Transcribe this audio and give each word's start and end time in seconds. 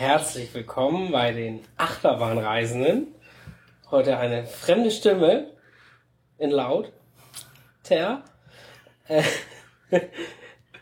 Herzlich 0.00 0.54
willkommen 0.54 1.12
bei 1.12 1.30
den 1.30 1.60
Achterbahnreisenden. 1.76 3.08
Heute 3.90 4.16
eine 4.16 4.46
fremde 4.46 4.90
Stimme 4.90 5.50
in 6.38 6.48
laut. 6.48 6.90
Ter. 7.82 8.24
Äh, 9.08 9.22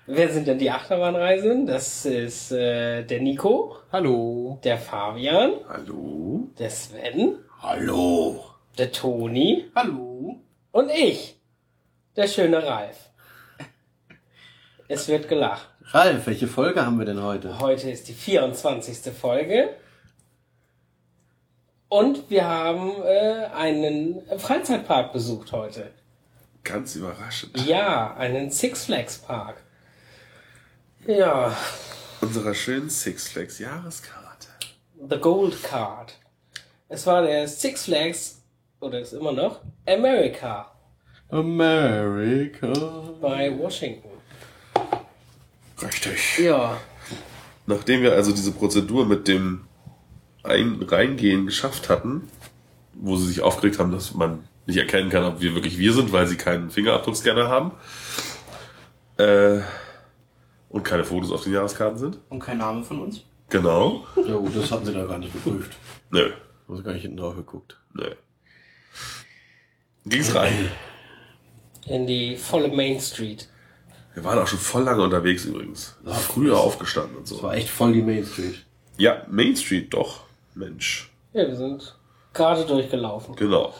wer 0.07 0.29
sind 0.29 0.47
denn 0.47 0.61
die 0.61 0.71
Achterbahnreisenden? 0.71 1.67
Das 1.67 2.07
ist 2.07 2.53
äh, 2.53 3.03
der 3.03 3.21
Nico, 3.21 3.79
Hallo. 3.91 4.61
der 4.63 4.79
Fabian, 4.79 5.55
Hallo? 5.69 6.51
der 6.57 6.71
Sven, 6.71 7.41
Hallo? 7.61 8.45
der 8.79 8.93
Toni 8.93 9.69
Hallo. 9.75 10.37
und 10.71 10.91
ich, 10.91 11.41
der 12.15 12.29
schöne 12.29 12.65
Ralf. 12.65 13.11
Es 14.87 15.09
wird 15.09 15.29
gelacht. 15.29 15.69
Ralf, 15.91 16.27
welche 16.27 16.49
Folge 16.49 16.85
haben 16.85 16.99
wir 16.99 17.07
denn 17.07 17.23
heute? 17.23 17.59
Heute 17.61 17.91
ist 17.91 18.09
die 18.09 18.13
24. 18.13 19.11
Folge. 19.13 19.71
Und 21.89 22.29
wir 22.29 22.45
haben 22.45 22.93
äh, 23.03 23.47
einen 23.55 24.21
Freizeitpark 24.39 25.15
besucht 25.15 25.53
heute. 25.53 25.91
Ganz 26.63 26.95
überraschend. 26.95 27.57
Ja, 27.67 28.15
einen 28.17 28.51
Six 28.51 28.85
Flags 28.85 29.17
Park. 29.17 29.63
Ja, 31.07 31.57
Unserer 32.21 32.53
schönen 32.53 32.91
Six 32.91 33.29
Flags 33.29 33.59
Jahreskarte. 33.59 34.49
The 35.09 35.17
Gold 35.17 35.63
Card. 35.63 36.19
Es 36.91 37.07
war 37.07 37.23
der 37.23 37.49
Six 37.49 37.85
Flags, 37.87 38.43
oder 38.81 39.01
ist 39.01 39.15
immer 39.15 39.33
noch, 39.33 39.61
America 39.87 40.71
America. 41.31 42.73
bei 43.21 43.57
Washington. 43.59 44.08
Richtig. 45.83 46.39
Ja, 46.39 46.79
Nachdem 47.67 48.01
wir 48.01 48.15
also 48.15 48.33
diese 48.33 48.53
Prozedur 48.53 49.05
mit 49.05 49.29
dem 49.29 49.65
Ein 50.43 50.83
Reingehen 50.83 51.45
geschafft 51.45 51.91
hatten, 51.91 52.23
wo 52.95 53.17
sie 53.17 53.27
sich 53.27 53.43
aufgeregt 53.43 53.79
haben, 53.79 53.93
dass 53.93 54.15
man 54.15 54.49
nicht 54.65 54.79
erkennen 54.79 55.11
kann, 55.11 55.25
ob 55.25 55.43
wir 55.43 55.55
wirklich 55.55 55.77
wir 55.79 55.93
sind, 55.93 56.11
weil 56.11 56.27
sie 56.27 56.37
keinen 56.37 56.71
Fingerabdruckscanner 56.71 57.49
haben. 57.49 57.73
Äh, 59.19 59.61
und 60.71 60.83
keine 60.83 61.05
Fotos 61.05 61.31
auf 61.31 61.45
den 61.45 61.53
Jahreskarten 61.53 61.99
sind. 61.99 62.19
Und 62.31 62.41
kein 62.41 62.57
Name 62.59 62.83
von 62.85 63.01
uns? 63.01 63.25
Genau. 63.51 64.07
Ja 64.17 64.37
gut, 64.37 64.57
das 64.57 64.71
hatten 64.71 64.87
sie 64.87 64.95
da 64.95 65.05
gar 65.05 65.19
nicht 65.19 65.33
geprüft. 65.33 65.77
Nö. 66.11 66.33
Haben 66.67 66.77
sie 66.77 66.83
gar 66.83 66.93
nicht 66.95 67.03
hinten 67.03 67.19
drauf 67.19 67.37
geguckt. 67.37 67.79
Nö. 67.93 68.15
Ging's 70.07 70.35
rein. 70.35 70.71
in 71.87 72.07
die 72.07 72.37
volle 72.37 72.69
Main 72.69 72.99
Street. 73.01 73.47
Wir 74.19 74.25
waren 74.25 74.41
auch 74.41 74.49
schon 74.49 74.59
voll 74.59 74.83
lange 74.83 75.01
unterwegs 75.05 75.45
übrigens. 75.45 75.95
Früher 76.27 76.59
aufgestanden 76.59 77.19
und 77.19 77.23
Das 77.31 77.39
so. 77.39 77.43
war 77.45 77.55
echt 77.55 77.69
voll 77.71 77.93
die 77.93 78.03
Main 78.03 78.27
Street. 78.27 78.65
Ja, 78.97 79.23
Main 79.31 79.55
Street 79.55 79.95
doch. 79.95 80.23
Mensch. 80.57 81.09
Ja, 81.33 81.47
wir 81.47 81.55
sind 81.55 81.97
gerade 82.35 82.65
durchgelaufen. 82.67 83.37
Genau. 83.37 83.73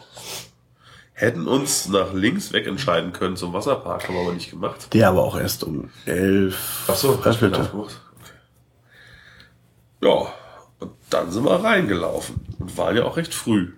Hätten 1.13 1.49
uns 1.49 1.89
nach 1.89 2.13
links 2.13 2.53
weg 2.53 2.69
entscheiden 2.69 3.13
können 3.13 3.35
zum 3.35 3.53
Wasserpark, 3.53 4.07
haben 4.07 4.15
wir 4.15 4.23
aber 4.23 4.33
nicht 4.35 4.51
gemacht. 4.51 4.95
Der 4.95 5.09
aber 5.09 5.25
auch 5.25 5.37
erst 5.37 5.65
um 5.65 5.91
elf. 6.07 6.85
Ach 6.87 6.95
so, 6.95 7.17
das 7.17 7.43
aufgemacht. 7.43 8.01
Okay. 8.21 8.33
Ja, 10.09 10.33
und 10.79 10.93
dann 11.11 11.33
sind 11.33 11.45
wir 11.45 11.65
reingelaufen 11.65 12.37
und 12.61 12.77
waren 12.79 12.97
ja 12.97 13.03
auch 13.03 13.17
recht 13.17 13.35
früh. 13.35 13.73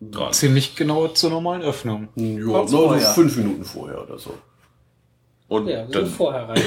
Dran. 0.00 0.32
Ziemlich 0.32 0.76
genau 0.76 1.08
zur 1.08 1.30
normalen 1.30 1.62
Öffnung. 1.62 2.08
Ja, 2.14 2.24
nur 2.24 2.68
so 2.68 2.78
vorher. 2.88 3.08
fünf 3.08 3.36
Minuten 3.36 3.64
vorher 3.64 4.02
oder 4.02 4.18
so. 4.18 4.34
Und 5.48 5.66
Ja, 5.66 5.84
dann 5.84 6.06
vorher 6.06 6.48
rein. 6.48 6.62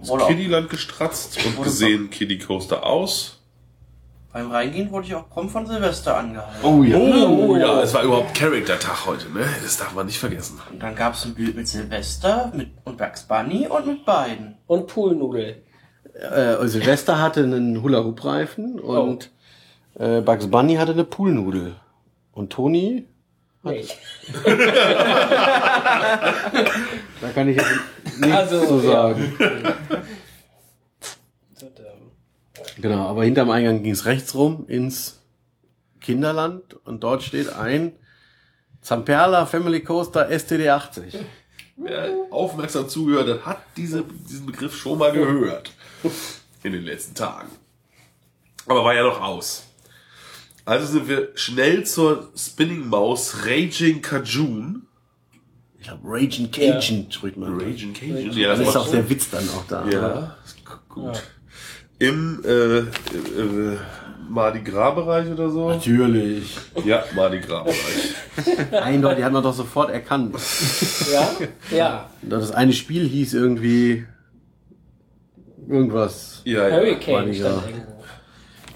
ins 0.00 0.10
Kiddyland 0.26 0.68
gestratzt 0.68 1.38
und 1.46 1.62
gesehen 1.62 2.10
Kiddie 2.10 2.38
Coaster 2.38 2.84
aus. 2.84 3.40
Beim 4.32 4.50
Reingehen 4.50 4.90
wurde 4.90 5.06
ich 5.06 5.14
auch 5.14 5.30
prompt 5.30 5.52
von 5.52 5.66
Silvester 5.66 6.18
angehalten. 6.18 6.58
Oh 6.62 6.82
ja. 6.82 6.98
Oh 6.98 7.56
ja, 7.56 7.80
es 7.80 7.94
war 7.94 8.02
überhaupt 8.02 8.34
Charakter-Tag 8.34 9.06
heute, 9.06 9.30
ne? 9.32 9.46
Das 9.62 9.78
darf 9.78 9.94
man 9.94 10.04
nicht 10.04 10.18
vergessen. 10.18 10.60
Und 10.70 10.82
dann 10.82 10.94
gab 10.94 11.14
es 11.14 11.24
ein 11.24 11.34
Bild 11.34 11.56
mit 11.56 11.66
Silvester 11.68 12.52
mit, 12.54 12.68
und 12.84 12.98
Bugs 12.98 13.22
Bunny 13.22 13.66
und 13.68 13.86
mit 13.86 14.04
beiden. 14.04 14.56
Und 14.66 14.88
Poolnudel. 14.88 15.62
Äh, 16.12 16.66
Silvester 16.66 17.18
hatte 17.22 17.44
einen 17.44 17.82
Hula-Hoop-Reifen 17.82 18.78
und 18.80 19.30
äh, 19.98 20.20
Bugs 20.20 20.48
Bunny 20.50 20.74
hatte 20.74 20.92
eine 20.92 21.04
Poolnudel. 21.04 21.76
Und 22.36 22.52
Toni, 22.52 23.04
Nicht. 23.62 23.96
da 24.44 24.52
kann 27.34 27.48
ich 27.48 27.56
jetzt 27.56 27.70
nichts 28.20 28.36
Also, 28.36 28.80
zu 28.80 28.86
ja. 28.86 28.92
sagen. 28.92 29.36
Ähm, 29.40 29.62
Genau, 32.78 33.06
aber 33.06 33.24
hinterm 33.24 33.48
Eingang 33.48 33.82
ging 33.82 33.92
es 33.92 34.04
rechts 34.04 34.34
rum 34.34 34.66
ins 34.68 35.22
Kinderland 36.00 36.74
und 36.84 37.02
dort 37.02 37.22
steht 37.22 37.50
ein 37.54 37.92
Zamperla 38.82 39.46
Family 39.46 39.80
Coaster 39.82 40.28
STD 40.30 40.68
80. 40.68 41.16
Wer 41.78 42.10
aufmerksam 42.30 42.86
zugehört 42.90 43.30
hat, 43.30 43.46
hat 43.46 43.62
diese, 43.78 44.04
diesen 44.28 44.44
Begriff 44.44 44.76
schon 44.76 44.98
mal 44.98 45.10
gehört. 45.12 45.72
In 46.62 46.72
den 46.72 46.84
letzten 46.84 47.14
Tagen. 47.14 47.48
Aber 48.66 48.84
war 48.84 48.92
ja 48.94 49.04
noch 49.04 49.22
aus. 49.22 49.65
Also 50.66 50.86
sind 50.86 51.08
wir 51.08 51.28
schnell 51.36 51.84
zur 51.84 52.28
Spinning 52.36 52.88
Maus 52.88 53.46
Raging 53.46 54.02
Cajun. 54.02 54.82
Ich 55.78 55.84
glaube, 55.86 56.00
Raging 56.04 56.50
Cajun 56.50 57.06
spricht 57.10 57.36
man. 57.36 57.58
Raging 57.58 57.94
Cajun? 57.94 58.32
Ja, 58.32 58.48
Das 58.50 58.58
das 58.58 58.68
ist 58.70 58.76
auch 58.76 58.90
der 58.90 59.08
Witz 59.08 59.30
dann 59.30 59.48
auch 59.50 59.64
da. 59.68 59.88
Ja, 59.88 60.36
gu- 60.88 61.02
gut. 61.02 61.22
Im 62.00 62.42
äh, 62.44 62.78
äh, 62.78 62.84
Mardi 64.28 64.60
Gras 64.60 64.94
Bereich 64.96 65.30
oder 65.30 65.48
so? 65.50 65.70
Natürlich. 65.70 66.56
Ja, 66.84 67.04
Mardi 67.14 67.38
Gras 67.40 67.62
Bereich. 67.64 68.72
Eindeutig 68.82 69.22
hat 69.24 69.32
man 69.32 69.42
doch 69.44 69.54
sofort 69.54 69.90
erkannt. 69.90 70.34
ja, 71.12 71.30
ja. 71.74 72.10
Das 72.22 72.50
eine 72.50 72.72
Spiel 72.72 73.08
hieß 73.08 73.34
irgendwie 73.34 74.04
irgendwas. 75.68 76.42
Ja, 76.44 76.68
ja. 76.68 76.74
Hurricane 76.76 77.12
Mardi 77.14 77.34
stand 77.34 77.62
Gras. 77.62 77.82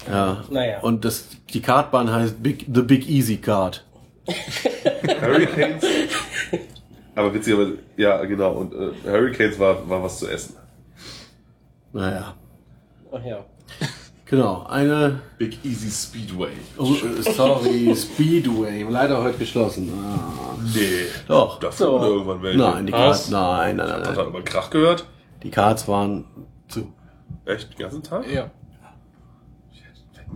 Ja. 0.09 0.43
Naja. 0.49 0.79
Und 0.81 1.05
das, 1.05 1.27
die 1.53 1.61
Kartbahn 1.61 2.11
heißt 2.11 2.41
Big, 2.41 2.65
The 2.73 2.81
Big 2.81 3.09
Easy 3.09 3.37
Card. 3.37 3.85
Hurricanes. 5.21 5.83
Aber 7.15 7.33
witzig, 7.33 7.53
aber 7.53 7.67
ja, 7.97 8.23
genau. 8.25 8.51
Und 8.53 8.73
äh, 8.73 8.91
Hurricanes 9.09 9.59
war, 9.59 9.87
war 9.89 10.01
was 10.03 10.19
zu 10.19 10.27
essen. 10.27 10.55
Naja. 11.93 12.35
Ach 13.11 13.23
ja. 13.25 13.43
Genau. 14.25 14.65
Eine, 14.69 15.19
Big 15.37 15.57
Easy 15.65 15.91
Speedway. 15.91 16.53
oh, 16.77 16.93
sorry, 17.35 17.93
Speedway. 17.93 18.83
Leider 18.89 19.21
heute 19.21 19.37
geschlossen. 19.39 19.91
Ah. 19.93 20.55
Nee. 20.73 21.07
Doch. 21.27 21.59
Da 21.59 21.69
So. 21.71 22.01
irgendwann 22.01 22.41
welche. 22.41 22.57
Nein, 22.57 22.85
die? 22.85 22.93
Cards, 22.93 23.29
nein, 23.29 23.75
nein, 23.75 23.89
nein, 23.89 24.07
Hat 24.07 24.17
er 24.17 24.27
aber 24.27 24.41
Krach 24.41 24.69
gehört? 24.69 25.05
Die 25.43 25.51
Cards 25.51 25.85
waren 25.89 26.23
zu. 26.69 26.93
Echt? 27.43 27.73
Den 27.73 27.79
ganzen 27.79 28.03
Tag? 28.03 28.25
Ja. 28.31 28.49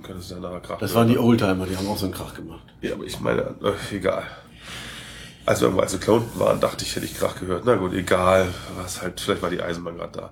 Können, 0.04 0.20
dass 0.20 0.30
der 0.30 0.40
nachher 0.40 0.60
Krach 0.60 0.80
Das 0.80 0.94
waren 0.94 1.08
die. 1.08 1.18
Oldtimer, 1.18 1.66
die 1.66 1.78
haben 1.78 1.88
auch 1.88 1.98
so 1.98 2.06
einen 2.06 2.14
Krach 2.14 2.34
gemacht. 2.34 2.64
Ja, 2.82 2.94
aber 2.94 3.04
ich 3.04 3.20
meine, 3.20 3.42
äh, 3.42 3.96
egal. 3.96 4.24
Als 5.46 5.62
wir 5.62 5.68
im 5.68 5.78
Weiße 5.78 6.00
Clown 6.00 6.24
waren, 6.36 6.60
dachte 6.60 6.84
ich, 6.84 6.96
hätte 6.96 7.06
ich 7.06 7.18
Krach 7.18 7.40
gehört. 7.40 7.64
Na 7.66 7.76
gut, 7.76 7.94
egal. 7.94 8.48
Was 8.78 9.02
halt, 9.02 9.20
vielleicht 9.22 9.42
war 9.42 9.50
die 9.50 9.62
Eisenbahn 9.62 9.98
gerade 9.98 10.20
da. 10.20 10.32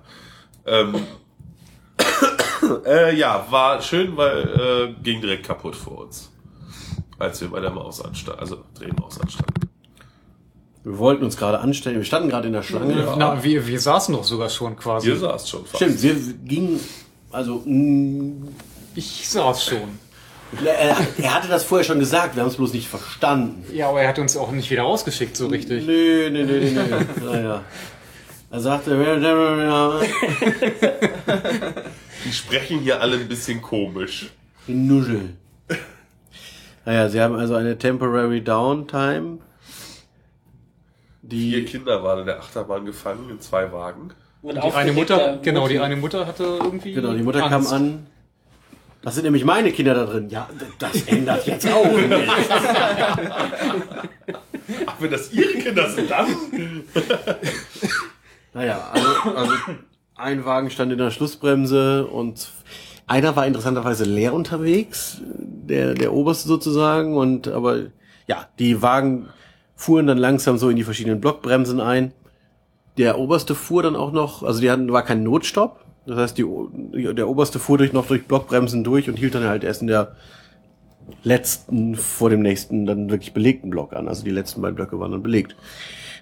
Ähm, 0.66 0.94
äh, 2.84 3.14
ja, 3.16 3.46
war 3.50 3.80
schön, 3.80 4.16
weil 4.16 4.94
äh, 4.98 5.02
ging 5.02 5.20
direkt 5.20 5.46
kaputt 5.46 5.76
vor 5.76 5.98
uns. 5.98 6.30
Als 7.18 7.40
wir 7.40 7.48
bei 7.48 7.60
der 7.60 7.70
Maus 7.70 8.00
anstanden, 8.00 8.40
also 8.40 8.64
Drehmaus 8.74 9.20
anstanden. 9.20 9.70
Wir 10.82 10.98
wollten 10.98 11.24
uns 11.24 11.36
gerade 11.36 11.60
anstellen, 11.60 11.96
wir 11.96 12.04
standen 12.04 12.28
gerade 12.28 12.48
in 12.48 12.52
der 12.52 12.62
Schlange. 12.62 12.98
Ja. 12.98 13.16
Na, 13.16 13.42
wir, 13.42 13.66
wir 13.66 13.80
saßen 13.80 14.14
doch 14.14 14.24
sogar 14.24 14.50
schon 14.50 14.76
quasi. 14.76 15.08
Ihr 15.08 15.16
saßt 15.16 15.48
schon 15.48 15.64
fast. 15.64 15.76
Stimmt, 15.76 16.02
wir 16.02 16.14
gingen, 16.44 16.80
also, 17.30 17.62
mh, 17.64 18.48
Ich 18.94 19.28
saß 19.28 19.64
schon. 19.64 19.98
er, 20.64 21.34
hatte 21.34 21.48
das 21.48 21.64
vorher 21.64 21.84
schon 21.84 21.98
gesagt, 21.98 22.36
wir 22.36 22.42
haben 22.42 22.50
es 22.50 22.56
bloß 22.56 22.72
nicht 22.72 22.88
verstanden. 22.88 23.64
Ja, 23.72 23.88
aber 23.88 24.02
er 24.02 24.08
hat 24.08 24.18
uns 24.18 24.36
auch 24.36 24.52
nicht 24.52 24.70
wieder 24.70 24.82
rausgeschickt, 24.82 25.36
so 25.36 25.48
richtig. 25.48 25.84
Nö, 25.86 26.30
nö, 26.30 26.44
nö, 26.44 26.60
nö, 26.60 26.70
nö. 26.70 27.30
Naja. 27.32 27.62
Er 28.50 28.60
sagte, 28.60 28.90
Die 32.24 32.32
sprechen 32.32 32.78
hier 32.80 33.00
alle 33.00 33.16
ein 33.16 33.28
bisschen 33.28 33.60
komisch. 33.60 34.30
die 34.68 34.74
Nuschel. 34.74 35.30
Naja, 36.84 37.08
sie 37.08 37.20
haben 37.20 37.34
also 37.34 37.54
eine 37.54 37.76
Temporary 37.78 38.42
Downtime. 38.42 39.38
Vier 41.28 41.60
Die, 41.60 41.64
Kinder 41.64 42.02
waren 42.04 42.20
in 42.20 42.26
der 42.26 42.38
Achterbahn 42.38 42.84
gefangen, 42.84 43.30
in 43.30 43.40
zwei 43.40 43.72
Wagen. 43.72 44.10
Mit 44.42 44.56
Die 44.56 44.72
eine 44.72 44.92
Mutter, 44.92 45.38
genau, 45.42 45.66
die 45.66 45.80
eine 45.80 45.96
Mutter 45.96 46.26
hatte 46.26 46.44
irgendwie. 46.62 46.92
genau, 46.92 47.14
die 47.14 47.22
Mutter 47.22 47.40
kam 47.40 47.54
Angst. 47.54 47.72
an. 47.72 48.06
Das 49.04 49.14
sind 49.14 49.24
nämlich 49.24 49.44
meine 49.44 49.70
Kinder 49.70 49.94
da 49.94 50.06
drin. 50.06 50.30
Ja, 50.30 50.48
das 50.78 51.02
ändert 51.02 51.46
jetzt 51.46 51.70
auch 51.70 51.84
nichts. 51.84 52.48
Ach, 54.86 54.96
wenn 54.98 55.10
das 55.10 55.30
ihre 55.32 55.52
Kinder 55.58 55.90
sind, 55.90 56.10
dann? 56.10 56.26
Naja, 58.54 58.90
also, 58.92 59.08
also 59.36 59.52
ein 60.14 60.44
Wagen 60.46 60.70
stand 60.70 60.90
in 60.92 60.98
der 60.98 61.10
Schlussbremse 61.10 62.06
und 62.06 62.48
einer 63.06 63.36
war 63.36 63.46
interessanterweise 63.46 64.04
leer 64.04 64.32
unterwegs, 64.32 65.20
der, 65.22 65.92
der 65.94 66.14
oberste 66.14 66.48
sozusagen. 66.48 67.16
Und 67.16 67.48
aber 67.48 67.88
ja, 68.26 68.48
die 68.58 68.80
Wagen 68.80 69.28
fuhren 69.76 70.06
dann 70.06 70.18
langsam 70.18 70.56
so 70.56 70.70
in 70.70 70.76
die 70.76 70.84
verschiedenen 70.84 71.20
Blockbremsen 71.20 71.80
ein. 71.80 72.12
Der 72.96 73.18
oberste 73.18 73.54
fuhr 73.54 73.82
dann 73.82 73.96
auch 73.96 74.12
noch, 74.12 74.42
also 74.42 74.60
die 74.60 74.70
hatten, 74.70 74.90
war 74.92 75.02
kein 75.02 75.22
Notstopp. 75.24 75.83
Das 76.06 76.18
heißt, 76.18 76.38
die, 76.38 76.44
der 77.14 77.28
oberste 77.28 77.58
fuhr 77.58 77.78
durch, 77.78 77.92
noch 77.92 78.06
durch 78.06 78.26
Blockbremsen 78.26 78.84
durch 78.84 79.08
und 79.08 79.16
hielt 79.18 79.34
dann 79.34 79.44
halt 79.44 79.64
erst 79.64 79.80
in 79.80 79.88
der 79.88 80.14
letzten 81.22 81.96
vor 81.96 82.30
dem 82.30 82.40
nächsten 82.42 82.86
dann 82.86 83.10
wirklich 83.10 83.32
belegten 83.34 83.70
Block 83.70 83.92
an. 83.94 84.08
Also 84.08 84.24
die 84.24 84.30
letzten 84.30 84.60
beiden 84.62 84.74
Blöcke 84.76 84.98
waren 85.00 85.12
dann 85.12 85.22
belegt. 85.22 85.56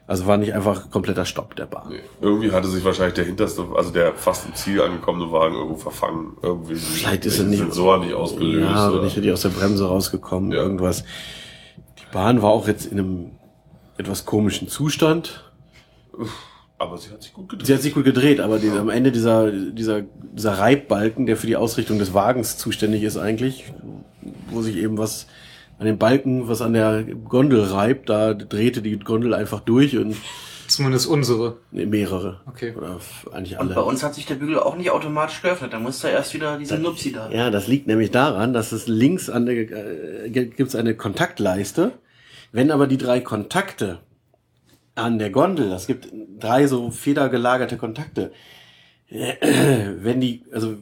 Also 0.08 0.26
war 0.26 0.36
nicht 0.36 0.52
einfach 0.54 0.90
kompletter 0.90 1.24
Stopp 1.24 1.54
der 1.54 1.66
Bahn. 1.66 1.88
Nee. 1.90 2.00
Irgendwie 2.20 2.50
hatte 2.50 2.66
sich 2.68 2.84
wahrscheinlich 2.84 3.14
der 3.14 3.24
hinterste, 3.24 3.64
also 3.76 3.90
der 3.92 4.14
fast 4.14 4.46
im 4.46 4.54
Ziel 4.54 4.80
angekommene 4.82 5.30
Wagen 5.30 5.54
irgendwo 5.54 5.76
verfangen. 5.76 6.36
Irgendwie 6.42 6.74
Vielleicht 6.74 7.24
ist 7.24 7.38
er 7.38 7.44
nicht, 7.44 7.60
Sensor 7.60 7.98
nicht 7.98 8.12
ausgelöst. 8.14 8.68
Ja, 8.68 8.90
oder? 8.90 9.02
nicht 9.04 9.16
richtig 9.16 9.32
aus 9.32 9.42
der 9.42 9.50
Bremse 9.50 9.86
rausgekommen, 9.86 10.50
Ja. 10.52 10.58
irgendwas. 10.58 11.04
Die 11.98 12.12
Bahn 12.12 12.42
war 12.42 12.50
auch 12.50 12.66
jetzt 12.66 12.86
in 12.86 12.98
einem 12.98 13.30
etwas 13.96 14.24
komischen 14.26 14.68
Zustand. 14.68 15.44
Aber 16.82 16.98
sie 16.98 17.10
hat 17.10 17.22
sich 17.22 17.32
gut 17.32 17.48
gedreht. 17.48 17.66
Sie 17.66 17.74
hat 17.74 17.80
sich 17.80 17.94
gut 17.94 18.04
gedreht, 18.04 18.40
aber 18.40 18.58
die, 18.58 18.68
am 18.70 18.90
Ende 18.90 19.12
dieser, 19.12 19.52
dieser, 19.52 20.02
dieser 20.32 20.52
Reibbalken, 20.58 21.26
der 21.26 21.36
für 21.36 21.46
die 21.46 21.56
Ausrichtung 21.56 21.98
des 22.00 22.12
Wagens 22.12 22.58
zuständig 22.58 23.04
ist 23.04 23.16
eigentlich, 23.16 23.72
wo 24.50 24.62
sich 24.62 24.76
eben 24.76 24.98
was 24.98 25.28
an 25.78 25.86
den 25.86 25.98
Balken, 25.98 26.48
was 26.48 26.60
an 26.60 26.72
der 26.72 27.04
Gondel 27.04 27.62
reibt, 27.62 28.08
da 28.08 28.34
drehte 28.34 28.82
die 28.82 28.98
Gondel 28.98 29.32
einfach 29.32 29.60
durch 29.60 29.96
und 29.96 30.16
Zumindest 30.68 31.06
unsere. 31.06 31.58
nee, 31.70 31.86
mehrere. 31.86 32.40
Okay. 32.46 32.74
Oder 32.74 32.98
eigentlich 33.32 33.58
Und 33.58 33.66
alle. 33.66 33.74
bei 33.74 33.80
uns 33.82 34.02
hat 34.02 34.14
sich 34.14 34.24
der 34.26 34.36
Bügel 34.36 34.58
auch 34.58 34.76
nicht 34.76 34.90
automatisch 34.90 35.42
geöffnet. 35.42 35.72
Da 35.72 35.78
musste 35.78 36.08
erst 36.08 36.32
wieder 36.34 36.56
diese 36.56 36.78
Nupsi 36.78 37.12
da. 37.12 37.30
Ja, 37.30 37.50
das 37.50 37.66
liegt 37.66 37.86
nämlich 37.86 38.10
daran, 38.10 38.54
dass 38.54 38.72
es 38.72 38.86
links 38.88 39.28
an 39.28 39.44
der, 39.46 39.54
äh, 39.56 40.30
gibt 40.30 40.60
es 40.60 40.74
eine 40.74 40.94
Kontaktleiste. 40.94 41.92
Wenn 42.52 42.70
aber 42.70 42.86
die 42.86 42.96
drei 42.96 43.20
Kontakte 43.20 43.98
an 44.94 45.18
der 45.18 45.30
Gondel, 45.30 45.70
das 45.70 45.86
gibt 45.86 46.08
drei 46.38 46.66
so 46.66 46.90
federgelagerte 46.90 47.76
Kontakte, 47.76 48.32
wenn 49.10 50.20
die, 50.20 50.44
also 50.52 50.76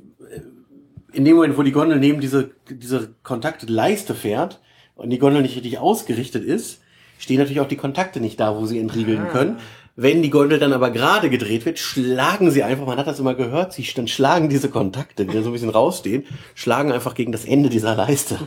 in 1.12 1.24
dem 1.24 1.36
Moment, 1.36 1.58
wo 1.58 1.62
die 1.62 1.72
Gondel 1.72 1.98
neben 1.98 2.20
diese, 2.20 2.50
diese 2.68 3.14
Kontaktleiste 3.22 4.14
fährt 4.14 4.60
und 4.94 5.10
die 5.10 5.18
Gondel 5.18 5.42
nicht 5.42 5.56
richtig 5.56 5.78
ausgerichtet 5.78 6.44
ist, 6.44 6.80
stehen 7.18 7.38
natürlich 7.38 7.60
auch 7.60 7.68
die 7.68 7.76
Kontakte 7.76 8.20
nicht 8.20 8.38
da, 8.38 8.56
wo 8.56 8.66
sie 8.66 8.78
entriegeln 8.78 9.28
können. 9.28 9.58
Wenn 10.02 10.22
die 10.22 10.30
Gondel 10.30 10.58
dann 10.58 10.72
aber 10.72 10.90
gerade 10.90 11.28
gedreht 11.28 11.66
wird, 11.66 11.78
schlagen 11.78 12.50
sie 12.50 12.62
einfach, 12.62 12.86
man 12.86 12.96
hat 12.96 13.06
das 13.06 13.20
immer 13.20 13.34
gehört, 13.34 13.74
sie 13.74 13.86
dann 13.94 14.08
schlagen 14.08 14.48
diese 14.48 14.70
Kontakte, 14.70 15.26
die 15.26 15.34
dann 15.34 15.42
so 15.42 15.50
ein 15.50 15.52
bisschen 15.52 15.68
rausstehen, 15.68 16.24
schlagen 16.54 16.90
einfach 16.90 17.14
gegen 17.14 17.32
das 17.32 17.44
Ende 17.44 17.68
dieser 17.68 17.94
Leiste. 17.96 18.38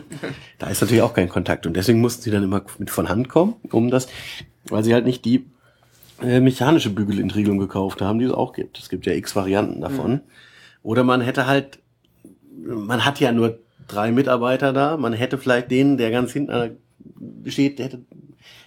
Da 0.57 0.67
ist 0.69 0.81
natürlich 0.81 1.03
auch 1.03 1.13
kein 1.13 1.29
Kontakt 1.29 1.67
und 1.67 1.75
deswegen 1.75 2.01
mussten 2.01 2.23
sie 2.23 2.31
dann 2.31 2.41
immer 2.43 2.63
mit 2.79 2.89
von 2.89 3.07
Hand 3.07 3.29
kommen, 3.29 3.53
um 3.71 3.91
das, 3.91 4.07
weil 4.65 4.83
sie 4.83 4.95
halt 4.95 5.05
nicht 5.05 5.25
die 5.25 5.45
äh, 6.23 6.39
mechanische 6.39 6.89
Bügelentriegelung 6.89 7.59
gekauft 7.59 8.01
haben, 8.01 8.17
die 8.17 8.25
es 8.25 8.31
auch 8.31 8.53
gibt. 8.53 8.79
Es 8.79 8.89
gibt 8.89 9.05
ja 9.05 9.13
x 9.13 9.35
Varianten 9.35 9.81
davon. 9.81 10.21
Oder 10.81 11.03
man 11.03 11.21
hätte 11.21 11.45
halt, 11.45 11.77
man 12.65 13.05
hat 13.05 13.19
ja 13.19 13.31
nur 13.31 13.59
drei 13.87 14.11
Mitarbeiter 14.11 14.73
da, 14.73 14.97
man 14.97 15.13
hätte 15.13 15.37
vielleicht 15.37 15.69
den, 15.69 15.97
der 15.97 16.09
ganz 16.09 16.31
hinten 16.33 16.51
an 16.51 16.59
der- 16.61 16.77
steht, 17.45 17.79
der 17.79 17.85
hätte, 17.85 18.01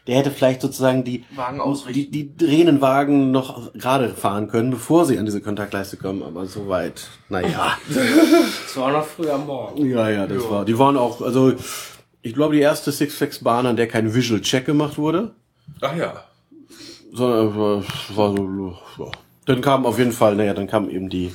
der 0.06 0.16
hätte 0.16 0.30
vielleicht 0.30 0.60
sozusagen 0.60 1.04
die, 1.04 1.24
Wagen 1.34 1.60
ausrichten. 1.60 2.10
die, 2.10 2.10
die 2.10 2.36
drehenden 2.36 2.80
Wagen 2.80 3.30
noch 3.30 3.72
gerade 3.74 4.10
fahren 4.10 4.48
können, 4.48 4.70
bevor 4.70 5.04
sie 5.04 5.18
an 5.18 5.24
diese 5.24 5.40
Kontaktleiste 5.40 5.96
kommen, 5.96 6.22
aber 6.22 6.46
soweit, 6.46 7.08
naja. 7.28 7.76
Es 7.88 8.76
war 8.76 8.92
noch 8.92 9.04
früh 9.04 9.28
am 9.28 9.46
Morgen. 9.46 9.86
Ja, 9.86 10.08
ja, 10.08 10.26
das 10.26 10.48
war, 10.50 10.64
die 10.64 10.78
waren 10.78 10.96
auch, 10.96 11.20
also, 11.20 11.52
ich 12.22 12.34
glaube, 12.34 12.54
die 12.54 12.60
erste 12.60 12.92
Six 12.92 13.16
Flags 13.16 13.38
Bahn, 13.40 13.66
an 13.66 13.76
der 13.76 13.88
kein 13.88 14.14
Visual 14.14 14.40
Check 14.40 14.66
gemacht 14.66 14.98
wurde, 14.98 15.34
Ach 15.80 15.96
ja. 15.96 16.24
sondern 17.12 17.50
äh, 17.80 18.16
war 18.16 18.36
so, 18.36 18.76
ja. 18.98 19.10
Dann 19.46 19.60
kam 19.60 19.86
auf 19.86 19.98
jeden 19.98 20.12
Fall, 20.12 20.34
naja, 20.34 20.54
dann 20.54 20.66
kam 20.66 20.90
eben 20.90 21.08
die, 21.08 21.32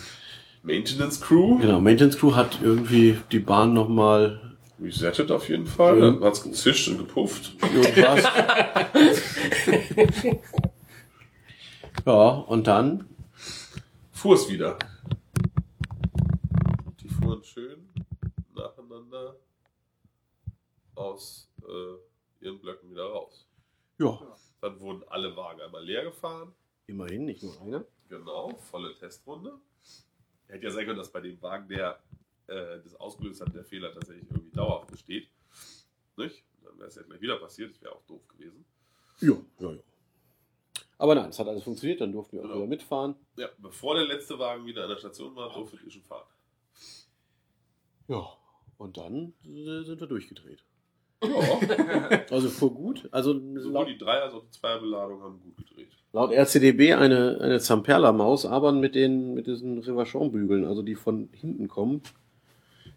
Maintenance 0.63 1.19
Crew. 1.19 1.57
genau, 1.57 1.81
Maintenance 1.81 2.17
Crew 2.17 2.35
hat 2.35 2.59
irgendwie 2.61 3.17
die 3.31 3.39
Bahn 3.39 3.73
nochmal 3.73 4.50
Resettet 4.81 5.29
auf 5.31 5.47
jeden 5.47 5.67
Fall. 5.67 5.99
Ja. 5.99 6.11
Dann 6.11 6.23
hat's 6.23 6.43
gezischt 6.43 6.87
und 6.87 6.97
gepufft. 6.97 7.53
ja, 12.05 12.29
und 12.47 12.67
dann, 12.67 13.07
Fuhr 14.11 14.35
es 14.35 14.49
wieder. 14.49 14.77
Die 16.99 17.07
fuhren 17.09 17.43
schön 17.43 17.89
nacheinander 18.55 19.35
aus 20.95 21.49
äh, 21.61 22.43
ihren 22.45 22.59
Blöcken 22.59 22.89
wieder 22.91 23.05
raus. 23.05 23.47
ja, 23.99 24.19
Dann 24.61 24.79
wurden 24.79 25.03
alle 25.09 25.35
Wagen 25.35 25.61
einmal 25.61 25.83
leer 25.83 26.03
gefahren. 26.03 26.53
immerhin, 26.87 27.25
nicht 27.25 27.43
nur 27.43 27.59
einer. 27.61 27.85
Genau, 28.09 28.49
volle 28.69 28.95
Testrunde. 28.97 29.53
Hätte 30.47 30.65
ja 30.65 30.71
sein 30.71 30.85
können, 30.85 30.97
dass 30.97 31.11
bei 31.11 31.21
dem 31.21 31.41
Wagen, 31.41 31.67
der 31.69 31.99
äh, 32.47 32.79
das 32.83 32.95
ausgelöst 32.95 33.41
hat, 33.41 33.53
der 33.55 33.63
Fehler 33.63 33.91
tatsächlich 33.93 34.29
irgendwie 34.29 34.51
dauerhaft 34.51 34.91
besteht. 34.91 35.29
Nicht? 36.17 36.43
Dann 36.63 36.77
wäre 36.77 36.87
es 36.87 36.95
ja 36.95 37.01
gleich 37.03 37.21
wieder 37.21 37.37
passiert. 37.37 37.71
Das 37.71 37.81
wäre 37.81 37.95
auch 37.95 38.03
doof 38.03 38.27
gewesen. 38.27 38.65
Ja, 39.21 39.33
ja, 39.59 39.71
ja. 39.73 39.79
Aber 40.97 41.15
nein, 41.15 41.29
es 41.29 41.39
hat 41.39 41.47
alles 41.47 41.63
funktioniert, 41.63 41.99
dann 42.01 42.11
durften 42.11 42.37
wir 42.37 42.41
auch 42.41 42.47
Genau. 42.47 42.57
wieder 42.57 42.67
mitfahren. 42.67 43.15
Ja, 43.37 43.49
bevor 43.57 43.95
der 43.95 44.05
letzte 44.05 44.37
Wagen 44.37 44.65
wieder 44.65 44.83
an 44.83 44.89
der 44.89 44.97
Station 44.97 45.35
war, 45.35 45.51
durftet 45.51 45.81
ihr 45.83 45.89
schon 45.91 46.03
fahren. 46.03 46.27
Ja, 48.07 48.27
und 48.77 48.97
dann 48.97 49.33
äh, 49.45 49.83
sind 49.83 49.99
wir 49.99 50.07
durchgedreht. 50.07 50.63
Ja, 51.23 52.25
Also 52.31 52.49
fuhr 52.49 52.73
gut. 52.73 53.07
Also 53.11 53.33
sowohl 53.33 53.71
laut, 53.71 53.87
die 53.87 53.97
Dreier- 53.97 54.23
als 54.23 54.33
auch 54.33 54.43
die 54.43 54.49
Zweierbeladung 54.51 55.21
haben 55.21 55.39
gut 55.41 55.57
gedreht. 55.57 55.89
laut 56.13 56.31
RCDB 56.31 56.93
eine, 56.93 57.39
eine 57.41 57.59
Zamperla-Maus, 57.59 58.45
aber 58.45 58.71
mit 58.71 58.95
den 58.95 59.33
mit 59.33 59.47
diesen 59.47 59.79
Revachon-Bügeln, 59.79 60.65
also 60.65 60.81
die 60.81 60.95
von 60.95 61.29
hinten 61.33 61.67
kommen, 61.67 62.01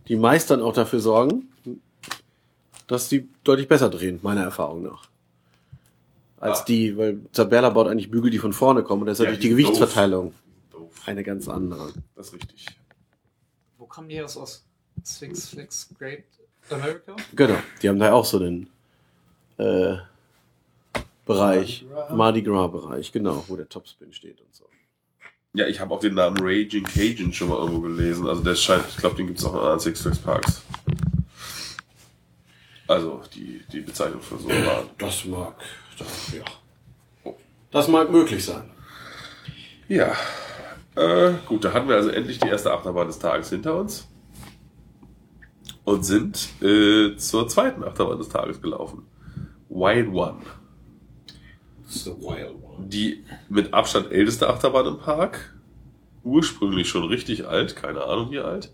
die 0.09 0.17
meist 0.17 0.51
dann 0.51 0.61
auch 0.63 0.73
dafür 0.75 1.01
sorgen, 1.01 1.49
dass 2.87 3.09
die 3.09 3.29
deutlich 3.45 3.69
besser 3.69 3.89
drehen, 3.91 4.21
meiner 4.23 4.43
Erfahrung 4.43 4.83
nach. 4.83 5.09
Als 6.39 6.61
Ah. 6.61 6.65
die, 6.65 6.97
weil 6.97 7.21
Zamperla 7.33 7.71
baut 7.71 7.89
eigentlich 7.89 8.11
Bügel, 8.11 8.31
die 8.31 8.39
von 8.39 8.53
vorne 8.53 8.83
kommen 8.83 9.03
und 9.03 9.07
deshalb 9.09 9.29
Ja, 9.29 9.33
ist 9.35 9.39
die 9.43 9.49
die 9.49 9.55
Gewichtsverteilung 9.55 10.35
Doof. 10.71 10.93
eine 11.07 11.23
ganz 11.25 11.49
andere. 11.49 11.93
Das 12.15 12.29
ist 12.29 12.35
richtig. 12.35 12.67
Wo 13.79 13.87
kam 13.87 14.09
die 14.09 14.21
aus? 14.21 14.37
Aus 14.37 14.65
Six 15.03 15.49
Flags 15.49 15.89
Great 15.99 16.25
America? 16.71 17.17
Genau, 17.35 17.57
die 17.83 17.89
haben 17.89 17.99
da 17.99 18.13
auch 18.13 18.25
so 18.27 18.39
den 18.39 18.69
äh, 19.57 19.97
Bereich, 21.25 21.87
Mardi 22.11 22.43
Gras-Bereich, 22.43 23.11
genau, 23.11 23.43
wo 23.49 23.57
der 23.57 23.67
Topspin 23.69 24.13
steht 24.13 24.41
und 24.43 24.55
so. 24.55 24.65
Ja, 25.57 25.69
ich 25.69 25.79
habe 25.79 25.95
auch 25.95 26.01
den 26.01 26.15
Namen 26.15 26.37
Raging 26.41 26.83
Cajun 26.83 27.33
schon 27.33 27.49
mal 27.49 27.59
irgendwo 27.59 27.81
gelesen. 27.81 28.27
Also 28.27 28.43
der 28.43 28.57
scheint, 28.57 28.85
ich 28.89 28.97
glaube, 28.97 29.15
den 29.15 29.29
gibt 29.29 29.39
es 29.39 29.45
auch 29.45 29.55
in 29.55 29.61
anderen 29.61 29.79
Six 29.79 30.03
Flags 30.03 30.19
Parks. 30.19 30.63
Also 32.89 33.23
die, 33.33 33.63
die 33.73 33.81
Bezeichnung 33.81 34.21
für 34.21 34.37
so 34.37 34.49
einen 34.49 34.65
Laden. 34.65 34.91
Das 34.99 35.25
mag, 35.25 35.55
das, 35.97 36.33
ja. 36.33 37.33
Das 37.71 37.87
mag 37.87 38.11
möglich 38.11 38.45
sein. 38.45 38.69
Ja. 39.89 40.17
Äh, 40.97 41.35
gut, 41.47 41.65
da 41.65 41.73
hatten 41.73 41.89
wir 41.89 41.97
also 41.97 42.11
endlich 42.11 42.41
die 42.41 42.49
erste 42.49 42.73
Achterbahn 42.73 43.07
des 43.07 43.21
Tages 43.21 43.51
hinter 43.51 43.77
uns. 43.77 44.09
Und 45.85 46.05
sind 46.05 46.49
äh, 46.63 47.17
zur 47.17 47.47
zweiten 47.47 47.85
Achterbahn 47.85 48.19
des 48.19 48.29
Tages 48.29 48.61
gelaufen. 48.61 49.07
Wild 49.69 50.09
One. 50.13 50.41
The 51.95 52.11
Wild 52.11 52.55
One. 52.63 52.89
Die 52.89 53.25
mit 53.49 53.73
Abstand 53.73 54.11
älteste 54.11 54.49
Achterbahn 54.49 54.87
im 54.87 54.99
Park. 54.99 55.55
Ursprünglich 56.23 56.89
schon 56.89 57.05
richtig 57.05 57.47
alt, 57.47 57.77
keine 57.77 58.05
Ahnung 58.05 58.31
wie 58.31 58.39
alt. 58.39 58.71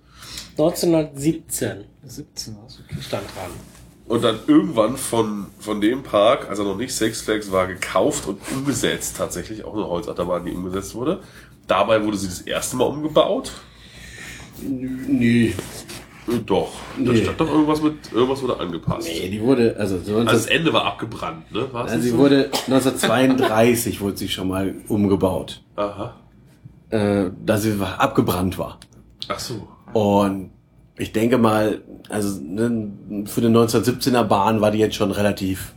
1917 0.52 1.84
17 2.04 2.56
was? 2.64 2.80
Okay. 2.80 3.02
stand 3.02 3.24
dran. 3.34 3.50
Und 4.06 4.24
dann 4.24 4.40
irgendwann 4.46 4.96
von, 4.96 5.46
von 5.60 5.80
dem 5.80 6.02
Park, 6.02 6.48
als 6.48 6.58
er 6.58 6.64
noch 6.64 6.76
nicht 6.76 6.92
Six 6.92 7.22
Flags 7.22 7.52
war, 7.52 7.68
gekauft 7.68 8.26
und 8.26 8.40
umgesetzt. 8.50 9.16
Tatsächlich 9.16 9.64
auch 9.64 9.74
eine 9.74 9.86
Holzachterbahn, 9.86 10.44
die 10.44 10.52
umgesetzt 10.52 10.94
wurde. 10.94 11.20
Dabei 11.68 12.04
wurde 12.04 12.16
sie 12.16 12.26
das 12.26 12.40
erste 12.40 12.76
Mal 12.76 12.86
umgebaut. 12.86 13.52
Nee. 14.62 15.54
Doch. 16.46 16.72
Da 16.98 17.12
Nee. 17.12 17.22
stand 17.24 17.40
doch 17.40 17.48
irgendwas 17.50 17.82
mit, 17.82 18.12
irgendwas 18.12 18.42
wurde 18.42 18.60
angepasst. 18.60 19.08
Nee, 19.08 19.28
die 19.30 19.40
wurde, 19.40 19.74
also, 19.78 19.98
so 19.98 20.16
Also 20.16 20.30
das 20.30 20.46
Ende 20.46 20.72
war 20.72 20.84
abgebrannt, 20.84 21.50
ne? 21.52 21.66
War's 21.72 21.90
also 21.90 22.02
sie 22.02 22.10
so? 22.10 22.18
wurde 22.18 22.50
1932 22.68 24.00
wurde 24.00 24.16
sie 24.16 24.28
schon 24.28 24.48
mal 24.48 24.74
umgebaut, 24.88 25.62
Aha. 25.76 26.14
äh, 26.90 27.30
da 27.44 27.56
sie 27.58 27.74
abgebrannt 27.98 28.58
war. 28.58 28.78
Ach 29.28 29.38
so. 29.38 29.66
Und 29.92 30.50
ich 30.96 31.12
denke 31.12 31.38
mal, 31.38 31.80
also 32.08 32.40
ne, 32.42 32.92
für 33.26 33.40
eine 33.40 33.58
1917er 33.58 34.22
Bahn 34.24 34.60
war 34.60 34.70
die 34.70 34.78
jetzt 34.78 34.96
schon 34.96 35.10
relativ 35.10 35.74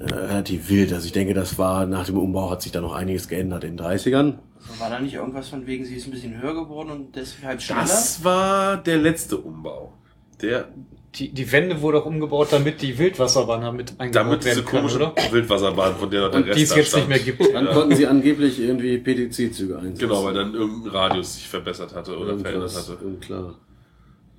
äh, 0.00 0.12
relativ 0.14 0.68
wild. 0.68 0.92
Also 0.92 1.06
ich 1.06 1.12
denke, 1.12 1.34
das 1.34 1.58
war 1.58 1.86
nach 1.86 2.06
dem 2.06 2.18
Umbau 2.18 2.50
hat 2.50 2.62
sich 2.62 2.72
da 2.72 2.80
noch 2.80 2.94
einiges 2.94 3.28
geändert 3.28 3.64
in 3.64 3.76
den 3.76 3.86
30ern. 3.86 4.38
Also 4.68 4.80
war 4.80 4.90
da 4.90 4.98
nicht 5.00 5.14
irgendwas 5.14 5.48
von 5.48 5.66
wegen, 5.66 5.84
sie 5.84 5.94
ist 5.96 6.06
ein 6.06 6.10
bisschen 6.10 6.40
höher 6.40 6.54
geworden 6.54 6.90
und 6.90 7.16
deshalb 7.16 7.62
schneller? 7.62 7.80
Das 7.82 8.22
war 8.24 8.76
der 8.78 8.98
letzte 8.98 9.36
Umbau. 9.38 9.92
Der, 10.42 10.68
Die, 11.14 11.28
die 11.32 11.50
Wände 11.50 11.80
wurde 11.82 11.98
auch 11.98 12.06
umgebaut, 12.06 12.48
damit 12.52 12.80
die 12.82 12.96
Wildwasserbahn 12.96 13.62
damit 13.62 13.94
eingebaut 13.98 14.14
damit 14.14 14.44
diese 14.44 14.56
werden 14.56 14.64
kann, 14.66 14.80
komische 14.82 14.96
oder? 14.96 15.14
Wildwasserbahn, 15.32 15.96
von 15.96 16.08
der 16.10 16.20
noch 16.22 16.30
der 16.30 16.40
Und 16.40 16.46
Rest 16.46 16.58
die 16.58 16.62
es 16.62 16.74
jetzt 16.76 16.88
stand. 16.90 17.08
nicht 17.08 17.26
mehr 17.26 17.34
gibt. 17.36 17.52
Dann 17.54 17.66
Ja. 17.66 17.72
konnten 17.72 17.96
sie 17.96 18.06
angeblich 18.06 18.60
irgendwie 18.60 18.96
PTC-Züge 18.98 19.76
einsetzen. 19.78 19.98
Genau, 19.98 20.24
weil 20.24 20.34
dann 20.34 20.54
irgendein 20.54 20.92
Radius 20.92 21.34
sich 21.34 21.48
verbessert 21.48 21.94
hatte 21.96 22.12
oder 22.16 22.38
verändert 22.38 22.70
Irgendwas, 22.70 22.88
hatte. 22.88 22.98
Klar. 23.20 23.54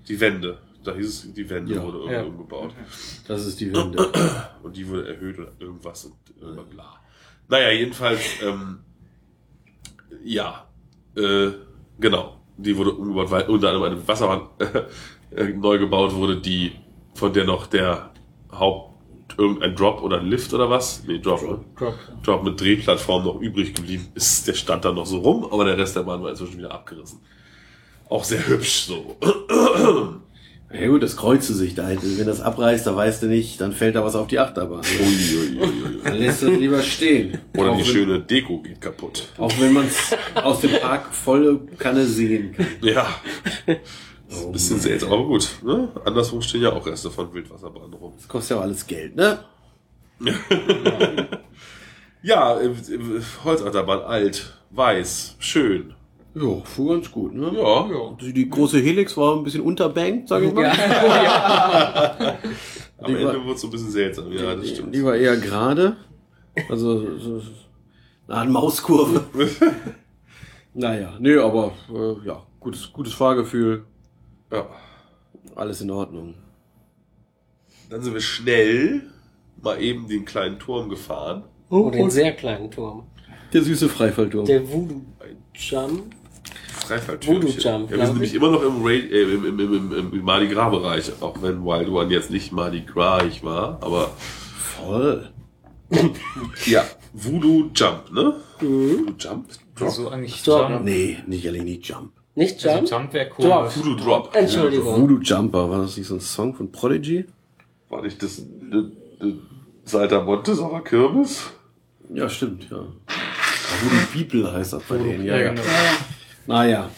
Die 0.08 0.20
Wände. 0.20 0.58
Da 0.84 0.94
hieß 0.96 1.08
es, 1.26 1.34
die 1.34 1.48
Wände 1.50 1.76
Ja. 1.76 1.84
wurde 1.84 1.98
irgendwie 2.00 2.14
Ja. 2.16 2.24
umgebaut. 2.24 2.72
Das 3.28 3.46
ist 3.46 3.60
die 3.60 3.72
Wende. 3.74 4.10
Und 4.64 4.76
die 4.76 4.88
wurde 4.88 5.08
erhöht 5.14 5.38
oder 5.40 5.52
irgendwas 5.60 6.06
und 6.06 6.16
irgendwann 6.40 6.70
bla. 6.70 6.96
Naja, 7.48 7.70
jedenfalls, 7.72 8.22
ähm, 8.44 8.80
ja, 10.24 10.68
äh, 11.16 11.50
genau. 12.00 12.38
Die 12.58 12.76
wurde 12.78 12.92
umgebaut, 12.94 13.32
weil 13.32 13.44
unter 13.50 13.70
anderem 13.70 13.92
eine 13.94 14.08
Wasserbahn 14.08 14.48
äh, 15.36 15.46
neu 15.46 15.78
gebaut 15.80 16.14
wurde, 16.14 16.38
die, 16.42 16.72
von 17.16 17.34
der 17.34 17.46
noch 17.46 17.68
der 17.68 18.12
Haupt, 18.52 18.92
irgendein 19.38 19.76
Drop 19.76 20.02
oder 20.04 20.20
ein 20.20 20.28
Lift 20.28 20.54
oder 20.54 20.70
was? 20.70 21.04
Nee, 21.08 21.20
Drop, 21.20 21.42
ne? 21.42 21.60
Drop. 21.78 21.96
Drop 22.24 22.44
mit 22.44 22.60
Drehplattform 22.62 23.24
noch 23.24 23.40
übrig 23.42 23.74
geblieben 23.74 24.08
ist. 24.14 24.48
Der 24.48 24.54
stand 24.54 24.86
dann 24.86 24.96
noch 24.96 25.06
so 25.06 25.20
rum, 25.20 25.46
aber 25.52 25.66
der 25.66 25.78
Rest 25.78 25.96
der 25.96 26.04
Bahn 26.04 26.22
war 26.22 26.30
inzwischen 26.30 26.58
wieder 26.58 26.72
abgerissen. 26.72 27.20
Auch 28.10 28.24
sehr 28.24 28.46
hübsch 28.48 28.84
so. 28.84 29.18
Ja 30.74 30.88
gut, 30.88 31.04
das 31.04 31.18
kreuzte 31.18 31.54
sich 31.54 31.76
da. 31.76 31.90
Wenn 31.90 32.26
das 32.26 32.42
abreißt, 32.42 32.88
da 32.88 32.96
weißt 32.96 33.24
du 33.24 33.28
nicht, 33.28 33.60
dann 33.60 33.74
fällt 33.74 33.96
da 33.96 34.04
was 34.04 34.16
auf 34.16 34.28
die 34.28 34.40
Achterbahn. 34.40 34.82
Uiuiuiui. 34.82 36.02
Dann 36.04 36.18
lässt 36.18 36.44
das 36.44 36.50
lieber 36.50 36.82
stehen. 36.82 37.38
Oder 37.58 37.72
auch 37.72 37.78
die 37.78 37.86
wenn, 37.86 37.92
schöne 37.92 38.20
Deko 38.20 38.60
geht 38.62 38.82
kaputt. 38.82 39.28
Auch 39.38 39.52
wenn 39.60 39.74
man 39.74 39.88
es 39.88 40.16
aus 40.36 40.62
dem 40.62 40.72
Park 40.80 41.14
volle 41.14 41.60
Kanne 41.78 42.06
sehen 42.06 42.54
kann. 42.56 42.68
Ja. 42.82 43.08
Das 43.66 44.38
ist 44.40 44.46
ein 44.46 44.52
bisschen 44.52 44.80
seltsam, 44.80 45.12
aber 45.12 45.26
gut. 45.26 45.50
Ne? 45.64 45.90
Anderswo 46.06 46.40
stehen 46.42 46.62
ja 46.62 46.72
auch 46.72 46.86
Reste 46.86 47.12
von 47.12 47.34
Wildwasserbahnen 47.34 47.94
rum. 47.94 48.14
Das 48.16 48.28
kostet 48.28 48.52
ja 48.52 48.58
auch 48.58 48.66
alles 48.66 48.88
Geld, 48.88 49.16
ne? 49.16 49.40
Ja, 52.24 52.60
äh, 52.60 52.68
äh, 52.68 53.22
Holzachterbahn, 53.44 54.02
alt, 54.02 54.54
weiß, 54.70 55.38
schön. 55.40 55.96
Ja, 56.34 56.62
fuhr 56.64 56.94
ganz 56.94 57.12
gut, 57.12 57.34
ne? 57.34 57.52
Ja, 57.54 57.88
Ja. 57.88 58.18
Die, 58.22 58.32
die 58.34 58.50
große 58.50 58.80
Helix 58.80 59.18
war 59.18 59.36
ein 59.36 59.44
bisschen 59.44 59.62
unterbankt, 59.62 60.30
sag 60.30 60.42
ich 60.44 60.54
mal. 60.54 60.66
am 62.98 63.08
Die 63.08 63.14
war- 63.14 63.34
Ende 63.34 63.44
wurde 63.44 63.54
es 63.56 63.62
so 63.62 63.68
ein 63.68 63.72
bisschen 63.72 63.92
seltsam. 63.92 64.32
Ja, 64.32 64.56
das 64.56 64.64
Die, 64.66 64.70
stimmt. 64.76 64.96
die 64.96 65.04
war 65.04 65.16
eher 65.16 65.36
gerade. 65.38 65.98
Also 66.70 67.18
so, 67.18 67.42
eine 68.28 68.38
Art 68.38 68.50
Mauskurve. 68.50 69.24
naja, 70.74 71.14
nee, 71.20 71.36
aber 71.36 71.74
äh, 71.94 72.26
ja, 72.28 72.42
gutes, 72.60 72.92
gutes 72.94 73.14
Fahrgefühl, 73.14 73.84
Ja. 74.52 74.68
alles 75.56 75.82
in 75.82 75.92
Ordnung. 75.92 76.36
Dann 77.90 78.02
sind 78.02 78.14
wir 78.14 78.22
schnell 78.22 79.02
mal 79.62 79.82
eben 79.82 80.08
den 80.08 80.24
kleinen 80.24 80.60
Turm 80.60 80.88
gefahren. 80.90 81.44
Oh, 81.70 81.90
den 81.90 82.10
sehr 82.10 82.32
kleinen 82.34 82.72
Turm. 82.72 83.04
Der 83.54 83.62
süße 83.64 83.90
Freifallturm. 83.90 84.46
Der 84.46 84.66
Voodoo 84.70 85.02
Jump. 85.54 86.16
Freifalltürmchen. 86.92 87.44
Voodoo 87.50 87.60
Jump, 87.60 87.92
Ja, 87.92 87.98
wir 87.98 88.06
sind 88.06 88.14
nämlich 88.16 88.34
immer 88.34 88.52
noch 88.52 88.64
im, 88.64 88.84
Ra 88.84 88.92
äh, 88.92 89.22
im, 89.22 89.46
im, 89.46 89.60
im, 89.60 89.94
im, 89.94 90.14
im 90.14 90.22
Mardi 90.24 90.48
Gras 90.48 90.72
Bereich, 90.72 91.12
auch 91.22 91.42
wenn 91.42 91.64
Wild 91.64 91.90
One 91.90 92.12
jetzt 92.14 92.30
nicht 92.32 92.52
Mardi 92.52 92.82
Gras 92.82 93.44
war, 93.44 93.78
aber 93.82 94.12
Voll. 94.58 95.30
ja, 96.66 96.84
Voodoo 97.14 97.70
Jump, 97.74 98.12
ne? 98.12 98.36
Voodoo 98.60 99.14
Jump? 99.18 99.48
Drop? 99.76 99.90
So 99.90 100.10
eigentlich 100.10 100.44
Drop. 100.44 100.70
Jump. 100.70 100.84
Nee, 100.86 101.18
nicht 101.28 101.50
nicht 101.52 101.88
Jump. 101.88 102.12
Nicht 102.36 102.66
Also 102.66 102.78
Jump? 102.80 102.90
Jump 102.90 103.14
wäre 103.14 103.30
Drop. 103.30 103.38
komisch. 103.70 103.78
Voodoo 103.78 103.96
Drop. 103.96 104.36
Entschuldigung. 104.36 105.02
Voodoo 105.02 105.20
Jumper, 105.22 105.70
war 105.70 105.80
das 105.82 105.98
nicht 105.98 106.08
so 106.08 106.16
ein 106.16 106.22
Song 106.22 106.54
von 106.54 106.72
Prodigy? 106.72 107.26
War 107.90 108.02
nicht 108.02 108.22
das 108.24 108.40
ne, 108.40 108.92
ne, 109.20 109.40
Saltamonte 109.84 110.56
sauer 110.56 110.84
Kirmes? 110.84 111.52
Ja, 112.14 112.28
stimmt, 112.30 112.70
ja. 112.70 112.78
Voodoo 112.78 114.06
People 114.14 114.52
heißt 114.52 114.74
das 114.74 114.84
bei 114.84 114.98
denen, 114.98 115.26
ja. 115.26 115.38
Ja, 115.38 115.54
ja. 115.54 115.62
Naja. 116.48 116.90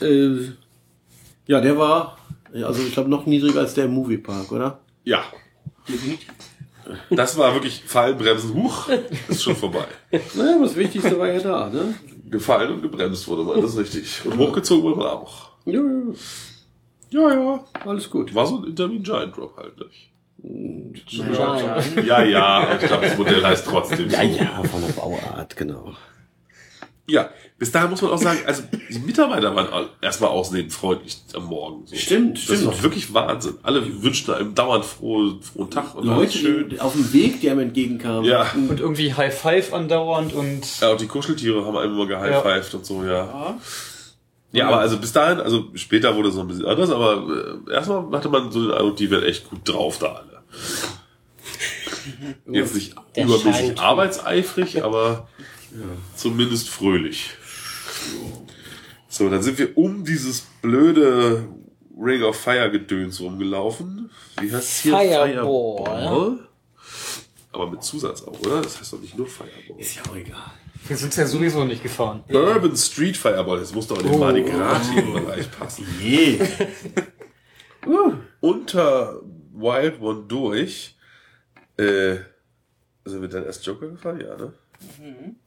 Äh, 0.00 0.48
ja, 1.46 1.60
der 1.60 1.78
war, 1.78 2.18
ja, 2.52 2.66
also 2.66 2.82
ich 2.82 2.92
glaube, 2.92 3.10
noch 3.10 3.26
niedriger 3.26 3.60
als 3.60 3.74
der 3.74 3.84
im 3.86 3.94
Moviepark, 3.94 4.50
oder? 4.52 4.78
Ja. 5.04 5.22
Das 7.10 7.36
war 7.38 7.54
wirklich 7.54 7.82
Fallen, 7.86 8.16
Bremsen, 8.18 8.54
Huch, 8.54 8.88
ist 9.28 9.42
schon 9.42 9.56
vorbei. 9.56 9.86
Naja, 10.34 10.56
aber 10.56 10.64
das 10.64 10.76
Wichtigste 10.76 11.18
war 11.18 11.28
ja 11.28 11.40
da, 11.40 11.68
ne? 11.70 11.94
Gefallen 12.30 12.72
und 12.74 12.82
gebremst 12.82 13.26
wurde 13.28 13.42
man, 13.42 13.60
das 13.60 13.72
ist 13.72 13.78
richtig. 13.78 14.20
Und 14.26 14.38
hochgezogen 14.38 14.82
wurde 14.84 14.98
man 14.98 15.06
auch. 15.08 15.50
Ja, 15.66 15.80
ja, 15.80 15.80
Ja, 17.10 17.34
ja. 17.34 17.64
alles 17.84 18.10
gut. 18.10 18.34
War 18.34 18.46
so 18.46 18.58
ein 18.58 18.64
Intermin 18.64 19.02
Giant 19.02 19.36
Drop 19.36 19.56
halt 19.56 19.78
nicht. 19.78 20.10
Giant. 21.06 22.06
Ja, 22.06 22.22
ja, 22.22 22.74
ich 22.78 22.86
glaube, 22.86 23.06
das 23.06 23.16
Modell 23.16 23.42
heißt 23.44 23.66
trotzdem 23.66 24.10
so. 24.10 24.16
Ja, 24.16 24.22
ja, 24.22 24.62
von 24.64 24.82
der 24.82 24.92
Bauart, 24.92 25.56
genau. 25.56 25.94
Ja, 27.06 27.28
bis 27.58 27.70
dahin 27.70 27.90
muss 27.90 28.00
man 28.00 28.12
auch 28.12 28.18
sagen, 28.18 28.38
also 28.46 28.62
die 28.88 28.98
Mitarbeiter 28.98 29.54
waren 29.54 29.88
erstmal 30.00 30.30
ausnehmend 30.30 30.72
freundlich 30.72 31.18
am 31.34 31.44
Morgen. 31.44 31.86
So. 31.86 31.96
Stimmt, 31.96 32.36
Das 32.38 32.44
stimmt. 32.44 32.58
ist 32.60 32.66
doch 32.66 32.82
wirklich 32.82 33.12
Wahnsinn. 33.12 33.54
Alle 33.62 34.02
wünschten 34.02 34.32
einem 34.32 34.54
dauernd 34.54 34.86
frohe, 34.86 35.38
frohen 35.42 35.70
Tag 35.70 35.94
und 35.94 36.08
alles 36.08 36.34
Leute 36.34 36.38
schön. 36.38 36.68
die 36.70 36.80
auf 36.80 36.94
dem 36.94 37.12
Weg, 37.12 37.42
die 37.42 37.50
einem 37.50 37.60
entgegenkamen. 37.60 38.24
Ja. 38.24 38.50
Und 38.54 38.80
irgendwie 38.80 39.12
High 39.12 39.38
Five 39.38 39.74
andauernd 39.74 40.32
und 40.32 40.80
ja, 40.80 40.92
und 40.92 41.00
die 41.02 41.06
Kuscheltiere 41.06 41.66
haben 41.66 41.76
einem 41.76 41.92
immer 41.92 42.06
gehighfived 42.06 42.72
und 42.74 42.86
so, 42.86 43.04
ja. 43.04 43.58
Ja, 44.52 44.68
aber 44.68 44.78
also 44.78 44.96
bis 44.98 45.12
dahin, 45.12 45.40
also 45.40 45.66
später 45.74 46.14
wurde 46.16 46.28
es 46.30 46.36
noch 46.36 46.44
ein 46.44 46.48
bisschen 46.48 46.64
anders, 46.66 46.88
aber 46.90 47.58
äh, 47.68 47.72
erstmal 47.72 48.10
hatte 48.12 48.28
man 48.30 48.50
so 48.52 48.62
den 48.62 48.70
Eindruck, 48.70 48.96
die 48.96 49.10
werden 49.10 49.24
echt 49.24 49.50
gut 49.50 49.60
drauf 49.64 49.98
da 49.98 50.06
alle. 50.06 50.42
Jetzt 52.50 52.74
nicht 52.74 52.94
Der 53.16 53.24
übermäßig 53.26 53.78
arbeitseifrig, 53.78 54.84
aber 54.84 55.28
zumindest 56.16 56.68
fröhlich. 56.68 57.30
So, 59.08 59.28
dann 59.28 59.42
sind 59.42 59.58
wir 59.58 59.76
um 59.78 60.04
dieses 60.04 60.42
blöde 60.62 61.48
Ring 61.96 62.22
of 62.22 62.36
Fire 62.36 62.70
Gedöns 62.70 63.20
rumgelaufen. 63.20 64.10
Wie 64.40 64.52
heißt 64.52 64.68
es 64.68 64.80
hier? 64.80 64.92
Fireball. 64.96 66.48
Aber 67.52 67.70
mit 67.70 67.82
Zusatz 67.84 68.22
auch, 68.22 68.38
oder? 68.40 68.62
Das 68.62 68.80
heißt 68.80 68.92
doch 68.92 69.00
nicht 69.00 69.16
nur 69.16 69.28
Fireball. 69.28 69.78
Ist 69.78 69.94
ja 69.94 70.02
auch 70.10 70.16
egal. 70.16 70.50
wir 70.88 70.96
sind 70.96 71.16
ja 71.16 71.26
sowieso 71.26 71.64
nicht 71.64 71.82
gefahren. 71.82 72.24
Urban 72.28 72.76
Street 72.76 73.16
Fireball, 73.16 73.60
das 73.60 73.72
muss 73.72 73.86
doch 73.86 74.00
in 74.00 74.10
den 74.10 74.18
Mardi 74.18 74.42
Gras 74.42 74.90
Themenbereich 74.90 75.50
passen. 75.52 75.86
Je. 76.00 76.40
Unter 78.40 79.20
Wild 79.52 80.00
One 80.00 80.24
durch, 80.26 80.96
äh, 81.76 82.16
sind 83.04 83.20
wir 83.20 83.28
dann 83.28 83.44
erst 83.44 83.64
Joker 83.64 83.88
gefahren? 83.88 84.20
Ja, 84.20 84.36
ne? 84.36 84.52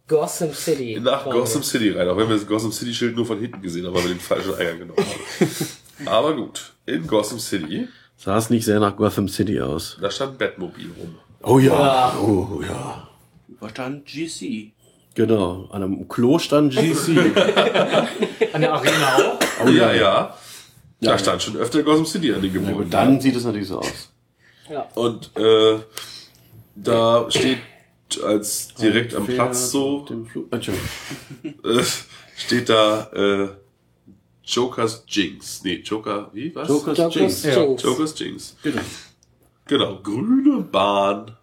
Gotham 0.08 0.54
City. 0.54 1.00
Nach 1.02 1.26
Gotham 1.26 1.64
City 1.64 1.92
rein, 1.92 2.08
auch 2.08 2.18
wenn 2.18 2.30
wir 2.30 2.36
das 2.38 2.48
Gotham 2.48 2.72
City 2.72 2.94
Schild 2.94 3.16
nur 3.16 3.26
von 3.26 3.40
hinten 3.40 3.62
gesehen 3.62 3.86
haben, 3.86 3.94
weil 3.94 4.04
wir 4.04 4.10
den 4.12 4.20
falschen 4.20 4.54
Eingang 4.56 4.80
genommen 4.80 4.98
haben. 5.00 6.06
Aber 6.08 6.36
gut, 6.36 6.74
in 6.86 7.06
Gotham 7.08 7.40
City, 7.40 7.88
Sah 8.20 8.38
es 8.38 8.50
nicht 8.50 8.66
sehr 8.66 8.80
nach 8.80 8.96
Gotham 8.96 9.28
City 9.28 9.60
aus. 9.62 9.98
da 10.02 10.10
stand 10.10 10.38
Batmobil 10.40 10.90
rum. 10.98 11.16
Oh 11.44 11.60
ja. 11.60 12.18
Oh 12.20 12.62
ja. 12.68 13.08
Überstand 13.48 14.06
GC. 14.08 14.72
Genau. 15.14 15.68
An 15.72 15.84
einem 15.84 16.08
Klo 16.08 16.40
stand 16.40 16.74
GC. 16.74 17.18
An 18.54 18.62
der 18.62 18.74
Arena 18.74 19.16
auch. 19.18 19.40
Oh 19.66 19.70
ja, 19.70 19.94
ja. 19.94 20.36
Da 21.00 21.12
Ja, 21.12 21.18
stand 21.20 21.44
schon 21.44 21.58
öfter 21.58 21.84
Gotham 21.84 22.06
City 22.08 22.34
an 22.34 22.42
den 22.42 22.58
Und 22.58 22.66
Gebäuden. 22.68 22.90
dann 22.90 23.22
sieht 23.22 23.36
es 23.36 23.44
natürlich 23.44 23.68
so 23.68 23.80
aus. 23.80 24.12
Und 24.96 25.30
äh, 25.38 25.78
da 26.76 27.26
steht 27.30 27.60
als 28.24 28.74
direkt 28.76 29.14
am 29.16 29.26
Platz 29.26 29.72
so 29.72 30.06
äh, 31.64 31.84
steht 32.36 32.70
da 32.70 33.12
äh, 33.14 33.50
Jokers 34.44 35.04
Jinx. 35.08 35.64
Nee, 35.64 35.82
Joker, 35.84 36.30
wie 36.34 36.56
was? 36.56 36.70
Joker's 36.70 36.98
Joker's 36.98 37.16
Jinx. 37.16 37.44
Ja. 37.44 37.64
Jokers 37.64 38.20
Jinx. 38.20 38.56
Genau. 38.64 38.82
Genau, 39.66 40.00
grüne 40.02 40.62
Bahn 40.62 41.36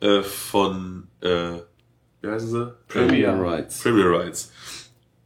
äh, 0.00 0.22
von, 0.22 1.06
äh, 1.20 1.58
wie 2.20 2.28
heißen 2.28 2.50
sie? 2.50 2.74
Premier 2.88 3.32
Rights. 3.40 3.80
Premier 3.80 4.10
Rights. 4.10 4.50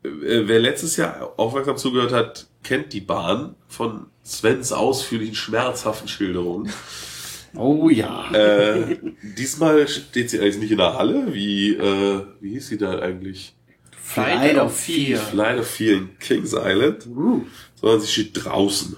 Äh, 0.03 0.11
wer 0.47 0.61
letztes 0.61 0.97
Jahr 0.97 1.33
aufmerksam 1.39 1.79
zugehört 1.79 2.13
hat, 2.13 2.47
kennt 2.63 2.93
die 2.93 3.01
Bahn 3.01 3.55
von 3.69 4.07
Svens 4.25 4.73
ausführlichen, 4.73 5.35
schmerzhaften 5.35 6.09
Schilderungen. 6.09 6.71
Oh 7.55 7.89
ja. 7.91 8.31
Äh, 8.33 8.99
diesmal 9.37 9.87
steht 9.89 10.31
sie 10.31 10.41
eigentlich 10.41 10.59
nicht 10.59 10.71
in 10.73 10.79
der 10.79 10.95
Halle, 10.95 11.35
wie, 11.35 11.75
äh, 11.75 12.27
wie 12.41 12.51
hieß 12.51 12.69
sie 12.69 12.79
da 12.79 12.99
eigentlich? 12.99 13.55
Flight 14.01 14.57
of 14.59 14.75
Fear. 14.77 15.19
Flight 15.21 15.59
of 15.61 15.67
Fear 15.67 15.99
in 15.99 16.19
Kings 16.19 16.53
Island, 16.55 17.07
Uh. 17.07 17.43
sondern 17.77 18.01
sie 18.01 18.09
steht 18.09 18.45
draußen. 18.45 18.97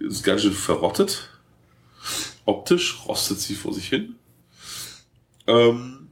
Ist 0.00 0.24
ganz 0.24 0.42
schön 0.42 0.52
verrottet. 0.52 1.28
optisch 2.46 2.98
rostet 3.06 3.38
sie 3.40 3.54
vor 3.54 3.72
sich 3.72 3.88
hin. 3.88 4.16
Ähm, 5.46 6.08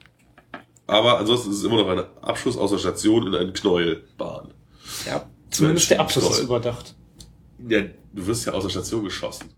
aber 0.86 1.18
ansonsten 1.18 1.50
ist 1.50 1.58
es 1.58 1.64
immer 1.64 1.76
noch 1.82 1.88
ein 1.88 2.04
Abschluss 2.22 2.56
aus 2.56 2.70
der 2.70 2.78
Station 2.78 3.26
in 3.26 3.34
eine 3.34 3.52
Knäuelbahn. 3.52 4.52
Ja, 5.06 5.26
zumindest 5.50 5.90
der 5.90 6.00
Abschluss 6.00 6.24
ist 6.24 6.30
Knäuel. 6.32 6.44
überdacht. 6.44 6.94
Ja, 7.68 7.82
du 8.14 8.26
wirst 8.26 8.46
ja 8.46 8.52
aus 8.52 8.64
der 8.64 8.70
Station 8.70 9.04
geschossen. 9.04 9.50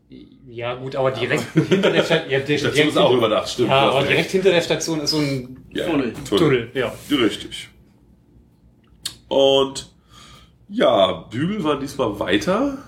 Ja, 0.47 0.75
gut, 0.75 0.97
aber 0.97 1.11
direkt 1.11 1.45
hinter 1.53 1.91
der 1.91 2.05
Station. 2.05 2.31
Ja, 2.31 2.39
Die 2.41 2.59
Station 2.59 2.89
ist 2.89 2.97
auch 2.97 3.13
überdacht, 3.13 3.49
stimmt. 3.49 3.71
Ja, 3.71 3.91
aber 3.91 4.03
direkt 4.05 4.31
hinter 4.31 4.51
der 4.51 4.61
Station 4.61 5.01
ist 5.01 5.11
so 5.11 5.19
ein 5.19 5.65
ja, 5.71 5.89
Tunnel. 5.89 6.13
Tunnel, 6.29 6.71
ja. 6.75 6.93
Richtig. 7.11 7.69
Und 9.29 9.93
ja, 10.69 11.13
Bügel 11.31 11.63
waren 11.65 11.81
diesmal 11.81 12.19
weiter 12.21 12.79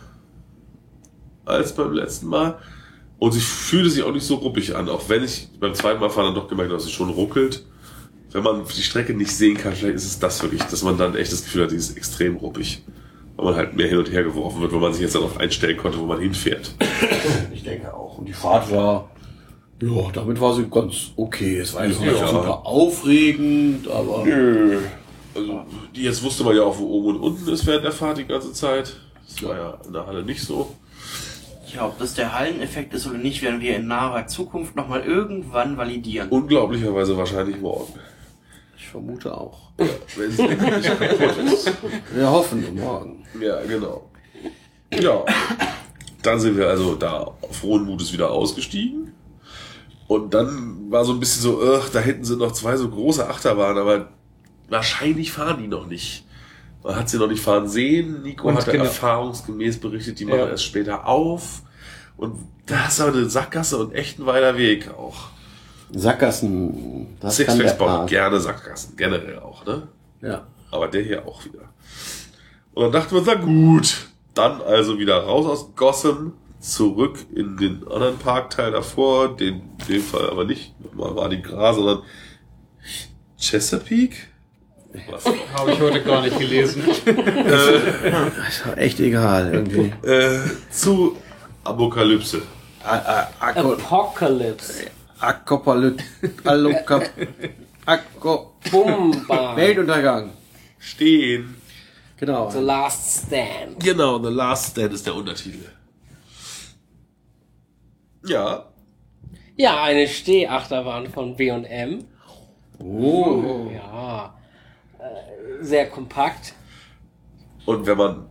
als 1.44 1.75
beim 1.75 1.92
letzten 1.92 2.26
Mal. 2.26 2.58
Und 3.18 3.32
sie 3.32 3.40
fühlte 3.40 3.90
sich 3.90 4.02
auch 4.02 4.12
nicht 4.12 4.26
so 4.26 4.37
ruppig 4.37 4.76
an, 4.76 4.88
auch 4.88 5.08
wenn 5.08 5.25
ich 5.25 5.49
beim 5.58 5.75
zweiten 5.75 6.00
Mal 6.00 6.11
fahren 6.11 6.26
dann 6.26 6.35
doch 6.35 6.49
gemerkt 6.49 6.70
habe, 6.70 6.78
dass 6.78 6.87
sie 6.87 6.92
schon 6.92 7.11
ruckelt. 7.11 7.64
Wenn 8.32 8.42
man 8.42 8.64
die 8.66 8.82
Strecke 8.82 9.14
nicht 9.14 9.30
sehen 9.30 9.56
kann, 9.56 9.73
vielleicht 9.73 9.96
ist 9.96 10.04
es 10.04 10.18
das 10.18 10.42
wirklich, 10.42 10.62
dass 10.64 10.82
man 10.82 10.99
dann 10.99 11.16
echt 11.16 11.32
das 11.32 11.44
Gefühl 11.44 11.64
hat, 11.64 11.70
die 11.70 11.76
ist 11.76 11.96
extrem 11.96 12.37
ruppig. 12.37 12.82
Weil 13.36 13.44
man 13.44 13.56
halt 13.56 13.76
mehr 13.76 13.88
hin 13.88 13.98
und 13.98 14.10
her 14.10 14.22
geworfen 14.24 14.60
wird, 14.62 14.72
weil 14.72 14.80
man 14.80 14.92
sich 14.92 15.02
jetzt 15.02 15.14
darauf 15.14 15.38
einstellen 15.38 15.76
konnte, 15.76 15.98
wo 15.98 16.06
man 16.06 16.20
hinfährt. 16.20 16.74
Ich 17.52 17.62
denke 17.62 17.92
auch. 17.92 18.18
Und 18.18 18.26
die 18.28 18.32
Fahrt 18.32 18.70
war, 18.70 19.10
ja, 19.82 20.10
damit 20.12 20.40
war 20.40 20.54
sie 20.54 20.64
ganz 20.70 21.10
okay. 21.16 21.58
Es 21.58 21.74
war 21.74 21.84
jetzt 21.86 22.00
nicht 22.00 22.12
Ja. 22.16 22.26
super 22.28 22.64
aufregend, 22.64 23.88
aber 23.90 24.24
Nö. 24.24 24.78
Also, 25.34 25.62
die 25.94 26.02
jetzt 26.04 26.22
wusste 26.22 26.44
man 26.44 26.56
ja 26.56 26.62
auch, 26.62 26.78
wo 26.78 26.86
oben 26.86 27.08
und 27.16 27.20
unten 27.20 27.48
ist 27.52 27.66
während 27.66 27.84
der 27.84 27.92
Fahrt 27.92 28.18
die 28.18 28.24
ganze 28.24 28.52
Zeit. 28.52 28.96
Das 29.28 29.42
war 29.42 29.56
ja 29.56 29.78
in 29.86 29.92
der 29.92 30.06
Halle 30.06 30.22
nicht 30.22 30.42
so. 30.42 30.74
Ja, 31.74 31.86
ob 31.86 31.98
das 31.98 32.14
der 32.14 32.38
Halleneffekt 32.38 32.94
ist 32.94 33.06
oder 33.06 33.18
nicht, 33.18 33.42
werden 33.42 33.60
wir 33.60 33.76
in 33.76 33.86
naher 33.88 34.28
Zukunft 34.28 34.76
nochmal 34.76 35.02
irgendwann 35.02 35.76
validieren. 35.76 36.28
Unglaublicherweise 36.30 37.16
wahrscheinlich 37.18 37.60
morgen. 37.60 37.92
Ich 38.96 39.02
vermute 39.02 39.36
auch. 39.36 39.70
Wenn 40.16 40.30
sie 40.30 40.42
nicht 40.48 40.98
kaputt 40.98 41.52
ist. 41.52 41.72
Wir 42.14 42.30
hoffen 42.30 42.74
morgen. 42.74 43.24
Ja, 43.40 43.62
genau. 43.64 44.08
Ja. 44.92 45.24
Dann 46.22 46.40
sind 46.40 46.56
wir 46.56 46.68
also 46.68 46.94
da 46.94 47.32
frohen 47.50 47.84
Mutes 47.84 48.12
wieder 48.12 48.30
ausgestiegen. 48.30 49.12
Und 50.08 50.34
dann 50.34 50.90
war 50.90 51.04
so 51.04 51.12
ein 51.12 51.20
bisschen 51.20 51.42
so, 51.42 51.60
ugh, 51.60 51.88
da 51.92 52.00
hinten 52.00 52.24
sind 52.24 52.38
noch 52.38 52.52
zwei 52.52 52.76
so 52.76 52.88
große 52.88 53.28
Achterbahnen, 53.28 53.78
aber 53.78 54.08
wahrscheinlich 54.68 55.32
fahren 55.32 55.58
die 55.60 55.68
noch 55.68 55.86
nicht. 55.86 56.24
Man 56.82 56.94
hat 56.96 57.08
sie 57.08 57.18
noch 57.18 57.28
nicht 57.28 57.42
fahren 57.42 57.68
sehen. 57.68 58.22
Nico 58.22 58.48
Und 58.48 58.56
hatte 58.56 58.70
genau. 58.70 58.84
erfahrungsgemäß 58.84 59.78
berichtet, 59.78 60.20
die 60.20 60.24
machen 60.24 60.38
Ja. 60.38 60.48
erst 60.48 60.64
später 60.64 61.06
auf. 61.06 61.62
Und 62.16 62.38
da 62.66 62.86
ist 62.86 63.00
aber 63.00 63.12
eine 63.12 63.28
Sackgasse 63.28 63.76
und 63.78 63.92
echt 63.94 64.18
ein 64.18 64.26
weiter 64.26 64.56
Weg 64.56 64.88
auch. 64.96 65.30
Sackgassen, 65.92 67.16
das 67.20 67.36
kann 67.38 67.46
der 67.46 67.54
Sixpacks 67.54 67.78
bauen 67.78 67.88
Part. 67.88 68.10
gerne 68.10 68.40
Sackgassen, 68.40 68.96
generell 68.96 69.38
auch, 69.38 69.64
ne? 69.64 69.88
Ja. 70.20 70.46
Aber 70.70 70.88
der 70.88 71.02
hier 71.02 71.26
auch 71.26 71.44
wieder. 71.44 71.68
Und 72.74 72.84
dann 72.84 72.92
dachten 72.92 73.12
wir, 73.12 73.18
uns, 73.18 73.26
na 73.26 73.34
gut, 73.34 73.96
dann 74.34 74.60
also 74.62 74.98
wieder 74.98 75.18
raus 75.24 75.46
aus 75.46 75.74
Gotham, 75.76 76.32
zurück 76.60 77.18
in 77.34 77.56
den 77.56 77.86
anderen 77.88 78.18
Parkteil 78.18 78.72
davor, 78.72 79.36
den 79.36 79.54
in 79.54 79.86
dem 79.88 80.02
Fall 80.02 80.28
aber 80.30 80.44
nicht 80.44 80.74
nochmal 80.84 81.12
Mardi 81.14 81.40
Gras, 81.40 81.76
sondern 81.76 82.02
Chesapeake? 83.38 84.16
Was? 85.10 85.24
Habe 85.54 85.72
ich 85.72 85.80
heute 85.80 86.02
gar 86.02 86.22
nicht 86.22 86.38
gelesen. 86.38 86.82
Das 87.06 88.66
war 88.66 88.78
echt 88.78 88.98
egal 89.00 89.52
irgendwie. 89.52 89.92
äh, 90.08 90.40
zu 90.70 91.16
Apokalypse. 91.64 92.42
Apocalypse. 93.40 94.86
Akopalyt, 95.20 96.02
Allokap, 96.44 97.08
Akko, 97.87 98.52
Bumba. 98.70 99.56
Weltuntergang. 99.56 100.30
Stehen. 100.78 101.56
Genau. 102.18 102.50
The 102.50 102.58
Last 102.61 103.26
Stand. 103.26 103.80
Genau, 103.82 104.18
The 104.23 104.30
Last 104.30 104.73
Stand 104.73 104.92
ist 104.94 105.06
der 105.06 105.14
Untertitel. 105.14 105.68
Ja, 108.26 108.67
Ja, 109.56 109.82
eine 109.84 110.06
Stehachterbahn 110.08 111.08
von 111.10 111.36
B&M. 111.36 112.04
Oh. 112.78 113.71
Ja. 113.73 114.34
Äh, 114.99 115.64
sehr 115.64 115.88
kompakt. 115.88 116.52
Und 117.64 117.86
wenn 117.86 117.97
man 117.97 118.26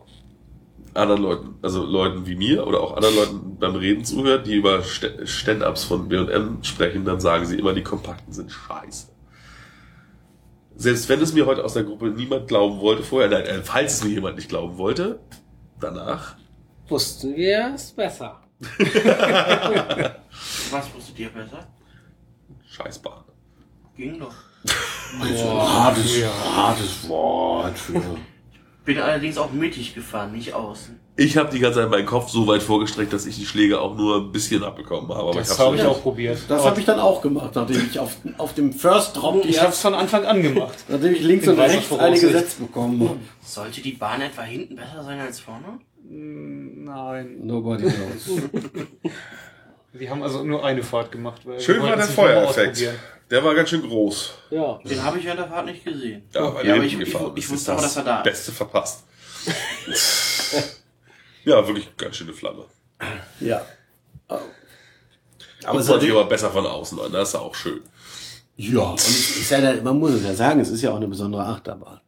anderen 0.95 1.21
Leuten, 1.21 1.55
also 1.62 1.84
Leuten 1.86 2.25
wie 2.25 2.36
mir 2.36 2.65
oder 2.65 2.79
auch 2.81 2.95
anderen 2.95 3.15
Leuten 3.15 3.58
beim 3.60 3.75
Reden 3.75 4.03
zuhört, 4.05 4.47
die 4.47 4.55
über 4.55 4.79
St- 4.79 5.25
Stand-ups 5.27 5.84
von 5.84 6.08
B&M 6.08 6.63
sprechen, 6.63 7.05
dann 7.05 7.19
sagen 7.19 7.45
sie 7.45 7.58
immer, 7.60 7.73
die 7.73 7.84
kompakten 7.84 8.31
sind 8.34 8.51
scheiße. 8.51 9.08
Selbst 10.77 11.08
wenn 11.10 11.21
es 11.21 11.34
mir 11.34 11.45
heute 11.45 11.63
aus 11.63 11.73
der 11.73 11.84
Gruppe 11.84 12.08
niemand 12.10 12.47
glauben 12.47 12.79
wollte 12.79 13.03
vorher, 13.03 13.29
nein, 13.29 13.45
äh, 13.45 13.62
falls 13.63 13.93
es 13.95 14.03
mir 14.03 14.12
jemand 14.12 14.36
nicht 14.38 14.49
glauben 14.49 14.77
wollte, 14.77 15.19
danach, 15.79 16.36
Wussten 16.88 17.36
wir 17.36 17.71
es 17.73 17.91
besser. 17.91 18.41
Was 20.71 20.93
wusstet 20.93 21.17
ihr 21.19 21.29
besser? 21.29 21.67
Scheißbahn. 22.69 23.23
Ging 23.97 24.19
doch. 24.19 24.34
Hartes, 25.19 26.23
hartes 26.55 27.10
Wort 27.10 27.77
für. 27.77 28.01
Bin 28.85 28.99
allerdings 28.99 29.37
auch 29.37 29.51
mittig 29.51 29.95
gefahren, 29.95 30.31
nicht 30.31 30.53
außen. 30.53 30.99
Ich 31.17 31.37
habe 31.37 31.49
die 31.49 31.59
ganze 31.59 31.79
Zeit 31.79 31.89
meinen 31.89 32.05
Kopf 32.05 32.29
so 32.29 32.45
weit 32.45 32.61
vorgestreckt, 32.61 33.11
dass 33.13 33.25
ich 33.25 33.35
die 33.37 33.45
Schläge 33.45 33.79
auch 33.79 33.95
nur 33.95 34.17
ein 34.17 34.31
bisschen 34.31 34.63
abbekommen 34.63 35.09
habe. 35.09 35.29
Aber 35.29 35.33
Das 35.39 35.57
habe 35.57 35.75
ich 35.75 35.81
nicht- 35.81 35.89
auch 35.89 36.01
probiert. 36.03 36.37
Das 36.49 36.63
habe 36.65 36.79
ich 36.79 36.85
dann 36.85 36.99
auch 36.99 37.21
gemacht, 37.21 37.51
nachdem 37.55 37.87
ich 37.89 37.97
auf, 37.97 38.17
auf 38.37 38.53
dem 38.53 38.73
First 38.73 39.15
Drop 39.15 39.43
ich 39.45 39.59
habe 39.59 39.71
es 39.71 39.79
von 39.81 39.93
Anfang 39.95 40.25
an 40.25 40.41
gemacht. 40.43 40.75
nachdem 40.87 41.13
ich 41.13 41.21
links 41.21 41.45
In 41.45 41.53
und 41.53 41.59
rechts 41.59 41.73
eine 41.73 41.81
Voraussicht. 41.83 42.21
gesetzt 42.33 42.59
bekommen 42.59 43.01
habe. 43.09 43.19
Sollte 43.41 43.81
die 43.81 43.93
Bahn 43.93 44.21
etwa 44.21 44.41
hinten 44.43 44.75
besser 44.75 45.03
sein 45.03 45.19
als 45.19 45.39
vorne? 45.39 45.79
Nein. 46.07 47.37
Nobody 47.43 47.83
knows. 47.85 48.41
Wir 49.93 50.09
haben 50.09 50.21
also 50.23 50.43
nur 50.43 50.65
eine 50.65 50.83
Fahrt 50.83 51.11
gemacht. 51.11 51.41
Weil 51.45 51.59
Schön 51.61 51.81
war 51.81 51.95
der 51.95 52.05
Feuereffekt. 52.05 52.83
Der 53.29 53.43
war 53.43 53.55
ganz 53.55 53.69
schön 53.69 53.81
groß. 53.81 54.33
Ja. 54.51 54.79
Den 54.83 55.03
habe 55.03 55.17
ich 55.17 55.25
während 55.25 55.39
der 55.39 55.47
Fahrt 55.47 55.65
nicht 55.65 55.83
gesehen. 55.83 56.23
Ja, 56.33 56.41
ja 56.41 56.55
weil 56.55 56.71
aber 56.71 56.83
ich, 56.83 56.93
ich, 56.93 56.99
gefahren 56.99 57.31
ich, 57.35 57.49
wusste 57.49 57.73
aber, 57.73 57.81
dass 57.81 57.97
er 57.97 58.03
da 58.03 58.17
ist. 58.19 58.23
Beste 58.23 58.51
verpasst. 58.51 59.03
ja, 61.45 61.65
wirklich 61.65 61.95
ganz 61.97 62.17
schöne 62.17 62.33
Flamme. 62.33 62.65
ja. 63.39 63.65
Aber 64.27 64.41
Aber 65.65 65.79
es 65.79 65.88
ist, 65.88 66.11
aber 66.11 66.25
besser 66.25 66.51
von 66.51 66.65
außen 66.65 66.99
an, 66.99 67.11
das 67.11 67.29
ist 67.29 67.35
auch 67.35 67.55
schön. 67.55 67.81
ja, 68.57 68.81
und 68.81 68.99
es 68.99 69.38
ist 69.38 69.49
ja, 69.49 69.81
man 69.81 69.97
muss 69.97 70.11
es 70.11 70.23
ja 70.23 70.33
sagen, 70.33 70.59
es 70.59 70.69
ist 70.69 70.81
ja 70.81 70.91
auch 70.91 70.97
eine 70.97 71.07
besondere 71.07 71.45
Achterbahn. 71.45 72.01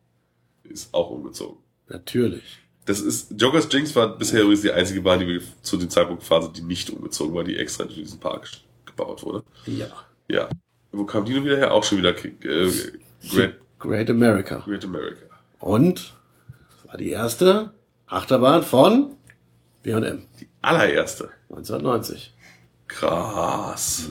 Ist 0.63 0.93
auch 0.93 1.09
umgezogen. 1.09 1.57
Natürlich. 1.87 2.59
Das 2.85 3.01
ist, 3.01 3.33
Jokers 3.37 3.67
Jinx 3.71 3.95
war 3.95 4.17
bisher 4.17 4.41
übrigens 4.41 4.61
die 4.61 4.71
einzige 4.71 5.01
Bahn, 5.01 5.19
die 5.19 5.27
wir 5.27 5.41
zu 5.61 5.77
dem 5.77 5.89
Zeitpunkt 5.89 6.21
gefahren 6.21 6.43
sind, 6.43 6.57
die 6.57 6.61
nicht 6.61 6.89
umgezogen 6.89 7.35
war, 7.35 7.43
die 7.43 7.57
extra 7.57 7.83
in 7.83 7.89
diesen 7.89 8.19
Park 8.19 8.49
gebaut 8.85 9.23
wurde. 9.23 9.43
Ja. 9.65 9.87
Ja. 10.29 10.49
Wo 10.97 11.05
kam 11.05 11.25
die 11.25 11.33
nun 11.33 11.45
wieder 11.45 11.57
her? 11.57 11.73
Auch 11.73 11.83
schon 11.83 11.97
wieder 11.99 12.11
äh, 12.11 12.69
Great, 13.29 13.55
Great 13.79 14.09
America. 14.09 14.63
Great 14.65 14.83
America. 14.83 15.25
Und 15.59 16.13
das 16.81 16.89
war 16.91 16.97
die 16.97 17.09
erste 17.11 17.71
Achterbahn 18.07 18.63
von 18.63 19.11
B&M 19.83 20.23
Allererste. 20.61 21.29
1990. 21.49 22.33
Krass. 22.87 24.09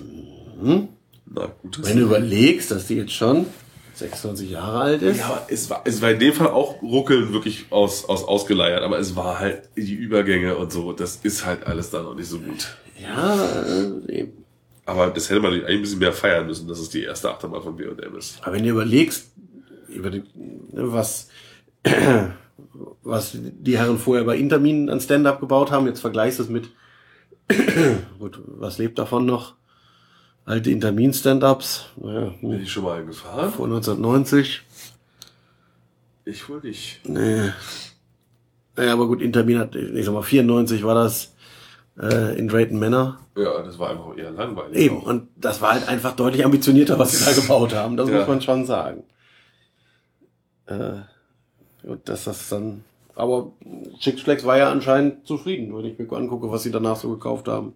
Mhm. 0.61 0.89
Na 1.27 1.47
gut. 1.63 1.79
das- 1.79 1.89
Wenn 1.89 1.99
du 1.99 2.05
überlegst, 2.05 2.71
dass 2.71 2.87
die 2.87 2.95
jetzt 2.97 3.13
schon 3.13 3.47
26 3.95 4.51
Jahre 4.51 4.81
alt 4.81 5.03
ist. 5.03 5.19
Ja, 5.19 5.27
aber 5.27 5.47
es 5.49 5.69
war, 5.71 5.83
es 5.85 6.01
war 6.03 6.11
in 6.11 6.19
dem 6.19 6.33
Fall 6.35 6.49
auch 6.49 6.83
ruckeln 6.83 7.33
wirklich 7.33 7.67
aus, 7.71 8.05
aus 8.09 8.25
ausgeleiert, 8.25 8.83
aber 8.83 8.99
es 8.99 9.17
war 9.17 9.39
halt 9.41 9.69
die 9.77 9.95
Übergänge 9.95 10.57
und 10.57 10.71
so, 10.71 10.93
das 10.93 11.17
ist 11.23 11.45
halt 11.47 11.67
alles 11.67 11.91
da 11.91 12.03
noch 12.03 12.15
nicht 12.15 12.29
so 12.29 12.39
gut. 12.39 12.77
Ja, 13.03 13.63
äh, 13.65 14.13
eben. 14.21 14.45
Aber 14.87 15.09
das 15.09 15.29
hätte 15.29 15.41
man 15.41 15.53
eigentlich 15.53 15.69
ein 15.69 15.81
bisschen 15.83 15.99
mehr 15.99 16.13
feiern 16.13 16.47
müssen, 16.47 16.69
dass 16.69 16.79
es 16.79 16.89
die 16.89 17.03
erste 17.03 17.29
Achterbahn 17.31 17.63
von 17.63 17.77
B&M 17.77 18.17
ist. 18.17 18.39
Aber 18.43 18.55
wenn 18.55 18.63
du 18.63 18.71
überlegst, 18.71 19.33
über 19.89 20.11
die, 20.11 20.23
ne, 20.73 20.93
was, 20.93 21.29
was 23.03 23.33
die 23.37 23.77
Herren 23.79 23.99
vorher 23.99 24.25
bei 24.25 24.37
Intermin 24.37 24.89
an 24.89 25.01
Stand-Up 25.01 25.41
gebaut 25.41 25.71
haben, 25.73 25.87
jetzt 25.87 26.01
vergleichst 26.01 26.39
du 26.39 26.45
es 26.45 26.49
mit, 26.49 26.71
gut, 28.19 28.41
was 28.47 28.79
lebt 28.79 28.99
davon 28.99 29.27
noch? 29.27 29.55
Alte 30.45 30.71
Intermin-Stand-Ups, 30.71 31.87
naja, 31.97 32.33
Bin 32.41 32.63
ich 32.63 32.71
schon 32.71 32.85
mal 32.85 33.05
gefahren? 33.05 33.53
vor 33.53 33.67
1990. 33.67 34.63
Ich 36.25 36.49
wohl 36.49 36.61
nicht. 36.61 37.01
Nee. 37.05 37.51
Naja, 38.77 38.93
aber 38.93 39.09
gut, 39.09 39.21
Intermin 39.23 39.59
hat, 39.59 39.75
ich 39.75 40.05
sag 40.05 40.15
mal, 40.15 40.23
94 40.23 40.85
war 40.85 40.95
das 40.95 41.35
äh, 42.01 42.39
in 42.39 42.49
Drayton 42.49 42.79
Manor. 42.79 43.19
Ja, 43.37 43.63
das 43.63 43.79
war 43.79 43.91
einfach 43.91 44.17
eher 44.17 44.31
langweilig. 44.31 44.77
Eben, 44.77 44.99
auch. 44.99 45.07
und 45.07 45.29
das 45.37 45.61
war 45.61 45.73
halt 45.75 45.89
einfach 45.89 46.17
deutlich 46.17 46.45
ambitionierter, 46.45 46.99
was 46.99 47.13
sie 47.13 47.25
da 47.25 47.33
gebaut 47.41 47.75
haben. 47.75 47.97
Das 47.97 48.09
Ja. 48.09 48.19
muss 48.19 48.29
man 48.29 48.41
schon 48.41 48.65
sagen. 48.67 49.03
Äh, 50.67 51.01
gut, 51.87 52.09
dass 52.09 52.25
das 52.25 52.49
dann. 52.49 52.85
Aber 53.15 53.53
Six 54.01 54.23
Flags 54.23 54.45
war 54.45 54.59
ja 54.59 54.71
anscheinend 54.71 55.27
zufrieden, 55.27 55.75
wenn 55.77 55.85
ich 55.87 55.99
mir 55.99 56.11
angucke, 56.17 56.51
was 56.51 56.63
sie 56.65 56.71
danach 56.71 56.97
so 56.97 57.09
gekauft 57.11 57.49
haben. 57.49 57.73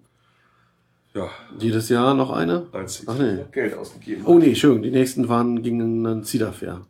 Ja, 1.14 1.28
Jedes 1.58 1.88
Jahr 1.88 2.14
noch 2.14 2.30
eine? 2.30 2.66
als 2.72 3.02
Ach 3.06 3.18
nee. 3.18 3.44
Geld 3.50 3.74
ausgegeben. 3.76 4.22
Oh 4.26 4.38
nee, 4.38 4.54
schön. 4.54 4.82
Die 4.82 4.90
nächsten 4.92 5.28
waren 5.28 5.60
gingen 5.62 6.04
dann 6.04 6.24
Cedar 6.24 6.52
Fair. 6.52 6.82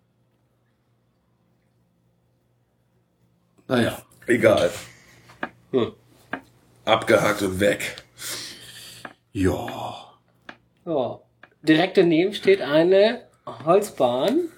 Naja. 3.69 3.99
Egal. 4.27 4.71
Hm. 5.71 5.93
Abgehakt 6.91 7.43
und 7.43 7.61
weg. 7.61 7.97
Ja. 9.33 9.67
Ja. 10.85 11.21
Direkt 11.63 11.97
daneben 11.97 12.35
steht 12.35 12.61
eine 12.63 13.23
Holzbahn. 13.65 14.49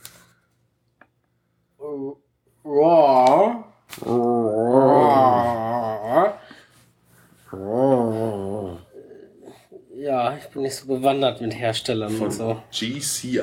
Raw. 2.64 3.64
Ja, 9.95 10.37
ich 10.37 10.49
bin 10.49 10.62
nicht 10.62 10.77
so 10.77 10.87
bewandert 10.87 11.40
mit 11.42 11.55
Herstellern 11.55 12.18
und 12.18 12.31
so. 12.33 12.62
GCI. 12.71 13.40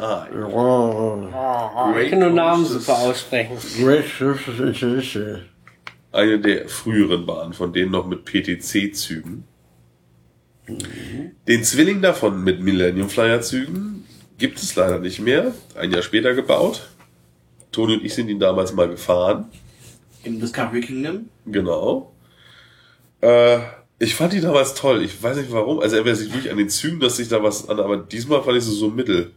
Ich 2.02 2.10
kann 2.10 2.20
nur 2.20 2.32
Namen 2.32 2.66
super 2.66 2.98
aussprechen. 3.00 3.58
Eine 6.12 6.40
der 6.40 6.68
früheren 6.68 7.26
Bahnen, 7.26 7.54
von 7.54 7.72
denen 7.72 7.92
noch 7.92 8.08
mit 8.08 8.26
PTC-Zügen. 8.26 9.44
Den 11.48 11.64
Zwilling 11.64 12.02
davon 12.02 12.44
mit 12.44 12.62
Millennium 12.62 13.10
Flyer-Zügen 13.10 14.06
gibt 14.38 14.60
es 14.60 14.76
leider 14.76 15.00
nicht 15.00 15.20
mehr. 15.20 15.54
Ein 15.76 15.92
Jahr 15.92 16.02
später 16.02 16.34
gebaut. 16.34 16.90
Toni 17.72 17.96
und 17.96 18.06
ich 18.06 18.14
sind 18.14 18.30
ihn 18.30 18.40
damals 18.40 18.74
mal 18.74 18.88
gefahren. 18.88 19.46
Im 20.24 20.40
Discovery 20.40 20.82
Kingdom. 20.82 21.30
Genau. 21.46 22.12
Äh, 23.22 23.60
ich 24.00 24.16
fand 24.16 24.34
die 24.34 24.42
damals 24.42 24.74
toll. 24.74 25.04
Ich 25.04 25.22
weiß 25.22 25.38
nicht 25.38 25.52
warum. 25.52 25.80
Also 25.80 25.98
entweder 25.98 26.16
sich 26.16 26.34
wirklich 26.34 26.52
an 26.52 26.58
den 26.58 26.70
Zügen, 26.70 27.00
dass 27.00 27.18
sich 27.18 27.28
da 27.28 27.44
was 27.44 27.70
an, 27.70 27.80
aber 27.80 27.98
diesmal 27.98 28.42
fand 28.44 28.58
ich 28.58 28.64
sie 28.64 28.76
so 28.76 28.90
mittel. 28.90 29.32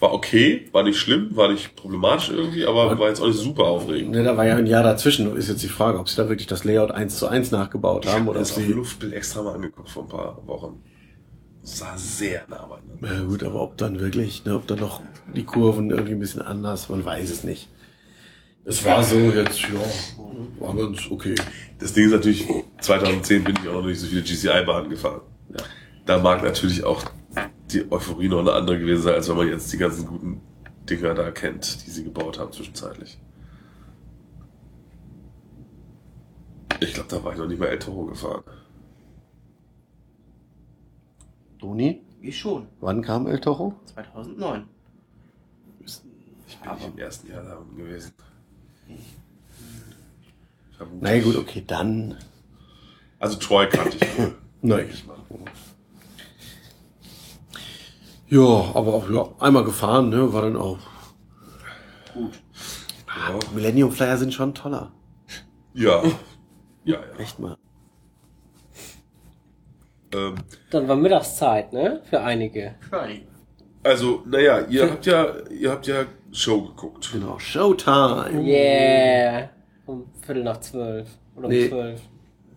War 0.00 0.12
okay, 0.12 0.68
war 0.70 0.84
nicht 0.84 0.98
schlimm, 0.98 1.34
war 1.34 1.50
nicht 1.50 1.74
problematisch 1.74 2.30
irgendwie, 2.30 2.64
aber 2.64 2.96
war 2.98 3.08
jetzt 3.08 3.20
auch 3.20 3.26
nicht 3.26 3.38
super 3.38 3.64
aufregend. 3.64 4.12
Ne, 4.12 4.22
da 4.22 4.36
war 4.36 4.46
ja 4.46 4.54
ein 4.54 4.66
Jahr 4.66 4.84
dazwischen. 4.84 5.34
Ist 5.36 5.48
jetzt 5.48 5.62
die 5.62 5.68
Frage, 5.68 5.98
ob 5.98 6.08
sie 6.08 6.16
da 6.16 6.28
wirklich 6.28 6.46
das 6.46 6.62
Layout 6.62 6.92
eins 6.92 7.18
zu 7.18 7.26
eins 7.26 7.50
nachgebaut 7.50 8.06
haben 8.06 8.28
oder 8.28 8.38
ob 8.38 8.44
das 8.44 8.56
auf 8.56 8.62
sie. 8.62 8.72
Luftbild 8.72 9.12
extra 9.12 9.42
mal 9.42 9.54
angeguckt 9.54 9.90
vor 9.90 10.04
ein 10.04 10.08
paar 10.08 10.46
Wochen. 10.46 10.82
Sah 11.62 11.96
sehr 11.96 12.42
nah 12.48 12.66
beieinander. 12.66 13.22
Ja, 13.22 13.28
gut, 13.28 13.42
aber 13.42 13.60
ob 13.60 13.76
dann 13.76 13.98
wirklich, 13.98 14.44
ne, 14.44 14.54
ob 14.54 14.68
dann 14.68 14.78
noch 14.78 15.02
die 15.34 15.44
Kurven 15.44 15.90
irgendwie 15.90 16.12
ein 16.12 16.20
bisschen 16.20 16.42
anders, 16.42 16.88
man 16.88 17.04
weiß 17.04 17.30
es 17.30 17.42
nicht. 17.42 17.68
Es 18.64 18.84
war 18.84 19.02
so 19.02 19.16
jetzt, 19.16 19.60
ja, 19.62 19.80
war 20.60 20.76
ganz 20.76 21.10
okay. 21.10 21.34
Das 21.78 21.92
Ding 21.92 22.04
ist 22.04 22.12
natürlich, 22.12 22.46
2010 22.80 23.44
bin 23.44 23.54
ich 23.60 23.68
auch 23.68 23.74
noch 23.74 23.86
nicht 23.86 23.98
so 23.98 24.06
viele 24.06 24.22
GCI-Bahnen 24.22 24.90
gefahren. 24.90 25.22
Ja. 25.50 25.64
Da 26.06 26.18
mag 26.18 26.42
natürlich 26.42 26.84
auch 26.84 27.02
die 27.72 27.90
Euphorie 27.90 28.28
noch 28.28 28.40
eine 28.40 28.52
andere 28.52 28.78
gewesen 28.78 29.02
sein, 29.02 29.14
als 29.14 29.28
wenn 29.28 29.36
man 29.36 29.48
jetzt 29.48 29.72
die 29.72 29.78
ganzen 29.78 30.06
guten 30.06 30.40
Dinger 30.88 31.14
da 31.14 31.30
kennt, 31.30 31.86
die 31.86 31.90
sie 31.90 32.04
gebaut 32.04 32.38
haben 32.38 32.52
zwischenzeitlich. 32.52 33.18
Ich 36.80 36.94
glaube, 36.94 37.08
da 37.08 37.22
war 37.24 37.32
ich 37.32 37.38
noch 37.38 37.46
nicht 37.46 37.58
mal 37.58 37.66
El 37.66 37.78
Toro 37.78 38.06
gefahren. 38.06 38.42
Toni, 41.58 42.00
Ich 42.20 42.38
schon. 42.38 42.68
wann 42.80 43.02
kam 43.02 43.26
El 43.26 43.40
Toro? 43.40 43.74
2009. 43.94 44.64
Ich 45.84 45.98
bin 46.60 46.72
nicht 46.74 46.86
im 46.86 46.98
ersten 46.98 47.28
Jahr 47.30 47.42
da 47.42 47.58
gewesen. 47.76 48.12
Vermutlich. 50.76 51.02
Na 51.02 51.12
ja, 51.14 51.22
gut, 51.22 51.36
okay, 51.36 51.64
dann. 51.66 52.16
Also 53.18 53.36
Troy 53.38 53.68
kannte 53.68 53.96
ich 53.96 54.18
wohl. 54.18 54.34
Nein. 54.62 54.88
Ja, 58.30 58.40
aber 58.74 58.94
auch, 58.94 59.08
ja, 59.10 59.26
einmal 59.40 59.64
gefahren, 59.64 60.10
ne, 60.10 60.32
war 60.32 60.42
dann 60.42 60.56
auch. 60.56 60.78
Gut. 62.14 62.32
Ja. 63.06 63.38
Millennium 63.54 63.90
Flyer 63.90 64.16
sind 64.18 64.32
schon 64.34 64.54
toller. 64.54 64.92
Ja. 65.74 66.02
Ja, 66.84 66.94
ja. 66.94 67.18
Echt 67.18 67.38
mal. 67.38 67.56
Ähm, 70.14 70.36
Dann 70.70 70.88
war 70.88 70.96
Mittagszeit, 70.96 71.70
ne? 71.74 72.00
Für 72.08 72.20
einige. 72.22 72.76
Shiny. 72.88 73.26
also, 73.82 74.22
naja, 74.24 74.60
ihr 74.70 74.90
habt 74.90 75.04
ja, 75.04 75.26
ihr 75.50 75.70
habt 75.70 75.86
ja 75.86 76.04
Show 76.32 76.62
geguckt. 76.62 77.10
Genau, 77.12 77.38
Showtime. 77.38 78.40
Yeah. 78.42 79.50
Um 79.84 80.06
Viertel 80.22 80.44
nach 80.44 80.60
zwölf. 80.60 81.08
Oder 81.36 81.46
um 81.46 81.52
Nee. 81.52 81.68
zwölf. 81.68 82.00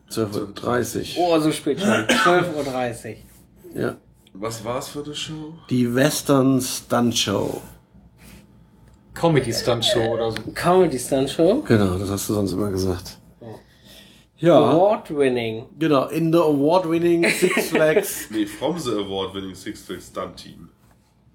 12.30 0.09 1.15
Oh, 1.17 1.37
so 1.39 1.51
spät 1.51 1.81
schon. 1.81 1.89
12.30 1.89 3.15
Uhr. 3.75 3.81
Ja. 3.81 3.95
Was 4.33 4.63
war's 4.63 4.89
für 4.89 5.03
eine 5.03 5.13
Show? 5.15 5.53
Die 5.69 5.93
Western 5.93 6.61
Stunt 6.61 7.17
Show. 7.17 7.61
Comedy 9.13 9.51
Stunt 9.53 9.83
Show 9.85 10.13
oder 10.13 10.31
so. 10.31 10.37
Comedy 10.55 10.97
Stunt 10.97 11.29
Show. 11.29 11.61
Genau, 11.67 11.97
das 11.97 12.09
hast 12.09 12.29
du 12.29 12.33
sonst 12.33 12.53
immer 12.53 12.71
gesagt. 12.71 13.17
Ja, 14.37 14.57
Award 14.57 15.15
winning. 15.15 15.65
genau, 15.77 16.07
in 16.07 16.31
the 16.31 16.39
award-winning 16.39 17.29
Six 17.29 17.67
Flags. 17.69 18.27
Nee, 18.31 18.47
from 18.47 18.79
the 18.79 18.91
Award-winning 18.91 19.53
Six 19.53 19.81
Flags 19.83 20.07
Stunt 20.07 20.37
Team. 20.37 20.69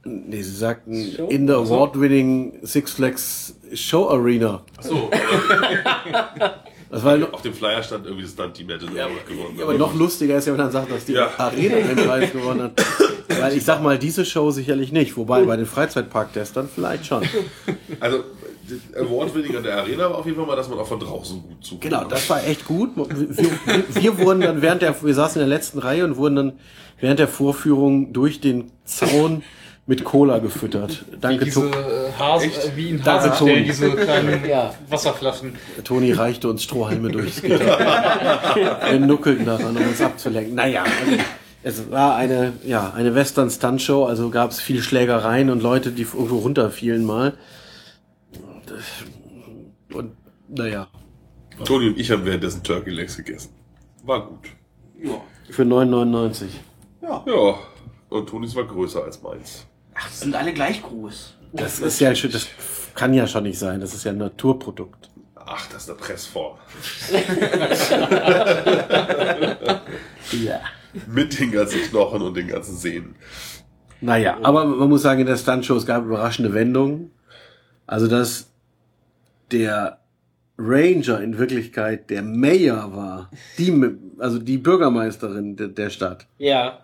nee, 0.04 0.42
sie 0.42 0.50
sagten 0.56 1.12
Show? 1.12 1.28
in 1.28 1.46
the 1.46 1.52
award-winning 1.54 2.58
Six 2.66 2.90
Flags 2.92 3.54
Show 3.74 4.08
Arena. 4.10 4.62
So, 4.80 5.08
Das 6.90 7.02
war 7.04 7.18
auf 7.32 7.42
dem 7.42 7.52
Flyer 7.54 7.82
stand 7.82 8.04
irgendwie 8.06 8.22
das 8.24 8.32
Stunt-Team 8.32 8.68
hätte 8.70 8.86
den 8.86 8.96
Award 8.98 9.26
gewonnen. 9.26 9.58
aber 9.60 9.74
noch 9.74 9.94
lustiger 9.94 10.36
ist 10.38 10.46
ja, 10.46 10.52
wenn 10.52 10.60
man 10.60 10.70
sagt, 10.70 10.90
dass 10.90 11.04
die 11.04 11.12
Ja. 11.14 11.30
Arena 11.36 11.76
den 11.78 11.96
Preis 12.06 12.32
gewonnen 12.32 12.62
hat. 12.62 12.72
Weil 13.40 13.56
ich 13.56 13.64
sag 13.64 13.82
mal, 13.82 13.98
diese 13.98 14.24
Show 14.24 14.50
sicherlich 14.52 14.92
nicht. 14.92 15.16
Wobei 15.16 15.42
bei 15.44 15.56
den 15.56 15.66
Freizeitpark-Testern 15.66 16.68
vielleicht 16.72 17.06
schon. 17.06 17.24
Also, 18.00 18.20
Award-winning 18.96 19.56
an 19.56 19.62
der 19.62 19.78
Arena 19.78 20.04
war 20.10 20.18
auf 20.18 20.26
jeden 20.26 20.36
Fall 20.38 20.46
mal, 20.46 20.56
dass 20.56 20.68
man 20.68 20.78
auch 20.78 20.86
von 20.86 20.98
draußen 21.00 21.42
gut 21.42 21.64
zuguckt. 21.64 21.82
Genau, 21.82 22.04
das 22.04 22.28
war 22.30 22.44
echt 22.46 22.64
gut. 22.66 22.90
Wir, 22.96 23.84
wir 24.02 24.18
wurden 24.18 24.40
dann 24.40 24.62
während 24.62 24.82
der, 24.82 24.94
wir 25.02 25.14
saßen 25.14 25.40
in 25.40 25.48
der 25.48 25.56
letzten 25.56 25.78
Reihe 25.78 26.04
und 26.04 26.16
wurden 26.16 26.36
dann 26.36 26.52
während 27.00 27.18
der 27.18 27.28
Vorführung 27.28 28.12
durch 28.12 28.40
den 28.40 28.70
Zaun 28.84 29.42
mit 29.88 30.02
Cola 30.04 30.38
gefüttert. 30.38 31.04
Danke, 31.20 31.44
Diese 31.44 31.60
To- 31.70 31.78
äh, 31.78 32.12
Hase, 32.18 32.46
äh, 32.46 32.50
wie 32.76 32.90
in 32.90 33.02
Danke, 33.02 33.30
Hasenstellen, 33.30 33.54
Toni. 33.54 33.64
diese 33.66 33.90
kleinen 33.92 34.44
Ja. 34.48 34.74
Wasserflaschen. 34.88 35.54
Toni 35.84 36.12
reichte 36.12 36.48
uns 36.48 36.62
Strohhalme 36.64 37.08
durchs 37.10 37.40
Gitter. 37.40 37.78
Wir 38.90 38.98
nuckelten 39.00 39.46
daran, 39.46 39.76
um 39.76 39.82
uns 39.88 40.00
abzulenken. 40.00 40.54
Naja, 40.56 40.82
also, 40.82 41.22
es 41.62 41.90
war 41.90 42.16
eine, 42.16 42.52
ja, 42.64 42.92
eine 42.94 43.14
Western 43.14 43.48
Stunt 43.50 43.80
Show, 43.82 44.04
also 44.06 44.30
gab 44.30 44.50
es 44.50 44.60
viel 44.60 44.82
Schlägereien 44.82 45.50
und 45.50 45.62
Leute, 45.62 45.92
die 45.92 46.02
irgendwo 46.02 46.38
runterfielen 46.38 47.04
mal. 47.04 47.34
Und 49.92 50.12
naja, 50.48 50.88
Toni 51.64 51.88
und 51.88 51.98
ich 51.98 52.10
haben 52.10 52.24
währenddessen 52.24 52.62
Turkey 52.62 52.90
Legs 52.90 53.16
gegessen. 53.16 53.50
War 54.04 54.26
gut. 54.26 54.48
Ja. 55.02 55.20
für 55.50 55.62
9,99. 55.62 56.44
Ja. 57.02 57.24
Und 58.08 58.28
Tonis 58.28 58.54
war 58.54 58.64
größer 58.64 59.02
als 59.04 59.20
meins. 59.22 59.66
Ach, 59.98 60.08
die 60.10 60.16
sind 60.16 60.34
alle 60.34 60.52
gleich 60.52 60.82
groß. 60.82 61.34
Das 61.52 61.78
ist 61.80 62.00
ja 62.00 62.14
schon, 62.14 62.30
das 62.32 62.48
kann 62.94 63.14
ja 63.14 63.26
schon 63.26 63.44
nicht 63.44 63.58
sein. 63.58 63.80
Das 63.80 63.94
ist 63.94 64.04
ja 64.04 64.12
ein 64.12 64.18
Naturprodukt. 64.18 65.08
Ach, 65.34 65.66
das 65.72 65.84
ist 65.84 65.90
eine 65.90 65.98
Pressform. 65.98 66.58
Ja. 70.32 70.60
Mit 71.06 71.38
den 71.38 71.52
ganzen 71.52 71.80
Knochen 71.82 72.22
und 72.22 72.34
den 72.36 72.48
ganzen 72.48 72.76
Sehnen. 72.76 73.14
Naja, 74.00 74.38
aber 74.42 74.64
man 74.64 74.88
muss 74.88 75.02
sagen, 75.02 75.20
in 75.20 75.26
der 75.26 75.36
Stuntshow, 75.36 75.76
es 75.76 75.86
gab 75.86 76.04
überraschende 76.04 76.52
Wendungen. 76.52 77.10
Also, 77.86 78.08
dass 78.08 78.50
der 79.52 79.98
Ranger 80.58 81.20
in 81.20 81.38
Wirklichkeit 81.38 82.10
der 82.10 82.22
Mayor 82.22 82.94
war, 82.96 83.30
die, 83.58 83.72
also 84.18 84.38
die 84.38 84.58
Bürgermeisterin 84.58 85.56
der, 85.56 85.68
der 85.68 85.90
Stadt, 85.90 86.26
Ja. 86.38 86.78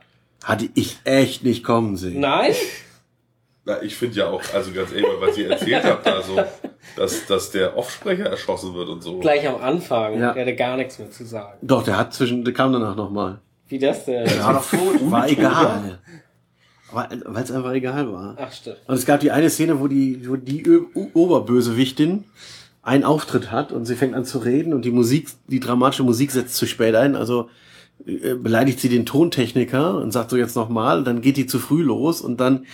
hatte 0.45 0.69
ich 0.75 0.99
echt 1.05 1.43
nicht 1.43 1.65
kommen 1.65 1.97
sehen. 1.97 2.21
Nein? 2.21 2.53
Na, 3.65 3.81
ich 3.83 3.95
finde 3.95 4.17
ja 4.17 4.27
auch, 4.29 4.43
also 4.53 4.73
ganz 4.73 4.91
ehrlich, 4.91 5.07
was 5.21 5.39
ihr 5.39 5.49
erzählt 5.51 5.85
habt, 5.85 6.07
also, 6.09 6.37
dass, 6.97 7.27
dass 7.27 7.51
der 7.53 7.77
Offsprecher 7.77 8.25
erschossen 8.27 8.75
wird 8.75 8.89
und 8.89 9.03
so. 9.03 9.21
Gleich 9.21 9.47
am 9.47 9.61
Anfang. 9.63 10.19
Ja. 10.19 10.33
Der 10.33 10.43
hatte 10.43 10.57
gar 10.57 10.77
nichts 10.77 10.99
mehr 10.99 11.11
zu 11.11 11.25
sagen. 11.25 11.59
Doch, 11.63 11.85
der 11.85 11.97
hat 11.97 12.13
zwischen, 12.13 12.45
der 12.45 12.55
kam 12.55 12.73
danach 12.73 12.97
nochmal. 12.97 13.39
Wie 13.69 13.79
das 13.79 14.05
denn? 14.05 14.27
War 14.41 14.55
doch 14.55 14.73
war 15.11 15.29
egal. 15.29 16.01
Weil 16.91 17.23
es 17.43 17.51
einfach 17.53 17.73
egal 17.73 18.13
war. 18.13 18.37
Ach, 18.39 18.53
stimmt. 18.53 18.79
Und 18.87 18.97
es 18.97 19.07
gab 19.07 19.21
die 19.21 19.31
eine 19.31 19.49
Szene, 19.49 19.81
wo 19.81 19.87
die, 19.87 20.29
wo 20.29 20.37
die 20.37 20.63
Ö- 20.67 20.87
Oberbösewichtin 21.15 22.25
einen 22.83 23.05
Auftritt 23.05 23.51
hat 23.53 23.73
und 23.73 23.87
sie 23.87 23.95
fängt 23.95 24.15
an 24.15 24.25
zu 24.25 24.39
reden 24.39 24.75
und 24.75 24.85
die 24.85 24.91
Musik, 24.91 25.29
die 25.47 25.61
dramatische 25.61 26.03
Musik 26.03 26.33
setzt 26.33 26.57
zu 26.57 26.67
spät 26.67 26.95
ein. 26.97 27.15
Also 27.17 27.49
äh, 28.07 28.35
beleidigt 28.35 28.81
sie 28.81 28.89
den 28.89 29.07
Tontechniker 29.07 29.99
und 29.99 30.11
sagt 30.11 30.31
so 30.31 30.37
jetzt 30.37 30.57
nochmal, 30.57 31.05
dann 31.05 31.21
geht 31.23 31.37
die 31.37 31.47
zu 31.47 31.59
früh 31.61 31.83
los 31.83 32.21
und 32.21 32.41
dann 32.41 32.67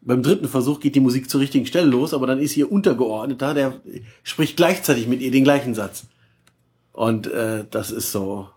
beim 0.00 0.22
dritten 0.22 0.48
Versuch 0.48 0.80
geht 0.80 0.94
die 0.94 1.00
Musik 1.00 1.28
zur 1.28 1.40
richtigen 1.40 1.66
Stelle 1.66 1.86
los, 1.86 2.14
aber 2.14 2.26
dann 2.26 2.38
ist 2.38 2.56
ihr 2.56 2.70
Untergeordneter, 2.70 3.54
der 3.54 3.74
spricht 4.22 4.56
gleichzeitig 4.56 5.06
mit 5.08 5.20
ihr 5.20 5.30
den 5.30 5.44
gleichen 5.44 5.74
Satz. 5.74 6.04
Und 6.92 7.26
äh, 7.26 7.64
das 7.70 7.90
ist 7.90 8.12
so. 8.12 8.48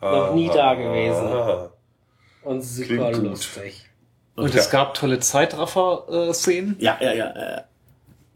Noch 0.00 0.34
nie 0.34 0.48
da 0.48 0.74
gewesen. 0.74 1.26
Ah. 1.26 1.70
Und 2.42 2.62
super 2.62 2.86
Klingt 2.86 3.12
gut. 3.14 3.24
lustig. 3.24 3.84
Und 4.36 4.54
Ja. 4.54 4.60
es 4.60 4.70
gab 4.70 4.94
tolle 4.94 5.18
Zeitraffer-Szenen. 5.18 6.76
Ja, 6.78 6.96
ja, 7.00 7.12
ja. 7.12 7.34
ja. 7.34 7.64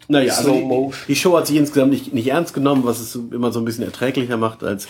Naja, 0.08 0.34
also 0.34 0.52
die, 0.52 1.12
die 1.12 1.16
Show 1.16 1.36
hat 1.36 1.46
sich 1.46 1.56
insgesamt 1.56 1.92
nicht, 1.92 2.12
nicht 2.12 2.26
ernst 2.26 2.52
genommen, 2.54 2.84
was 2.84 2.98
es 2.98 3.14
immer 3.14 3.52
so 3.52 3.60
ein 3.60 3.64
bisschen 3.64 3.84
erträglicher 3.84 4.36
macht, 4.36 4.64
als 4.64 4.88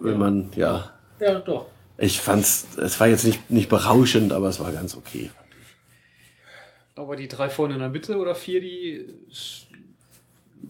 wenn 0.00 0.18
man, 0.18 0.50
ja. 0.56 0.90
Ja, 1.20 1.38
doch. 1.38 1.66
Ich 1.96 2.20
fand's, 2.20 2.66
es 2.76 2.98
war 3.00 3.06
jetzt 3.06 3.24
nicht, 3.24 3.50
nicht 3.50 3.68
berauschend, 3.70 4.32
aber 4.32 4.48
es 4.48 4.60
war 4.60 4.72
ganz 4.72 4.94
okay. 4.96 5.30
Aber 6.96 7.16
die 7.16 7.28
drei 7.28 7.48
vorne 7.48 7.74
in 7.74 7.80
der 7.80 7.88
Mitte 7.88 8.16
oder 8.16 8.34
vier, 8.34 8.60
die. 8.60 9.06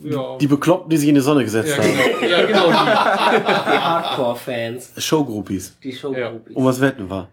Ja. 0.03 0.37
Die 0.39 0.47
Bekloppten, 0.49 0.91
die 0.91 0.97
sich 0.97 1.09
in 1.09 1.15
die 1.15 1.21
Sonne 1.21 1.45
gesetzt 1.45 1.69
ja, 1.71 1.77
haben. 1.77 2.21
genau. 2.21 2.27
ja, 2.27 2.47
genau. 2.47 2.67
Die. 2.67 2.73
Die 2.73 3.79
Hardcore-Fans, 3.79 4.93
Showgroupies. 4.99 5.77
die 5.83 5.93
Showgroupies. 5.93 6.57
Um 6.57 6.65
was 6.65 6.81
wetten 6.81 7.09
war. 7.09 7.29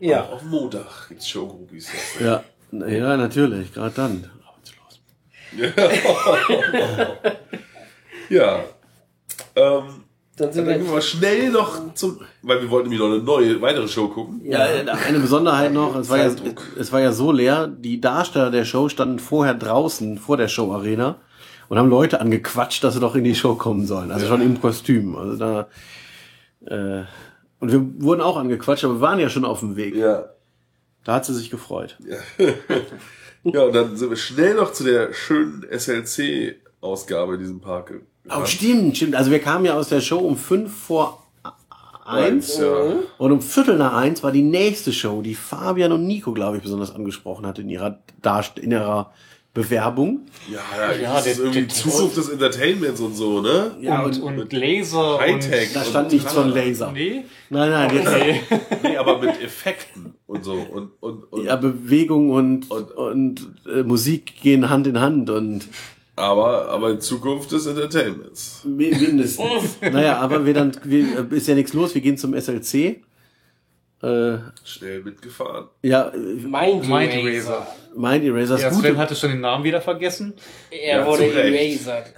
Ja. 0.00 0.24
Auf 0.26 0.42
Montag 0.44 1.08
gibt's 1.08 1.28
Showgroupies. 1.28 1.90
Ja, 2.20 2.42
ja, 2.72 3.16
natürlich, 3.16 3.72
gerade 3.72 3.94
dann. 3.94 4.30
Ja. 8.28 8.64
Ähm, 9.54 10.04
Dann 10.36 10.52
sind 10.52 10.66
dann 10.66 10.84
wir 10.84 10.92
wir 10.92 11.00
schnell 11.00 11.50
noch 11.50 11.94
zum, 11.94 12.20
weil 12.42 12.60
wir 12.60 12.70
wollten 12.70 12.90
nämlich 12.90 13.00
noch 13.00 13.14
eine 13.14 13.22
neue, 13.22 13.60
weitere 13.62 13.88
Show 13.88 14.08
gucken. 14.08 14.42
Ja, 14.44 14.64
eine 14.64 15.18
Besonderheit 15.18 15.72
noch, 15.72 15.96
es 15.96 16.10
war, 16.10 16.18
ja, 16.18 16.30
es 16.78 16.92
war 16.92 17.00
ja 17.00 17.12
so 17.12 17.32
leer, 17.32 17.66
die 17.66 18.02
Darsteller 18.02 18.50
der 18.50 18.66
Show 18.66 18.90
standen 18.90 19.18
vorher 19.18 19.54
draußen 19.54 20.18
vor 20.18 20.36
der 20.36 20.48
Show-Arena 20.48 21.16
und 21.68 21.78
haben 21.78 21.88
Leute 21.88 22.20
angequatscht, 22.20 22.84
dass 22.84 22.94
sie 22.94 23.00
doch 23.00 23.14
in 23.14 23.24
die 23.24 23.34
Show 23.34 23.54
kommen 23.54 23.86
sollen. 23.86 24.10
Also 24.12 24.26
schon 24.26 24.42
im 24.42 24.60
Kostüm. 24.60 25.16
Also 25.16 25.36
da, 25.36 25.68
äh, 26.66 27.04
und 27.58 27.72
wir 27.72 28.02
wurden 28.02 28.20
auch 28.20 28.36
angequatscht, 28.36 28.84
aber 28.84 28.96
wir 28.96 29.00
waren 29.00 29.18
ja 29.18 29.30
schon 29.30 29.46
auf 29.46 29.60
dem 29.60 29.76
Weg. 29.76 29.96
Ja. 29.96 30.26
Da 31.04 31.14
hat 31.14 31.24
sie 31.24 31.34
sich 31.34 31.50
gefreut. 31.50 31.96
Ja, 33.44 33.62
und 33.64 33.74
dann 33.74 33.96
sind 33.96 34.10
wir 34.10 34.16
schnell 34.16 34.54
noch 34.54 34.72
zu 34.72 34.84
der 34.84 35.14
schönen 35.14 35.64
SLC-Ausgabe 35.70 36.65
in 37.34 37.38
diesem 37.40 37.60
Park. 37.60 38.00
Oh, 38.28 38.44
stimmt, 38.44 38.96
stimmt. 38.96 39.14
Also 39.14 39.30
wir 39.30 39.38
kamen 39.38 39.64
ja 39.64 39.74
aus 39.76 39.88
der 39.88 40.00
Show 40.00 40.18
um 40.18 40.36
fünf 40.36 40.72
vor 40.74 41.22
eins. 42.04 42.58
Ja. 42.58 42.92
Und 43.18 43.32
um 43.32 43.40
Viertel 43.40 43.76
nach 43.78 43.94
eins 43.94 44.22
war 44.22 44.32
die 44.32 44.42
nächste 44.42 44.92
Show, 44.92 45.22
die 45.22 45.34
Fabian 45.34 45.92
und 45.92 46.06
Nico, 46.06 46.32
glaube 46.32 46.56
ich, 46.58 46.62
besonders 46.62 46.94
angesprochen 46.94 47.46
hat 47.46 47.58
in 47.58 47.68
ihrer 47.68 47.98
Darst 48.22 48.58
in 48.58 48.70
ihrer 48.72 49.12
Bewerbung. 49.54 50.20
Ja, 50.50 50.58
ja, 50.76 50.92
Ja, 51.00 51.14
das 51.14 51.26
ist 51.26 51.38
irgendwie 51.38 51.60
der- 51.62 51.68
Zukunft 51.70 52.16
des 52.18 52.28
Entertainments 52.28 53.00
und 53.00 53.14
so, 53.14 53.40
ne? 53.40 53.70
Ja, 53.80 54.02
und, 54.02 54.20
und 54.20 54.52
Laser. 54.52 55.18
Hightech. 55.18 55.72
Da 55.72 55.82
stand 55.82 56.12
nichts 56.12 56.32
von 56.32 56.50
Laser. 56.50 56.88
Und, 56.88 56.94
nee. 56.94 57.24
Nein, 57.48 57.70
nein, 57.70 57.90
Nee. 58.04 58.40
Nee, 58.82 58.96
aber 58.98 59.18
mit 59.18 59.40
Effekten 59.42 60.14
und 60.26 60.44
so. 60.44 60.52
Und, 60.52 60.90
und, 61.00 61.32
und, 61.32 61.44
ja, 61.44 61.56
Bewegung 61.56 62.30
und, 62.30 62.70
und, 62.70 62.90
Und- 62.92 63.46
äh, 63.72 63.82
Musik 63.82 64.34
gehen 64.42 64.68
Hand 64.68 64.86
in 64.86 65.00
Hand 65.00 65.30
und 65.30 65.66
aber, 66.16 66.68
aber 66.68 66.90
in 66.90 67.00
Zukunft 67.00 67.52
des 67.52 67.66
Entertainments. 67.66 68.62
mi- 68.64 68.90
mindestens. 68.94 69.76
naja, 69.80 70.18
aber 70.18 70.44
wir 70.46 70.54
dann, 70.54 70.72
wir, 70.84 71.30
ist 71.32 71.46
ja 71.46 71.54
nichts 71.54 71.72
los, 71.74 71.94
wir 71.94 72.00
gehen 72.02 72.16
zum 72.16 72.34
SLC. 72.38 73.02
Äh, 74.02 74.38
Schnell 74.64 75.02
mitgefahren. 75.04 75.66
ja, 75.82 76.08
äh, 76.08 76.16
Mind, 76.18 76.88
Mind 76.88 77.12
Eraser. 77.14 77.54
Eraser. 77.54 77.66
Mind 77.96 78.24
Erasers 78.24 78.60
Ja, 78.62 78.68
gute. 78.70 78.82
Sven 78.82 78.98
hatte 78.98 79.14
schon 79.16 79.30
den 79.30 79.40
Namen 79.40 79.64
wieder 79.64 79.80
vergessen. 79.80 80.34
Er 80.70 81.00
Ja, 81.00 81.06
wurde 81.06 81.24
erasert. 81.32 82.12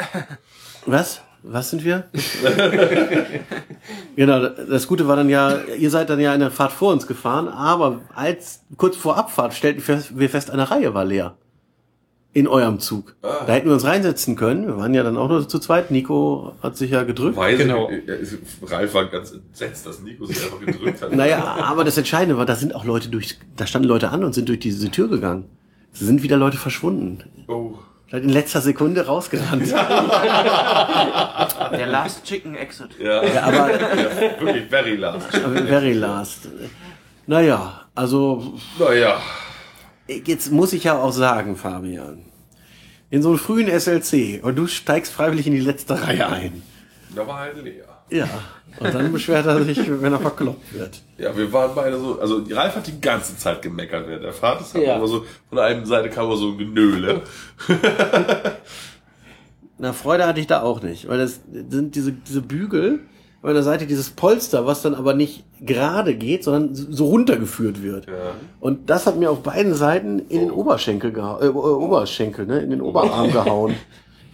Was? 0.87 1.21
Was 1.45 1.71
sind 1.71 1.85
wir? 1.85 2.09
genau, 4.17 4.49
das 4.49 4.87
Gute 4.89 5.07
war 5.07 5.17
dann 5.17 5.29
ja, 5.29 5.59
ihr 5.79 5.91
seid 5.91 6.11
dann 6.11 6.21
ja 6.21 6.33
eine 6.33 6.51
Fahrt 6.51 6.73
vor 6.73 6.93
uns 6.93 7.07
gefahren, 7.07 7.49
aber 7.49 8.01
als 8.15 8.61
kurz 8.77 8.97
vor 8.97 9.17
Abfahrt 9.17 9.55
stellten 9.55 9.83
wir 10.19 10.31
fest, 10.31 10.51
eine 10.51 10.71
Reihe 10.71 10.95
war 10.95 11.05
leer. 11.05 11.37
In 12.39 12.47
eurem 12.47 12.79
Zug. 12.79 13.17
Ah. 13.23 13.45
Da 13.47 13.53
hätten 13.55 13.67
wir 13.67 13.75
uns 13.75 13.85
reinsetzen 13.85 14.37
können. 14.37 14.67
Wir 14.69 14.77
waren 14.77 14.95
ja 14.95 15.03
dann 15.03 15.17
auch 15.17 15.29
nur 15.29 15.49
zu 15.49 15.59
zweit. 15.59 15.91
Nico 15.91 16.53
hat 16.63 16.77
sich 16.77 16.91
ja 16.93 17.03
gedrückt. 17.03 17.37
Weise, 17.37 17.65
Genau. 17.65 17.89
äh, 17.91 18.01
Ralf 18.67 18.95
war 18.95 19.07
ganz 19.07 19.33
entsetzt, 19.33 19.87
dass 19.87 20.01
Nico 20.01 20.25
sich 20.27 20.41
einfach 20.45 20.61
gedrückt 20.61 21.03
hat. 21.03 21.13
Naja, 21.17 21.43
aber 21.63 21.83
das 21.85 21.97
Entscheidende 21.99 22.39
war, 22.39 22.47
da 22.47 22.55
sind 22.55 22.75
auch 22.77 22.85
Leute 22.85 23.09
durch, 23.09 23.39
da 23.57 23.67
standen 23.67 23.89
Leute 23.89 24.11
an 24.11 24.23
und 24.23 24.35
sind 24.35 24.49
durch 24.49 24.61
diese 24.61 24.89
Tür 24.91 25.09
gegangen. 25.09 25.47
Es 25.93 25.99
sind 26.01 26.23
wieder 26.23 26.37
Leute 26.37 26.59
verschwunden. 26.59 27.25
Oh. 27.49 27.73
Vielleicht 28.07 28.25
in 28.25 28.31
letzter 28.31 28.61
Sekunde 28.61 29.05
rausgerannt. 29.07 29.69
Der 31.73 31.87
Last 31.87 32.25
Chicken 32.25 32.55
Exit. 32.55 32.91
Ja, 32.99 33.25
Ja, 33.25 33.43
aber 33.43 33.71
ja, 33.73 33.81
wirklich 34.41 34.67
very 34.71 34.97
last. 34.97 35.27
very 35.35 35.93
last. 35.93 36.49
Naja, 37.27 37.83
also 37.95 38.55
Naja. 38.79 39.19
jetzt 40.09 40.51
muss 40.53 40.73
ich 40.73 40.85
ja 40.85 40.97
auch 40.99 41.13
sagen, 41.13 41.57
Fabian, 41.57 42.21
in 43.11 43.23
so 43.23 43.31
einem 43.31 43.39
frühen 43.39 43.69
SLC 43.69 44.43
und 44.45 44.57
du 44.57 44.67
steigst 44.67 45.13
freiwillig 45.13 45.47
in 45.47 45.55
die 45.55 45.61
letzte 45.61 46.01
Reihe 46.03 46.27
ein. 46.29 46.63
Da 47.15 47.27
war 47.27 47.41
halt 47.41 47.63
leer. 47.63 47.85
Ja, 48.11 48.29
und 48.81 48.95
dann 48.95 49.13
beschwert 49.13 49.45
er 49.47 49.63
sich, 49.65 49.79
wenn 50.01 50.13
er 50.13 50.21
verkloppt 50.21 50.73
wird. 50.75 51.03
Ja, 51.19 51.37
wir 51.37 51.53
waren 51.53 51.75
beide 51.75 51.99
so, 51.99 52.19
also 52.21 52.43
Ralf 52.51 52.77
hat 52.77 52.87
die 52.87 53.01
ganze 53.01 53.37
Zeit 53.37 53.61
gemeckert 53.63 54.07
während 54.09 54.25
der 54.25 54.33
Fahrt. 54.33 54.61
Das 54.61 54.73
hat 54.75 54.83
Ja. 54.83 54.97
immer 54.97 55.09
so, 55.09 55.25
von 55.49 55.57
der 55.57 55.65
einen 55.67 55.85
Seite 55.87 56.09
kam 56.11 56.27
immer 56.27 56.37
so 56.37 56.49
ein 56.53 56.59
Genöle. 56.59 57.23
Na, 59.79 59.93
Freude 59.93 60.27
hatte 60.27 60.41
ich 60.41 60.47
da 60.47 60.63
auch 60.63 60.83
nicht, 60.83 61.09
weil 61.09 61.19
das 61.19 61.41
sind 61.53 61.95
diese, 61.95 62.13
diese 62.13 62.43
Bügel, 62.43 63.01
auf 63.41 63.49
einer 63.49 63.63
Seite 63.63 63.87
dieses 63.87 64.11
Polster, 64.11 64.67
was 64.67 64.83
dann 64.83 64.95
aber 64.95 65.15
nicht 65.15 65.45
gerade 65.65 66.15
geht, 66.17 66.43
sondern 66.45 66.75
so 66.75 67.07
runtergeführt 67.07 67.83
wird. 67.83 68.07
Ja. 68.07 68.13
Und 68.61 68.91
das 68.91 69.07
hat 69.07 69.17
mir 69.19 69.31
auf 69.31 69.43
beiden 69.43 69.75
Seiten 69.75 70.19
in 70.29 70.41
den 70.41 70.51
Oberschenkel 70.51 71.13
gehauen, 71.13 71.43
äh, 71.43 71.49
Oberschenkel, 71.49 72.47
ne, 72.47 72.59
in 72.61 72.71
den 72.71 72.81
Oberarm 72.81 73.31
gehauen. 73.31 73.75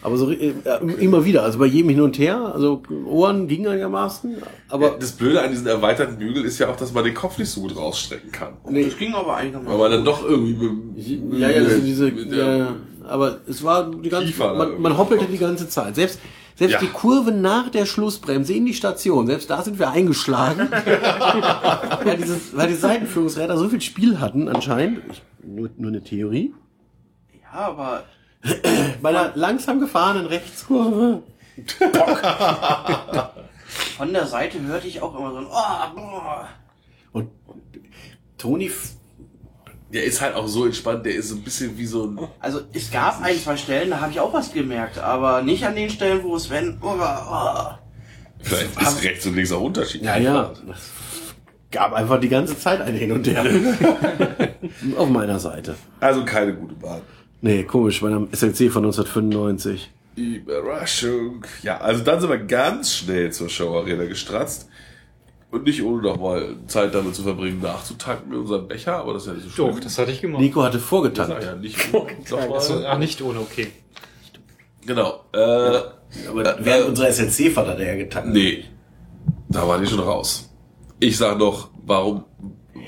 Aber 0.02 0.18
so 0.18 0.30
äh, 0.30 0.52
immer 0.98 1.24
wieder, 1.24 1.42
also 1.44 1.58
bei 1.58 1.64
jedem 1.64 1.88
hin 1.88 2.02
und 2.02 2.18
her, 2.18 2.52
also 2.54 2.82
Ohren 3.06 3.48
gingen 3.48 3.68
einigermaßen, 3.68 4.36
aber 4.68 4.96
Das 5.00 5.12
Blöde 5.12 5.40
an 5.40 5.48
diesen 5.50 5.66
erweiterten 5.66 6.18
Bügel 6.18 6.44
ist 6.44 6.58
ja 6.58 6.68
auch, 6.68 6.76
dass 6.76 6.92
man 6.92 7.04
den 7.04 7.14
Kopf 7.14 7.38
nicht 7.38 7.48
so 7.48 7.62
gut 7.62 7.74
rausstrecken 7.74 8.30
kann. 8.30 8.52
Das 8.70 8.98
ging 8.98 9.14
aber 9.14 9.36
einigermaßen. 9.36 9.72
Weil 9.72 9.78
man 9.78 9.90
dann 9.92 10.04
doch 10.04 10.22
irgendwie 10.22 10.68
mit, 10.68 11.38
ja, 11.40 11.48
ja, 11.48 11.62
das 11.62 11.72
sind 11.76 11.86
diese, 11.86 12.10
mit 12.10 12.30
der- 12.30 12.56
ja, 12.56 12.76
aber 13.08 13.38
es 13.48 13.64
war 13.64 13.90
die 13.90 14.10
ganze, 14.10 14.38
man, 14.38 14.78
man 14.78 14.98
hoppelte 14.98 15.24
die 15.24 15.38
ganze 15.38 15.70
Zeit. 15.70 15.94
Selbst, 15.94 16.18
selbst 16.56 16.74
Ja. 16.74 16.80
die 16.80 16.88
Kurve 16.88 17.32
nach 17.32 17.68
der 17.68 17.86
Schlussbremse 17.86 18.52
in 18.54 18.66
die 18.66 18.74
Station, 18.74 19.26
selbst 19.26 19.50
da 19.50 19.62
sind 19.62 19.78
wir 19.78 19.90
eingeschlagen. 19.90 20.68
weil, 22.04 22.16
dieses, 22.16 22.56
weil 22.56 22.68
die 22.68 22.74
Seitenführungsräder 22.74 23.56
so 23.56 23.68
viel 23.68 23.80
Spiel 23.80 24.20
hatten 24.20 24.48
anscheinend. 24.48 25.00
Ich, 25.10 25.22
nur, 25.42 25.70
nur 25.76 25.90
eine 25.90 26.02
Theorie. 26.02 26.54
Ja, 27.42 27.60
aber 27.60 28.04
Bei 29.02 29.10
einer 29.10 29.32
langsam 29.34 29.80
gefahrenen 29.80 30.26
Rechtskurve. 30.26 31.22
von 33.96 34.12
der 34.12 34.26
Seite 34.26 34.60
hörte 34.62 34.86
ich 34.86 35.00
auch 35.00 35.18
immer 35.18 35.32
so 35.32 35.38
ein 35.38 35.46
oh, 35.46 35.94
boah. 35.94 36.48
Und 37.12 37.30
Toni, 38.38 38.70
Der 39.94 40.04
ist 40.04 40.20
halt 40.20 40.34
auch 40.34 40.48
so 40.48 40.66
entspannt, 40.66 41.06
der 41.06 41.14
ist 41.14 41.28
so 41.28 41.36
ein 41.36 41.42
bisschen 41.42 41.78
wie 41.78 41.86
so 41.86 42.04
ein. 42.04 42.18
Also 42.40 42.60
es 42.72 42.90
gab 42.90 43.22
ein, 43.22 43.38
zwei 43.38 43.56
Stellen, 43.56 43.90
da 43.90 44.00
habe 44.00 44.10
ich 44.10 44.20
auch 44.20 44.34
was 44.34 44.52
gemerkt, 44.52 44.98
aber 44.98 45.40
nicht 45.42 45.64
an 45.64 45.76
den 45.76 45.88
Stellen, 45.88 46.22
wo 46.24 46.36
Sven 46.36 46.78
oh, 46.82 46.96
oh. 46.98 47.74
Vielleicht 48.42 48.82
ist 48.82 49.02
rechts 49.04 49.26
und 49.26 49.36
links 49.36 49.52
auch 49.52 49.60
Unterschied. 49.60 50.02
ja, 50.02 50.18
ja, 50.18 50.52
das 50.66 50.90
gab 51.70 51.92
einfach 51.92 52.20
die 52.20 52.28
ganze 52.28 52.58
Zeit 52.58 52.80
ein 52.80 52.94
Hin 52.94 53.12
und 53.12 53.26
Her. 53.26 53.44
Auf 54.96 55.08
meiner 55.08 55.38
Seite. 55.38 55.76
Also 56.00 56.24
keine 56.24 56.54
gute 56.54 56.74
Bahn. 56.74 57.00
Nee, 57.40 57.62
komisch, 57.62 58.00
bei 58.00 58.08
einem 58.08 58.28
SLC 58.32 58.72
von 58.72 58.84
1995. 58.84 59.90
Überraschung. 60.16 61.44
Ja, 61.62 61.78
also 61.78 62.02
dann 62.02 62.20
sind 62.20 62.30
wir 62.30 62.38
ganz 62.38 62.94
schnell 62.94 63.32
zur 63.32 63.48
Show 63.48 63.76
Arena 63.76 64.04
gestratzt. 64.04 64.68
Und 65.54 65.62
nicht 65.62 65.80
ohne 65.84 66.02
nochmal 66.02 66.56
Zeit 66.66 66.92
damit 66.96 67.14
zu 67.14 67.22
verbringen, 67.22 67.60
nachzutanken 67.62 68.32
in 68.32 68.40
unseren 68.40 68.66
Becher, 68.66 68.96
aber 68.96 69.12
das 69.12 69.22
ist 69.22 69.28
ja 69.28 69.34
nicht 69.34 69.44
so 69.44 69.50
schlimm. 69.50 69.70
Doch, 69.70 69.78
das 69.78 69.98
hatte 69.98 70.10
ich 70.10 70.20
gemacht. 70.20 70.42
Nico 70.42 70.64
hatte 70.64 70.80
vorgetankt. 70.80 71.44
ja 71.44 71.54
nicht 71.54 71.92
noch 71.92 72.08
Also, 72.50 72.84
ach, 72.84 72.98
nicht 72.98 73.22
ohne, 73.22 73.38
okay. 73.38 73.68
Genau. 74.84 75.20
Äh, 75.32 75.38
Aber 75.38 76.56
während 76.58 76.88
unserer 76.88 77.12
SLC-Fahrt 77.12 77.68
hat 77.68 77.78
er 77.78 77.86
ja 77.86 77.96
getankt. 77.96 78.30
nee. 78.30 78.64
Da 79.48 79.68
war 79.68 79.78
die 79.78 79.86
schon 79.86 80.00
raus. 80.00 80.52
Ich 80.98 81.16
sag 81.16 81.38
noch, 81.38 81.70
warum. 81.86 82.24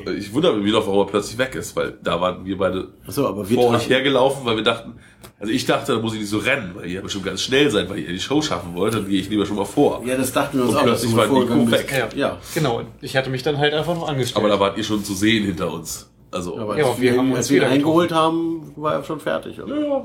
Ich 0.07 0.33
wundere 0.33 0.57
mich 0.57 0.73
noch, 0.73 0.87
warum 0.87 1.01
er 1.01 1.11
plötzlich 1.11 1.37
weg 1.39 1.55
ist, 1.55 1.75
weil 1.77 1.99
da 2.03 2.21
waren 2.21 2.45
wir 2.45 2.57
beide 2.59 2.89
Achso, 3.07 3.27
aber 3.27 3.49
wir 3.49 3.57
vor 3.57 3.71
euch 3.71 3.89
hergelaufen, 3.89 4.45
weil 4.45 4.57
wir 4.57 4.63
dachten, 4.63 4.95
also 5.41 5.53
ich 5.53 5.67
dachte, 5.67 5.95
da 5.95 5.99
muss 6.01 6.15
ich 6.15 6.21
nicht 6.21 6.31
so 6.31 6.39
rennen, 6.39 6.73
weil 6.75 6.87
ihr 6.87 7.03
bestimmt 7.03 7.25
ganz 7.25 7.43
schnell 7.43 7.71
seid, 7.71 7.91
weil 7.91 7.99
ihr 7.99 8.09
die 8.09 8.21
Show 8.21 8.41
schaffen 8.41 8.75
wollt, 8.75 8.95
dann 8.95 9.09
gehe 9.09 9.21
ich 9.21 9.29
lieber 9.29 9.45
schon 9.47 9.57
mal 9.57 9.65
vor. 9.65 10.03
Ja, 10.05 10.17
das 10.17 10.33
dachten 10.33 10.59
wir 10.59 10.65
uns 10.65 10.73
Und 10.75 10.79
auch. 10.79 10.83
plötzlich 10.85 11.17
war 11.17 11.27
Nico 11.27 11.71
weg. 11.71 11.93
Ja. 11.93 12.09
Ja. 12.17 12.39
Genau, 12.55 12.83
ich 13.01 13.17
hatte 13.17 13.31
mich 13.31 13.43
dann 13.43 13.59
halt 13.59 13.75
einfach 13.75 13.95
noch 13.95 14.09
angestellt. 14.09 14.37
Aber 14.45 14.49
da 14.49 14.61
wart 14.61 14.79
ihr 14.79 14.85
schon 14.85 15.03
zu 15.05 15.15
sehen 15.15 15.45
hinter 15.45 15.73
uns. 15.73 16.11
Also, 16.31 16.59
Aber 16.59 16.79
Ja, 16.79 16.87
als 16.87 17.01
wir 17.01 17.13
wir, 17.13 17.19
haben 17.19 17.35
als 17.35 17.51
wir 17.51 17.63
ihn 17.63 17.69
eingeholt 17.69 18.13
haben, 18.13 18.73
war 18.77 18.95
er 18.95 19.05
schon 19.05 19.21
fertig. 19.21 19.61
Oder? 19.63 19.81
ja. 19.81 20.05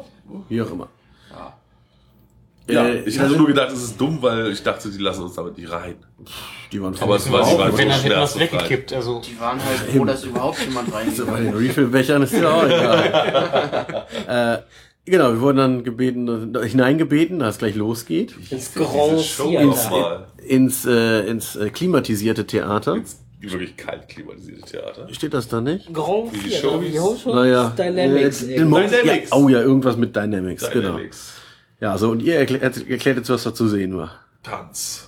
Wie 0.49 0.61
auch 0.61 0.71
immer. 0.71 0.87
Ja, 1.31 1.53
Äh, 2.67 3.01
ich 3.01 3.19
hatte 3.19 3.35
nur 3.35 3.47
gedacht, 3.47 3.71
es 3.71 3.83
ist 3.83 3.99
dumm, 3.99 4.19
weil 4.21 4.51
ich 4.51 4.63
dachte, 4.63 4.89
die 4.89 4.97
lassen 4.97 5.23
uns 5.23 5.35
damit 5.35 5.57
nicht 5.57 5.71
rein. 5.71 5.95
Die 6.71 6.81
waren 6.81 6.95
Aber 6.99 7.15
es 7.15 7.31
war, 7.31 7.43
sie 7.43 7.57
waren 7.57 7.77
Wenn 7.77 7.89
so 7.89 7.93
dann 7.93 8.01
hätte 8.01 8.15
man 8.15 8.23
es 8.23 8.33
schmerzbefreit. 8.33 8.61
weggekippt. 8.69 8.93
Also, 8.93 9.21
Die 9.21 9.39
waren 9.39 9.63
halt 9.63 9.77
froh, 9.77 10.05
dass 10.05 10.23
überhaupt 10.23 10.59
jemand 10.65 10.87
So, 10.87 11.25
bei 11.25 11.31
reingegangen 11.31 11.51
den 11.51 11.55
Refill-Bechern 11.55 12.21
ist 12.21 12.33
ja 12.33 12.49
auch 12.49 12.65
egal. 12.65 14.05
äh, 15.05 15.09
genau, 15.09 15.33
wir 15.33 15.41
wurden 15.41 15.57
dann 15.57 15.83
gebeten, 15.83 16.55
hineingebeten, 16.63 17.39
dass 17.39 17.55
es 17.55 17.59
gleich 17.59 17.75
losgeht. 17.75 18.35
Ins 18.49 18.75
nochmal. 18.75 20.27
Ins, 20.47 20.85
äh, 20.85 21.27
ins 21.27 21.55
äh, 21.55 21.69
klimatisierte 21.71 22.45
Theater. 22.45 22.95
Ins 22.95 23.19
wirklich 23.41 23.75
kalt 23.75 24.07
klimatisierte 24.07 24.61
Theater. 24.61 25.07
Steht 25.11 25.33
das 25.33 25.47
da 25.47 25.61
nicht? 25.61 25.91
Grand 25.93 26.31
Wie 26.31 26.49
die. 26.49 26.55
Show 26.55 26.79
Naja. 27.25 27.73
Dynamics. 27.75 28.43
Äh. 28.43 28.57
Dynamics. 28.57 28.91
Dynamics. 28.91 29.29
Ja, 29.31 29.35
oh 29.37 29.49
ja, 29.49 29.61
irgendwas 29.61 29.97
mit 29.97 30.15
Dynamics, 30.15 30.69
genau. 30.71 30.99
Ja, 31.81 31.97
so, 31.97 32.11
und 32.11 32.21
ihr 32.21 32.35
erklärt, 32.35 32.87
erklärt 32.89 33.17
jetzt, 33.17 33.29
was 33.29 33.43
da 33.43 33.53
zu 33.53 33.67
sehen 33.67 33.97
war. 33.97 34.11
Tanz. 34.43 35.07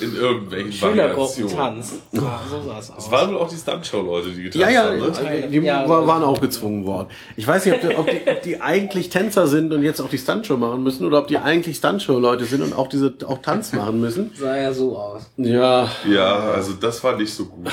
In 0.00 0.16
irgendwelchen 0.16 0.82
Variationen. 0.82 1.50
Schülergruppentanz. 1.50 1.92
Ja, 2.12 2.40
so 2.50 2.62
sah 2.68 2.78
es 2.78 2.90
aus. 2.90 3.04
Es 3.06 3.10
waren 3.10 3.30
wohl 3.32 3.38
auch 3.38 3.48
die 3.48 3.56
Stuntshow-Leute, 3.56 4.30
die 4.30 4.42
getanzt 4.44 4.56
Ja, 4.56 4.68
ja, 4.68 4.84
haben, 4.90 4.98
ne? 4.98 5.48
die 5.48 5.58
Ja, 5.58 5.88
waren 5.88 6.22
auch 6.24 6.40
gezwungen 6.40 6.84
worden. 6.84 7.08
Ich 7.36 7.46
weiß 7.46 7.64
nicht, 7.64 7.76
ob 7.76 7.80
die, 7.80 7.96
ob, 7.96 8.06
die, 8.10 8.30
ob 8.30 8.42
die 8.42 8.60
eigentlich 8.60 9.08
Tänzer 9.08 9.46
sind 9.46 9.72
und 9.72 9.82
jetzt 9.82 10.00
auch 10.00 10.08
die 10.08 10.18
Stuntshow 10.18 10.56
machen 10.56 10.82
müssen 10.82 11.06
oder 11.06 11.20
ob 11.20 11.28
die 11.28 11.38
eigentlich 11.38 11.76
Stuntshow-Leute 11.76 12.44
sind 12.44 12.62
und 12.62 12.72
auch 12.74 12.88
diese 12.88 13.14
auch 13.26 13.38
Tanz 13.40 13.72
machen 13.72 14.00
müssen. 14.00 14.32
Sah 14.34 14.56
ja 14.56 14.72
so 14.72 14.98
aus. 14.98 15.30
Ja, 15.36 15.88
Ja, 16.10 16.38
also 16.50 16.72
das 16.72 17.02
war 17.04 17.16
nicht 17.16 17.32
so 17.32 17.46
gut. 17.46 17.68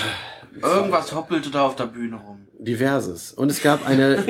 Irgendwas 0.61 1.13
hoppelte 1.15 1.49
da 1.49 1.65
auf 1.65 1.75
der 1.75 1.85
Bühne 1.87 2.17
rum. 2.17 2.45
diverses. 2.59 3.31
Und 3.33 3.49
es 3.49 3.61
gab 3.61 3.85
eine. 3.87 4.23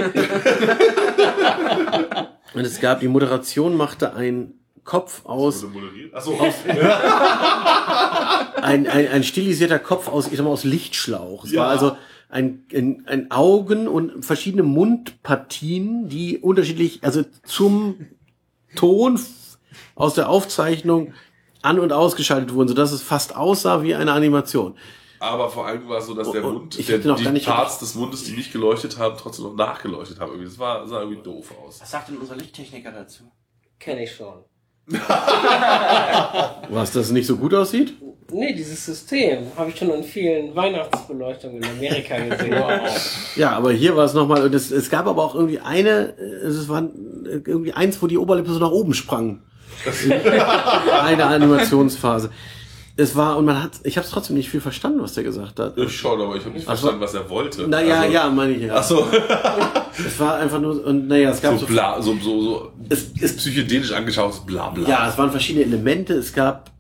und 2.54 2.62
es 2.66 2.80
gab, 2.80 3.00
die 3.00 3.08
Moderation 3.08 3.76
machte 3.76 4.14
ein 4.14 4.54
Kopf 4.84 5.26
aus, 5.26 5.64
moderiert? 5.64 6.14
Achso, 6.14 6.38
ein, 8.62 8.88
ein, 8.88 9.08
ein 9.08 9.24
stilisierter 9.24 9.80
Kopf 9.80 10.08
aus, 10.08 10.28
ich 10.28 10.38
sag 10.38 10.44
mal, 10.44 10.52
aus 10.52 10.64
Lichtschlauch. 10.64 11.46
Es 11.46 11.52
Ja. 11.52 11.62
war 11.62 11.68
also 11.70 11.98
ein, 12.30 12.64
ein, 12.74 13.04
ein 13.08 13.32
Augen 13.32 13.88
und 13.88 14.24
verschiedene 14.26 14.64
Mundpartien, 14.64 16.10
die 16.10 16.38
unterschiedlich, 16.40 17.00
also 17.04 17.24
zum 17.44 18.08
Ton 18.76 19.20
aus 19.96 20.16
der 20.16 20.30
Aufzeichnung 20.30 21.14
an- 21.62 21.80
und 21.80 21.94
ausgeschaltet 21.94 22.54
wurden, 22.54 22.70
sodass 22.70 22.92
es 22.92 23.02
fast 23.02 23.36
aussah 23.36 23.84
wie 23.84 23.96
eine 23.96 24.14
Animation. 24.14 24.76
Aber 25.22 25.50
vor 25.50 25.66
allem 25.68 25.88
war 25.88 26.00
es 26.00 26.08
so, 26.08 26.14
dass 26.14 26.32
der 26.32 26.44
Oh, 26.44 26.48
oh, 26.48 26.52
Mund, 26.54 26.78
ich 26.80 26.88
der, 26.88 26.98
hätte 26.98 27.08
noch 27.08 27.18
die 27.18 27.24
gar 27.24 27.32
nicht- 27.32 27.46
Parts 27.46 27.80
des 27.80 27.96
Mundes, 27.96 28.24
die 28.24 28.32
nicht 28.34 28.52
geleuchtet 28.52 28.98
haben, 28.98 29.16
trotzdem 29.18 29.46
noch 29.46 29.56
nachgeleuchtet 29.56 30.20
haben. 30.20 30.30
Irgendwie. 30.32 30.50
Das 30.50 30.58
war, 30.60 30.88
sah 30.88 31.02
irgendwie 31.02 31.22
doof 31.22 31.54
aus. 31.64 31.80
Was 31.80 31.92
sagt 31.92 32.10
denn 32.10 32.18
unser 32.18 32.36
Lichttechniker 32.36 32.92
dazu? 32.92 33.24
Kenne 33.80 34.04
ich 34.04 34.12
schon. 34.16 34.44
Was 36.70 36.92
das 36.94 37.12
nicht 37.12 37.28
so 37.28 37.38
gut 37.38 37.54
aussieht? 37.54 37.94
Nee, 38.32 38.54
dieses 38.54 38.86
System 38.86 39.46
habe 39.58 39.70
ich 39.70 39.78
schon 39.78 39.90
in 39.92 40.04
vielen 40.04 40.56
Weihnachtsbeleuchtungen 40.56 41.58
in 41.58 41.66
Amerika 41.70 42.18
gesehen. 42.18 42.56
Ja, 43.36 43.52
aber 43.52 43.72
hier 43.74 43.96
war 43.96 44.06
es 44.06 44.14
nochmal, 44.14 44.44
und 44.46 44.56
es, 44.56 44.72
es 44.72 44.90
gab 44.90 45.06
aber 45.06 45.22
auch 45.24 45.36
irgendwie 45.36 45.60
eine, 45.60 46.16
es 46.18 46.68
war 46.70 46.82
irgendwie 47.46 47.74
eins, 47.74 48.02
wo 48.02 48.08
die 48.08 48.18
Oberlippe 48.18 48.52
so 48.54 48.60
nach 48.60 48.72
oben 48.72 48.94
sprang. 48.94 49.42
eine 51.04 51.26
Animationsphase. 51.26 52.32
Es 53.02 53.16
war, 53.16 53.38
und 53.38 53.46
man 53.46 53.62
hat, 53.64 53.72
ich 53.84 53.98
habe 53.98 54.06
es 54.06 54.12
trotzdem 54.12 54.36
nicht 54.38 54.50
viel 54.50 54.62
verstanden, 54.62 55.02
was 55.02 55.14
der 55.14 55.24
gesagt 55.24 55.60
hat. 55.60 55.78
Ich 55.78 55.96
schon, 55.98 56.22
aber 56.22 56.36
ich 56.36 56.44
habe 56.46 56.54
nicht 56.56 56.68
Ach 56.68 56.76
so. 56.76 56.88
verstanden, 56.88 57.02
was 57.02 57.14
er 57.14 57.30
wollte. 57.30 57.68
Naja, 57.68 58.02
also, 58.02 58.14
ja, 58.14 58.30
meine 58.30 58.54
ich 58.54 58.62
ja. 58.64 58.76
Achso, 58.76 59.06
Es 60.06 60.20
war 60.20 60.36
einfach 60.38 60.60
nur, 60.60 60.84
und 60.86 61.08
naja, 61.08 61.30
es 61.32 61.42
gab 61.42 61.54
so 61.54 61.60
so, 61.60 61.66
bla, 61.68 62.02
so, 62.02 62.16
so, 62.22 62.42
so 62.42 62.72
Es- 62.90 63.12
es- 63.20 63.36
psychedelisch 63.38 63.92
angeschautes 63.92 64.40
Blabla. 64.42 64.88
ja, 64.88 65.10
es 65.10 65.18
waren 65.18 65.32
verschiedene 65.32 65.66
Elemente. 65.66 66.14
Es 66.14 66.34
gab, 66.34 66.71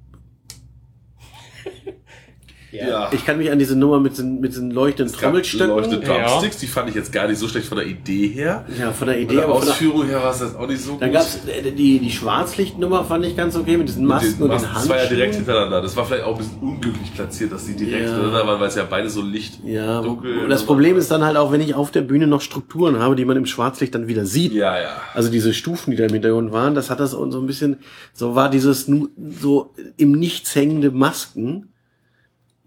ja. 2.71 3.10
ich 3.13 3.25
kann 3.25 3.38
mich 3.38 3.51
an 3.51 3.60
diese 3.60 3.75
Nummer 3.77 3.99
mit 3.99 4.17
den, 4.17 4.39
mit 4.39 4.55
den 4.55 4.71
leuchtenden 4.71 5.13
Trommelstöcken. 5.15 5.67
Leuchtende 5.75 6.05
Ja. 6.07 6.27
Drumsticks, 6.27 6.57
die 6.57 6.67
fand 6.67 6.89
ich 6.89 6.95
jetzt 6.95 7.12
gar 7.12 7.27
nicht 7.27 7.38
so 7.39 7.47
schlecht 7.47 7.67
von 7.67 7.77
der 7.77 7.88
Idee 7.88 8.27
her. 8.27 8.65
Ja, 8.79 8.91
von 8.91 9.07
der 9.07 9.19
Idee, 9.19 9.36
von 9.36 9.45
der, 9.45 9.49
Ausführung 9.51 10.05
her 10.07 10.21
war 10.23 10.31
es 10.31 10.39
das 10.39 10.55
auch 10.55 10.67
nicht 10.67 10.81
so 10.81 10.97
dann 10.99 11.10
gut. 11.10 11.19
gab's 11.19 11.39
äh, 11.47 11.71
die, 11.71 11.99
die 11.99 12.12
Schwarzlichtnummer 12.12 13.03
fand 13.05 13.25
ich 13.25 13.36
ganz 13.36 13.55
okay 13.55 13.77
mit 13.77 13.88
diesen 13.89 14.05
Masken 14.05 14.36
den 14.38 14.43
und 14.43 14.49
den 14.49 14.55
Masken, 14.55 14.63
das 14.67 14.73
Handschuhen. 14.75 14.89
war 14.97 15.03
ja 15.03 15.10
direkt 15.10 15.36
hintereinander. 15.36 15.81
Das 15.81 15.95
war 15.95 16.05
vielleicht 16.05 16.23
auch 16.23 16.31
ein 16.34 16.38
bisschen 16.38 16.60
unglücklich 16.60 17.13
platziert, 17.13 17.51
dass 17.51 17.65
die 17.65 17.75
direkt 17.75 18.05
Ja. 18.05 18.13
hintereinander 18.13 18.47
waren, 18.47 18.60
weil 18.60 18.67
es 18.69 18.75
ja 18.75 18.86
beide 18.89 19.10
so 19.10 19.21
Licht 19.21 19.60
Ja, 19.65 20.01
dunkel 20.01 20.47
das 20.49 20.63
Problem 20.65 20.97
ist 20.97 21.12
dann 21.12 21.23
halt 21.23 21.38
auch, 21.38 21.51
wenn 21.51 21.62
ich 21.62 21.75
auf 21.75 21.91
der 21.91 22.01
Bühne 22.01 22.27
noch 22.27 22.41
Strukturen 22.41 22.99
habe, 22.99 23.15
die 23.15 23.25
man 23.25 23.38
im 23.38 23.45
Schwarzlicht 23.45 23.93
dann 23.95 24.07
wieder 24.07 24.25
sieht. 24.25 24.53
Ja, 24.53 24.79
ja. 24.79 24.89
Also 25.13 25.29
diese 25.29 25.53
Stufen, 25.53 25.91
die 25.91 25.97
da 25.97 26.05
im 26.05 26.13
Hintergrund 26.13 26.51
waren, 26.51 26.75
das 26.75 26.89
hat 26.89 26.99
das 26.99 27.12
so 27.12 27.23
ein 27.23 27.45
bisschen, 27.47 27.77
so 28.13 28.36
war 28.36 28.49
dieses 28.49 28.88
nu- 28.88 29.10
so 29.39 29.73
im 29.97 30.12
Nichts 30.13 30.55
hängende 30.55 30.91
Masken. 30.91 31.67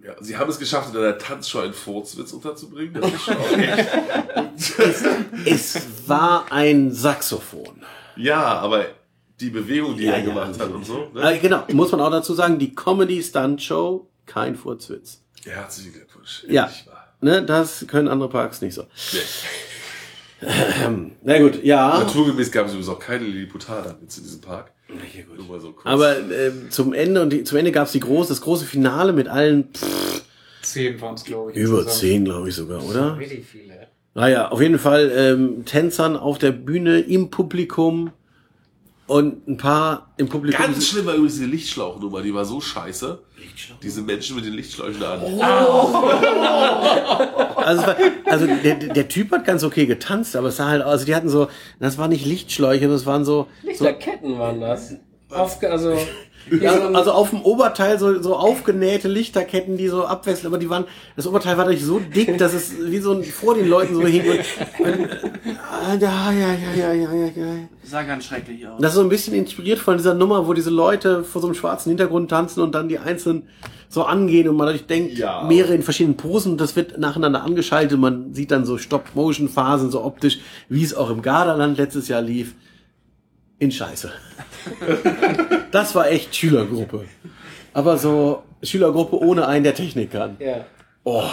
Ja. 0.05 0.15
Sie 0.21 0.37
haben 0.37 0.51
es 0.51 0.59
geschafft, 0.59 0.95
in 0.95 1.01
einer 1.01 1.19
Tanzshow 1.19 1.61
einen 1.61 1.73
Furzwitz 1.75 2.33
unterzubringen. 2.33 2.95
Das 3.01 3.13
ist 3.13 3.23
schon 3.23 3.37
auch 3.37 3.51
echt. 3.59 3.89
Es 5.47 5.83
war 6.09 6.47
ein 6.53 6.93
Saxophon. 6.93 7.83
ja, 8.17 8.43
aber 8.43 8.85
die 9.41 9.51
Bewegung, 9.51 9.97
die 9.97 10.05
Ja, 10.05 10.13
er 10.13 10.19
ja. 10.21 10.25
gemacht 10.27 10.61
hat 10.61 10.71
und 10.71 10.85
so. 10.87 11.11
Ne? 11.13 11.35
Äh, 11.35 11.39
genau, 11.39 11.65
muss 11.73 11.91
man 11.91 12.01
auch 12.01 12.11
dazu 12.11 12.35
sagen, 12.35 12.59
die 12.59 12.75
Comedy 12.75 13.23
Stunt 13.23 13.61
Show, 13.63 14.09
kein 14.27 14.55
Furzwitz. 14.55 15.23
Herzlichen 15.45 15.93
Glückwunsch. 15.95 16.45
Ja. 16.49 16.71
Ne, 17.21 17.43
das 17.43 17.85
können 17.89 18.09
andere 18.09 18.29
Parks 18.29 18.61
nicht 18.61 18.75
so. 18.75 18.83
Nee. 19.13 19.19
Na 21.23 21.39
gut, 21.39 21.63
ja. 21.65 21.99
Naturgemäß 22.01 22.51
gab 22.51 22.67
es 22.67 22.73
übrigens 22.73 22.89
auch 22.89 22.99
keine 22.99 23.25
Lilliputaner-Witze 23.25 24.21
in 24.21 24.25
diesem 24.27 24.41
Park. 24.41 24.73
Nur 25.37 25.47
mal 25.47 25.61
so 25.61 25.73
kurz. 25.73 25.87
Aber 25.87 26.19
ähm, 26.19 26.71
zum 26.71 26.93
Ende 26.93 27.23
und 27.23 27.31
die, 27.31 27.45
zum 27.45 27.59
Ende 27.59 27.73
gab 27.73 27.87
es 27.87 27.93
die 27.93 28.01
große, 28.01 28.29
das 28.29 28.41
große 28.41 28.65
Finale 28.65 29.13
mit 29.13 29.29
allen 29.29 29.69
pff, 29.73 30.23
zehn 30.63 31.01
waren 31.01 31.15
es, 31.15 31.25
glaube 31.25 31.53
ich. 31.53 31.57
über 31.57 31.79
insgesamt. 31.79 32.01
zehn, 32.01 32.25
glaube 32.25 32.49
ich 32.49 32.55
sogar, 32.55 32.85
oder? 32.85 33.19
Richtig 33.19 33.45
viele. 33.47 33.89
Naja, 34.15 34.49
auf 34.49 34.61
jeden 34.61 34.79
Fall 34.79 35.11
ähm, 35.15 35.65
Tänzern 35.65 36.17
auf 36.17 36.39
der 36.39 36.53
Bühne, 36.53 37.01
im 37.01 37.31
Publikum 37.31 38.13
und 39.07 39.47
ein 39.49 39.57
paar 39.57 40.13
im 40.17 40.29
Publikum. 40.29 40.61
Ganz 40.65 40.87
schlimm 40.89 41.07
war 41.07 41.15
übrigens 41.15 41.35
diese 41.35 41.47
Lichtschlauchnummer, 41.47 42.23
die 42.23 42.33
war 42.35 42.45
so 42.45 42.61
scheiße. 42.61 43.19
Diese 43.83 44.01
Menschen 44.03 44.37
mit 44.37 44.45
den 44.47 44.55
Lichtschläuchen 44.55 45.03
an. 45.03 45.21
Also, 47.57 47.81
es 47.81 47.87
war, 47.87 47.97
also 48.27 48.47
der, 48.47 48.75
der 48.75 49.09
Typ 49.09 49.31
hat 49.33 49.45
ganz 49.47 49.65
okay 49.65 49.87
getanzt, 49.87 50.37
aber 50.37 50.49
es 50.49 50.57
sah 50.57 50.67
halt, 50.69 50.83
aus- 50.83 50.91
also 50.93 51.07
die 51.07 51.15
hatten 51.15 51.29
so, 51.31 51.49
das 51.81 51.97
waren 51.97 52.11
nicht 52.11 52.27
Lichtschläuche, 52.27 52.89
das 52.89 53.07
waren 53.07 53.25
so, 53.25 53.47
so 53.63 53.69
Lichterketten 53.69 54.39
waren 54.39 54.61
das. 54.61 54.95
Aufge 55.31 55.71
also, 55.71 55.97
ja, 56.51 56.73
also 56.91 57.13
auf 57.13 57.31
dem 57.31 57.43
Oberteil 57.43 57.99
so, 57.99 58.21
so 58.23 58.37
aufgenähte 58.37 59.09
Lichterketten, 59.09 59.77
die 59.77 59.89
so 59.89 60.05
abwechseln, 60.05 60.47
aber 60.47 60.59
die 60.59 60.69
waren, 60.71 60.85
das 61.17 61.27
Oberteil 61.27 61.57
war 61.57 61.65
durch 61.65 61.83
so 61.85 61.99
dick, 61.99 62.37
dass 62.39 62.53
es 62.55 62.73
wie 62.85 62.99
so 62.99 63.13
ein, 63.13 63.25
vor 63.25 63.55
den 63.55 63.69
Leuten 63.69 63.95
so 63.95 64.07
hing 64.07 64.23
und, 64.29 64.39
und 64.87 65.09
ah, 65.73 65.95
ja, 65.99 66.33
ja, 66.33 66.55
ja, 66.55 66.75
ja, 66.75 66.93
ja, 66.93 67.13
ja, 67.15 67.27
ja. 67.27 67.69
Sah 67.83 68.03
ganz 68.03 68.25
schrecklich 68.27 68.67
aus. 68.67 68.81
Das 68.81 68.91
ist 68.93 68.97
so 68.97 69.03
ein 69.03 69.09
bisschen 69.09 69.35
inspiriert 69.35 69.79
von 69.79 69.97
dieser 69.97 70.15
Nummer, 70.15 70.47
wo 70.47 70.53
diese 70.55 70.71
Leute 70.71 71.25
vor 71.25 71.41
so 71.41 71.49
einem 71.49 71.55
schwarzen 71.55 71.91
Hintergrund 71.91 72.31
tanzen 72.31 72.61
und 72.63 72.75
dann 72.75 72.89
die 72.89 72.99
einzelnen 72.99 73.49
so 73.89 74.03
angehen 74.05 74.49
und 74.49 74.57
man 74.57 74.67
dadurch 74.67 74.87
denkt, 74.87 75.19
Ja. 75.19 75.45
mehrere 75.45 75.75
in 75.75 75.83
verschiedenen 75.83 76.17
Posen 76.17 76.53
und 76.53 76.61
das 76.61 76.75
wird 76.75 76.99
nacheinander 76.99 77.43
angeschaltet. 77.45 77.99
Man 77.99 78.35
sieht 78.35 78.51
dann 78.51 78.65
so 78.65 78.77
Stop-Motion-Phasen, 78.77 79.91
so 79.91 80.03
optisch, 80.03 80.41
wie 80.69 80.83
es 80.83 80.95
auch 80.95 81.11
im 81.11 81.23
Gardaland 81.23 81.79
letztes 81.79 82.09
Jahr 82.09 82.21
lief. 82.23 82.55
In 83.61 83.71
Scheiße. 83.71 84.11
das 85.71 85.95
war 85.95 86.11
echt 86.11 86.35
Schülergruppe. 86.35 87.05
Aber 87.73 87.99
so 87.99 88.43
Schülergruppe 88.63 89.19
ohne 89.19 89.47
einen, 89.47 89.65
der 89.65 89.75
Technik 89.75 90.13
kann. 90.13 90.37
ja. 90.39 90.65
Oh. 91.05 91.25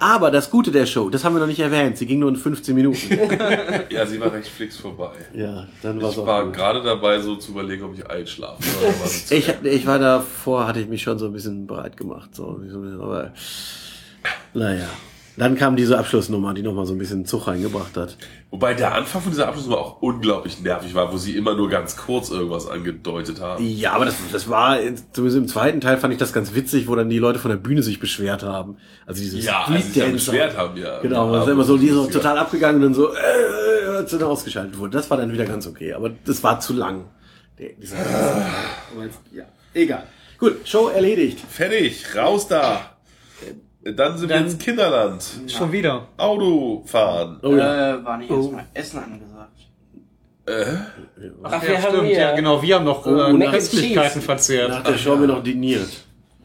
Aber 0.00 0.30
das 0.32 0.50
Gute 0.50 0.70
der 0.72 0.84
Show, 0.86 1.08
das 1.08 1.24
haben 1.24 1.34
wir 1.34 1.40
noch 1.40 1.46
nicht 1.46 1.60
erwähnt, 1.60 1.96
sie 1.96 2.04
ging 2.04 2.18
nur 2.18 2.28
in 2.28 2.36
15 2.36 2.74
Minuten. 2.74 3.16
Ja, 3.88 4.04
sie 4.04 4.20
war 4.20 4.30
recht 4.32 4.48
fix 4.48 4.76
vorbei. 4.76 5.12
ja, 5.32 5.66
dann 5.82 6.02
war's 6.02 6.16
Ich 6.18 6.26
war 6.26 6.44
gut. 6.44 6.52
gerade 6.52 6.82
dabei, 6.82 7.20
so 7.20 7.36
zu 7.36 7.52
überlegen, 7.52 7.84
ob 7.84 7.94
ich 7.96 8.04
einschlafe. 8.10 8.62
Ich, 9.30 9.48
ich 9.62 9.86
war 9.86 9.98
davor, 10.00 10.66
hatte 10.66 10.80
ich 10.80 10.88
mich 10.88 11.00
schon 11.00 11.18
so 11.18 11.26
ein 11.26 11.32
bisschen 11.32 11.66
bereit 11.66 11.96
gemacht. 11.96 12.34
So, 12.34 12.60
aber 13.00 13.32
naja. 14.52 14.88
Dann 15.36 15.56
kam 15.56 15.74
diese 15.74 15.98
Abschlussnummer, 15.98 16.54
die 16.54 16.62
nochmal 16.62 16.86
so 16.86 16.92
ein 16.94 16.98
bisschen 16.98 17.26
Zug 17.26 17.48
reingebracht 17.48 17.96
hat. 17.96 18.16
Wobei 18.50 18.74
der 18.74 18.94
Anfang 18.94 19.20
von 19.20 19.32
dieser 19.32 19.48
Abschlussnummer 19.48 19.78
auch 19.78 20.00
unglaublich 20.00 20.60
nervig 20.60 20.94
war, 20.94 21.12
wo 21.12 21.16
sie 21.16 21.36
immer 21.36 21.56
nur 21.56 21.68
ganz 21.68 21.96
kurz 21.96 22.30
irgendwas 22.30 22.68
angedeutet 22.68 23.40
haben. 23.40 23.64
Ja, 23.66 23.94
aber 23.94 24.04
das, 24.04 24.14
das 24.30 24.48
war, 24.48 24.78
zumindest 25.12 25.38
im 25.38 25.48
zweiten 25.48 25.80
Teil 25.80 25.98
fand 25.98 26.12
ich 26.12 26.20
das 26.20 26.32
ganz 26.32 26.54
witzig, 26.54 26.86
wo 26.86 26.94
dann 26.94 27.10
die 27.10 27.18
Leute 27.18 27.40
von 27.40 27.50
der 27.50 27.58
Bühne 27.58 27.82
sich 27.82 27.98
beschwert 27.98 28.44
haben. 28.44 28.76
Also 29.06 29.22
dieses 29.22 29.44
Ja, 29.44 29.64
als 29.64 29.92
sie 29.92 30.00
sich 30.00 30.12
beschwert 30.12 30.56
haben, 30.56 30.76
ja. 30.76 31.00
Genau, 31.00 31.32
das 31.32 31.46
ist 31.46 31.52
immer 31.52 31.64
so, 31.64 31.76
die 31.78 31.88
so 31.88 32.06
total 32.06 32.38
abgegangen 32.38 32.76
und 32.76 32.82
dann 32.82 32.94
so, 32.94 33.12
äh, 33.12 33.86
als 33.96 34.12
dann 34.12 34.22
ausgeschaltet 34.22 34.78
wurde. 34.78 34.92
Das 34.92 35.10
war 35.10 35.16
dann 35.16 35.32
wieder 35.32 35.46
ganz 35.46 35.66
okay, 35.66 35.94
aber 35.94 36.10
das 36.24 36.44
war 36.44 36.60
zu 36.60 36.74
lang. 36.74 37.06
Dieser, 37.58 37.96
jetzt, 39.00 39.20
ja, 39.32 39.44
egal. 39.72 40.04
Gut, 40.38 40.68
Show 40.68 40.88
erledigt. 40.88 41.40
Fertig, 41.48 42.04
raus 42.14 42.46
da. 42.46 42.90
Dann 43.84 44.16
sind 44.16 44.28
wir 44.30 44.36
Dann- 44.36 44.46
ins 44.46 44.58
Kinderland. 44.58 45.24
Schon 45.46 45.70
wieder. 45.72 46.08
Auto 46.16 46.82
fahren. 46.86 47.38
Oh 47.42 47.54
ja. 47.54 47.96
Äh, 47.96 48.04
war 48.04 48.16
nicht 48.18 48.30
erstmal 48.30 48.66
Essen 48.72 48.98
angesagt. 48.98 49.50
Ach, 50.46 51.62
ja, 51.62 51.68
wir 51.68 51.82
haben 51.82 51.92
stimmt. 51.94 52.06
hier 52.08 52.18
Ja, 52.18 52.36
genau. 52.36 52.62
Wir 52.62 52.74
haben 52.76 52.84
noch 52.84 53.06
Oh, 53.06 53.10
äh, 53.10 53.32
Mac 53.32 53.48
and 53.48 53.54
Köstlichkeiten 53.54 54.12
Cheese. 54.14 54.20
verzehrt. 54.24 54.86
Der 54.86 54.98
Show 54.98 55.12
haben 55.12 55.20
wir 55.22 55.28
noch 55.28 55.42
diniert. 55.42 55.88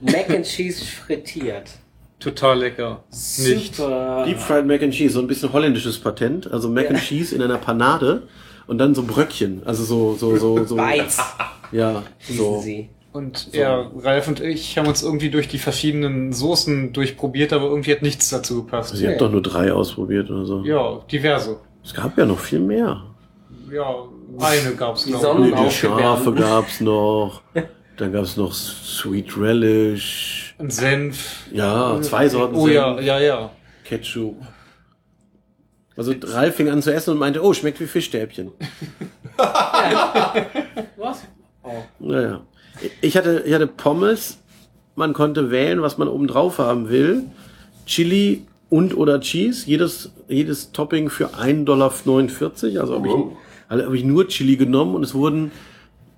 Mac 0.02 0.30
and 0.30 0.46
Cheese 0.46 0.86
frittiert. 0.86 1.70
Total 2.20 2.58
lecker. 2.60 3.04
Nicht. 3.12 3.76
Super. 3.76 4.24
Deep 4.26 4.40
Fried 4.40 4.66
Mac 4.66 4.82
and 4.84 4.94
Cheese, 4.94 5.14
so 5.14 5.20
ein 5.22 5.28
bisschen 5.28 5.52
holländisches 5.54 6.00
Patent. 6.00 6.52
Also 6.52 6.70
Mac 6.70 6.90
and 6.90 7.00
Cheese 7.00 7.34
in 7.36 7.42
einer 7.42 7.58
Panade 7.58 8.24
und 8.68 8.78
dann 8.78 8.94
so 8.96 9.04
Bröckchen. 9.04 9.62
Also 9.66 9.84
so, 9.84 10.16
so, 10.16 10.36
so, 10.38 10.66
so. 10.66 10.76
Bites 10.76 11.18
Ja, 11.72 12.04
hießen 12.20 12.38
so. 12.46 12.60
sie. 12.60 12.90
Und 13.12 13.54
ja, 13.54 13.90
Ralf 14.04 14.28
und 14.28 14.40
ich 14.40 14.78
haben 14.78 14.88
uns 14.88 15.02
irgendwie 15.02 15.32
durch 15.32 15.48
die 15.48 15.58
verschiedenen 15.58 16.32
Soßen 16.32 16.94
durchprobiert, 16.94 17.54
aber 17.54 17.66
irgendwie 17.66 17.92
hat 17.92 18.04
nichts 18.04 18.30
dazu 18.30 18.64
gepasst. 18.64 18.96
Sie 18.96 19.08
hat 19.08 19.20
doch 19.20 19.32
nur 19.32 19.42
drei 19.42 19.74
ausprobiert 19.74 20.30
oder 20.30 20.46
so. 20.46 20.64
Ja, 20.64 21.00
diverse. 21.12 21.58
Es 21.84 21.94
gab 21.94 22.16
ja 22.18 22.26
noch 22.26 22.38
viel 22.40 22.60
mehr. 22.60 23.04
Ja, 23.72 23.96
eine 24.40 24.76
gab's 24.76 25.06
Die 25.06 25.12
noch. 25.12 25.22
Sonne- 25.22 25.48
Nee, 25.50 25.56
die. 25.64 25.72
Schafe 25.72 26.34
gab's 26.34 26.82
noch. 26.82 27.42
Dann 27.98 28.14
gab's 28.14 28.38
noch 28.38 28.54
Sweet 28.54 29.36
Relish. 29.38 30.56
Ein 30.60 30.70
Senf. 30.70 31.48
Ja, 31.52 32.00
zwei 32.02 32.30
Sorten 32.30 32.56
Oh 32.56 32.68
ja, 32.68 32.94
Senf, 32.96 33.08
ja, 33.08 33.20
ja. 33.20 33.52
Ketchup. 33.86 34.36
Also 35.98 36.14
Ralf 36.24 36.56
fing 36.56 36.70
an 36.70 36.82
zu 36.84 36.94
essen 36.94 37.12
und 37.12 37.18
meinte, 37.18 37.44
oh, 37.44 37.54
schmeckt 37.54 37.80
wie 37.82 37.88
Fischstäbchen. 37.88 38.52
Was? 40.98 41.24
Oh. 41.64 41.70
Naja. 42.00 42.42
Ich 43.02 43.18
hatte, 43.18 43.44
ich 43.46 43.54
hatte 43.54 43.68
Pommes. 43.68 44.38
Man 44.96 45.14
konnte 45.14 45.50
wählen, 45.52 45.82
was 45.82 45.98
man 45.98 46.08
oben 46.08 46.28
drauf 46.28 46.58
haben 46.58 46.90
will. 46.90 47.24
Chili 47.86 48.46
und 48.70 48.96
oder 48.96 49.20
Cheese. 49.22 49.68
Jedes, 49.68 50.12
jedes 50.28 50.72
Topping 50.72 51.10
für 51.10 51.30
1,49 51.36 51.64
Dollar. 51.66 51.92
Also 52.82 52.96
habe 52.96 53.08
ich, 53.08 53.14
Oh. 53.14 53.38
also 53.68 53.86
hab 53.86 53.94
ich 53.94 54.04
nur 54.04 54.28
Chili 54.28 54.56
genommen 54.58 54.96
und 54.96 55.04
es 55.04 55.14
wurden 55.14 55.52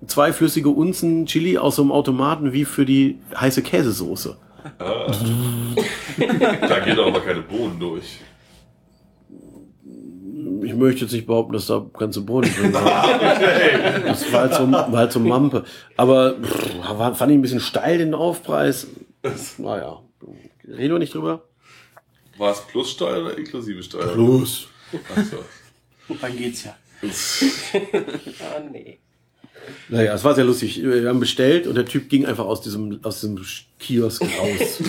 zwei 0.06 0.32
flüssige 0.32 0.68
Unzen 0.70 1.26
Chili 1.26 1.58
aus 1.58 1.76
so 1.76 1.82
einem 1.82 1.92
Automaten 1.92 2.52
wie 2.52 2.64
für 2.64 2.84
die 2.84 3.18
heiße 3.38 3.62
Käsesoße. 3.62 4.36
Da 6.18 6.78
gehen 6.80 6.98
aber 6.98 7.20
keine 7.20 7.40
Bohnen 7.42 7.78
durch. 7.80 8.18
Ich 10.62 10.74
möchte 10.74 11.02
jetzt 11.02 11.12
nicht 11.12 11.26
behaupten, 11.26 11.52
dass 11.52 11.66
da 11.66 11.84
ganze 11.98 12.20
Bohnen 12.20 12.52
drin 12.54 12.72
waren. 12.72 13.20
Das 14.06 14.32
war 14.32 14.42
halt, 14.42 14.54
so, 14.54 14.70
war 14.70 14.92
halt 14.92 15.12
so 15.12 15.20
Mampe. 15.20 15.64
Aber 15.96 16.34
pff, 16.40 16.78
war, 16.98 17.14
fand 17.14 17.32
ich 17.32 17.38
ein 17.38 17.42
bisschen 17.42 17.60
steil 17.60 17.98
den 17.98 18.14
Aufpreis. 18.14 18.86
Naja, 19.58 20.02
reden 20.66 20.94
wir 20.94 20.98
nicht 20.98 21.14
drüber. 21.14 21.42
War 22.38 22.52
es 22.52 22.60
Plussteuer 22.62 23.24
oder 23.24 23.38
inklusive 23.38 23.82
Steuer? 23.82 24.12
Plus. 24.12 24.68
Ach 25.14 25.24
so. 25.24 26.14
Dann 26.20 26.36
geht's 26.36 26.64
ja. 26.64 26.76
Ah, 27.02 28.60
nee. 28.72 28.98
Naja, 29.88 30.14
es 30.14 30.24
war 30.24 30.34
sehr 30.34 30.44
lustig. 30.44 30.82
Wir 30.82 31.08
haben 31.08 31.20
bestellt 31.20 31.66
und 31.66 31.76
der 31.76 31.84
Typ 31.84 32.08
ging 32.08 32.26
einfach 32.26 32.46
aus 32.46 32.62
diesem, 32.62 33.00
aus 33.02 33.20
diesem 33.20 33.40
Kiosk 33.78 34.22
raus. 34.22 34.82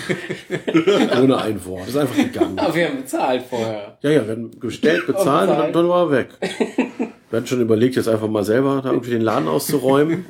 Ohne 1.21 1.37
ein 1.37 1.63
Wort. 1.65 1.87
Ist 1.87 1.97
einfach 1.97 2.15
gegangen. 2.15 2.57
Aber 2.57 2.73
wir 2.73 2.87
haben 2.87 2.97
bezahlt 2.97 3.43
vorher. 3.49 3.97
Ja, 4.01 4.09
ja, 4.09 4.25
wir 4.25 4.31
haben 4.31 4.51
bestellt, 4.59 5.05
bezahlt 5.05 5.49
und 5.49 5.57
dann, 5.57 5.73
dann 5.73 5.89
war 5.89 6.07
er 6.07 6.11
weg. 6.11 6.29
Wir 7.29 7.37
hatten 7.37 7.47
schon 7.47 7.61
überlegt, 7.61 7.95
jetzt 7.95 8.07
einfach 8.07 8.27
mal 8.27 8.43
selber 8.43 8.79
da 8.83 8.91
irgendwie 8.91 9.09
den 9.09 9.21
Laden 9.21 9.47
auszuräumen. 9.47 10.23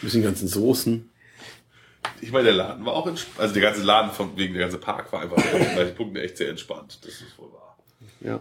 Mit 0.00 0.14
den 0.14 0.22
ganzen 0.22 0.46
Soßen. 0.46 1.10
Ich 2.20 2.30
meine, 2.30 2.44
der 2.44 2.52
Laden 2.52 2.86
war 2.86 2.92
auch 2.92 3.08
entspannt. 3.08 3.40
Also 3.40 3.54
der 3.54 3.62
ganze 3.64 3.82
Laden 3.82 4.12
von 4.12 4.36
wegen 4.36 4.54
der 4.54 4.62
ganze 4.62 4.78
Park 4.78 5.12
war 5.12 5.22
einfach 5.22 5.36
in 5.52 5.74
manchen 5.74 5.96
Punkten 5.96 6.16
echt 6.18 6.36
sehr 6.36 6.48
entspannt. 6.48 7.00
Das 7.02 7.14
ist 7.14 7.36
wohl 7.36 7.50
wahr. 7.52 7.76
Ja. 8.20 8.40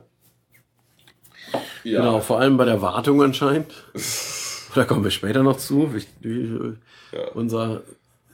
Ja. 1.84 2.02
Genau, 2.02 2.20
vor 2.20 2.40
allem 2.40 2.58
bei 2.58 2.66
der 2.66 2.80
Wartung 2.84 3.24
anscheinend. 3.24 3.72
Da 4.76 4.84
kommen 4.86 5.04
wir 5.04 5.12
später 5.12 5.44
noch 5.44 5.58
zu. 5.58 5.94
Wie, 5.94 6.04
wie, 6.22 6.74
Ja. 7.12 7.28
Unser 7.34 7.82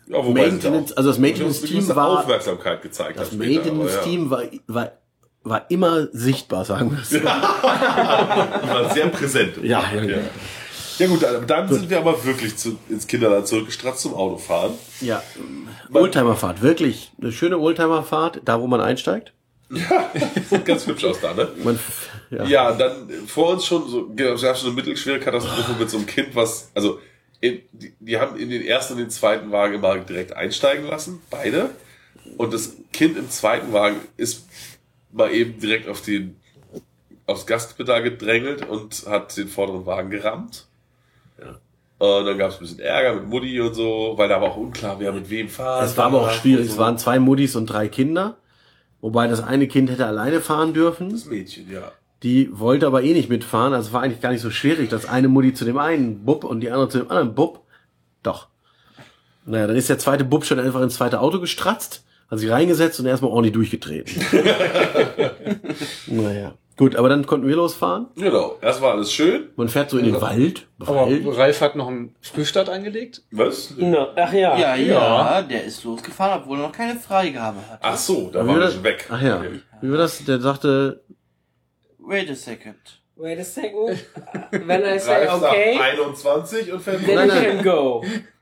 ja 0.08 0.20
Maintenance- 0.20 0.94
also 0.94 1.10
das 1.10 1.18
Maintenance-Team 1.20 1.88
war- 1.96 2.20
Aufmerksamkeit 2.20 2.82
gezeigt 2.82 3.20
das 3.20 3.32
Maintenance-Team 3.32 4.30
war, 4.30 4.44
war, 4.68 4.92
war 5.44 5.66
immer 5.70 6.08
sichtbar, 6.12 6.66
sagen 6.66 6.92
wir 6.92 7.00
es 7.02 7.10
so. 7.10 7.18
Ja. 7.24 8.62
Waren 8.68 8.94
sehr 8.94 9.08
präsent. 9.08 9.58
Ja, 9.64 9.84
ja, 9.96 10.04
ja. 10.04 10.18
ja. 10.18 10.24
Ja 10.98 11.08
gut, 11.08 11.24
dann, 11.24 11.46
dann 11.46 11.68
sind 11.68 11.90
wir 11.90 11.98
aber 11.98 12.24
wirklich 12.24 12.56
zu, 12.56 12.78
ins 12.88 13.06
Kinderland 13.06 13.48
zurückgestratzt 13.48 14.02
zum 14.02 14.14
Autofahren. 14.14 14.72
Ja, 15.02 15.22
Oldtimerfahrt, 15.92 16.62
wirklich 16.62 17.12
eine 17.22 17.34
schöne 17.34 17.58
Oldtimerfahrt, 17.60 18.42
da 18.46 18.62
wo 18.62 18.68
man 18.68 18.80
einsteigt. 18.80 19.34
Sieht 20.50 20.66
ganz 20.66 20.88
hübsch 20.88 21.04
aus 21.06 21.20
da, 21.22 21.34
ne? 21.34 21.50
Man, 21.64 21.80
ja. 22.30 22.44
Ja, 22.46 22.72
dann 22.72 23.10
vor 23.28 23.54
uns 23.54 23.66
schon 23.66 23.88
so, 23.90 24.10
gab 24.16 24.40
schon 24.40 24.68
eine 24.68 24.76
mittelschwere 24.76 25.20
Katastrophe 25.20 25.74
mit 25.80 25.90
so 25.90 25.98
einem 25.98 26.06
Kind, 26.06 26.36
was, 26.36 26.72
also, 26.74 27.00
in, 27.42 27.62
die, 27.72 27.94
die 28.00 28.18
haben 28.18 28.38
in 28.40 28.50
den 28.50 28.64
ersten 28.64 28.94
und 28.94 29.00
den 29.00 29.10
zweiten 29.10 29.52
Wagen 29.52 29.76
immer 29.76 29.98
direkt 29.98 30.34
einsteigen 30.34 30.88
lassen, 30.88 31.22
beide. 31.30 31.72
Und 32.38 32.54
das 32.54 32.74
Kind 32.92 33.18
im 33.18 33.30
zweiten 33.30 33.72
Wagen 33.74 33.98
ist 34.18 34.48
mal 35.12 35.32
eben 35.32 35.60
direkt 35.60 35.88
auf 35.88 36.02
den, 36.02 36.38
aufs 37.28 37.46
Gaspedal 37.46 38.04
gedrängelt 38.04 38.68
und 38.68 39.06
hat 39.08 39.36
den 39.38 39.48
vorderen 39.48 39.86
Wagen 39.86 40.10
gerammt. 40.10 40.66
Und 41.98 42.26
dann 42.26 42.38
gab 42.38 42.50
es 42.50 42.58
ein 42.58 42.60
bisschen 42.60 42.80
Ärger 42.80 43.16
mit 43.16 43.30
Mutti 43.30 43.60
und 43.62 43.74
so, 43.74 44.14
weil 44.18 44.28
da 44.28 44.42
war 44.42 44.52
auch 44.52 44.58
unklar, 44.58 45.00
wer 45.00 45.14
mit 45.14 45.30
wem 45.30 45.48
fährt. 45.48 45.86
Es 45.86 45.96
war 45.96 46.06
aber 46.06 46.22
auch 46.24 46.32
schwierig. 46.32 46.64
Und 46.64 46.68
Es 46.68 46.74
so. 46.76 46.80
waren 46.80 46.98
zwei 46.98 47.20
Muttis 47.20 47.56
und 47.56 47.68
drei 47.68 47.88
Kinder. 47.88 48.38
Wobei 49.06 49.28
das 49.28 49.43
eine 49.43 49.68
Kind 49.68 49.91
hätte 49.91 50.08
alleine 50.08 50.41
fahren 50.41 50.74
dürfen. 50.74 51.12
das 51.12 51.26
Mädchen, 51.26 51.72
ja. 51.72 51.91
Die 52.24 52.49
wollte 52.51 52.88
aber 52.88 53.03
eh 53.03 53.14
nicht 53.14 53.30
mitfahren. 53.30 53.72
Also 53.72 53.89
es 53.89 53.93
war 53.93 54.01
eigentlich 54.01 54.20
gar 54.20 54.32
nicht 54.32 54.41
so 54.41 54.49
schwierig. 54.49 54.89
Das 54.89 55.08
eine 55.08 55.28
Mutti 55.28 55.53
zu 55.53 55.64
dem 55.64 55.78
einen 55.78 56.26
Bub 56.26 56.43
und 56.43 56.62
die 56.62 56.72
andere 56.72 56.89
zu 56.89 56.97
dem 56.97 57.12
anderen 57.12 57.36
Bub. 57.36 57.64
Doch. 58.24 58.47
Naja, 59.45 59.68
dann 59.68 59.76
ist 59.76 59.89
der 59.89 59.99
zweite 59.99 60.24
Bub 60.24 60.43
schon 60.43 60.60
einfach 60.60 60.82
ins 60.82 60.95
zweite 60.95 61.20
Auto 61.20 61.39
gestratzt, 61.39 62.03
hat 62.32 62.39
sich 62.39 62.49
reingesetzt 62.49 62.99
und 62.99 63.06
erstmal 63.06 63.30
ordentlich 63.30 63.53
durchgetreten. 63.53 64.24
naja. 66.08 66.56
Gut, 66.78 66.98
aber 66.98 67.08
dann 67.08 67.26
konnten 67.26 67.48
wir 67.48 67.56
losfahren. 67.56 68.08
Genau, 68.16 68.58
das 68.60 68.82
war 68.82 68.94
alles 68.94 69.14
schön. 69.14 69.50
Man 69.56 69.70
fährt 69.70 69.90
so 69.90 69.98
in 69.98 70.06
den 70.06 70.20
Wald. 70.20 70.68
Aber 70.80 71.08
Wald. 71.08 71.26
Ralf 71.38 71.62
hat 71.62 71.78
noch 71.78 71.88
einen 71.88 72.14
Frühstart 72.22 72.68
eingelegt. 72.68 73.24
Was? 73.32 73.76
No. 73.78 74.10
Ach 74.16 74.34
ja. 74.34 74.58
Ja, 74.58 74.76
ja, 74.76 75.42
der 75.42 75.64
ist 75.64 75.86
losgefahren, 75.86 76.42
obwohl 76.42 76.58
er 76.60 76.64
noch 76.64 76.74
keine 76.74 77.00
Freigabe 77.00 77.60
hat. 77.70 77.80
Ach 77.82 77.96
so, 77.98 78.30
da 78.30 78.46
war 78.46 78.56
wir 78.56 78.62
das? 78.62 78.74
schon 78.74 78.84
weg. 78.84 79.08
Ach 79.10 79.22
ja. 79.22 79.38
Okay. 79.38 79.62
Wie 79.82 79.92
war 79.92 79.98
das? 80.00 80.26
Der 80.26 80.42
sagte, 80.42 81.02
Wait 82.00 82.30
a 82.30 82.36
second. 82.36 82.76
Wait 83.16 83.40
a 83.40 83.44
second. 83.44 83.98
When 84.52 84.82
I 84.84 85.00
say 85.00 85.26
Ralf 85.26 85.40
sagt 85.40 85.54
okay, 85.54 85.80
21 85.80 86.74
und 86.74 86.82
fährt 86.82 87.06
then 87.06 87.30
you 87.30 87.52
can 87.52 87.64
go. 87.64 88.04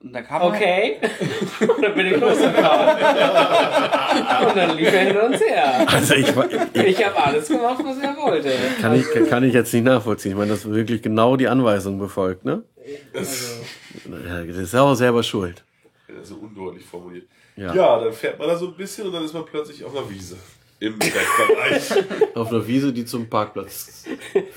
Und 0.00 0.12
da 0.12 0.22
kam. 0.22 0.42
Okay. 0.42 0.98
Und 1.60 1.82
dann 1.82 1.94
bin 1.94 2.06
ich 2.06 2.20
losgefahren. 2.20 2.98
Und 4.48 4.56
dann 4.56 4.76
lief 4.76 4.92
er 4.92 5.00
hinter 5.00 5.26
uns 5.26 5.40
her. 5.40 5.86
also 5.88 6.14
ich, 6.14 6.36
war- 6.36 6.46
Ich 6.74 7.04
habe 7.04 7.16
alles 7.24 7.48
gemacht, 7.48 7.80
was 7.84 7.98
er 7.98 8.16
wollte. 8.16 8.52
kann 8.80 8.94
ich, 8.94 9.06
kann 9.28 9.42
ich 9.44 9.54
jetzt 9.54 9.74
nicht 9.74 9.84
nachvollziehen. 9.84 10.32
Ich 10.32 10.38
meine, 10.38 10.50
das 10.52 10.64
wirklich 10.70 11.02
genau 11.02 11.36
die 11.36 11.48
Anweisung 11.48 11.98
befolgt, 11.98 12.44
ne? 12.44 12.62
Ja, 12.84 14.44
das 14.44 14.56
ist 14.56 14.74
auch 14.76 14.94
selber 14.94 15.22
schuld. 15.22 15.64
Ja, 16.08 16.22
so 16.22 16.36
undeutlich 16.36 16.84
formuliert. 16.86 17.26
Ja. 17.56 17.74
Ja. 17.74 17.98
dann 18.00 18.12
fährt 18.12 18.38
man 18.38 18.46
da 18.48 18.56
so 18.56 18.68
ein 18.68 18.74
bisschen 18.76 19.06
und 19.08 19.12
dann 19.12 19.24
ist 19.24 19.34
man 19.34 19.44
plötzlich 19.44 19.84
auf 19.84 19.96
einer 19.96 20.08
Wiese. 20.08 20.36
Im 20.80 20.94
Wegbereich. 20.94 22.04
Auf 22.36 22.48
einer 22.48 22.66
Wiese, 22.66 22.92
die 22.92 23.04
zum 23.04 23.28
Parkplatz. 23.28 24.04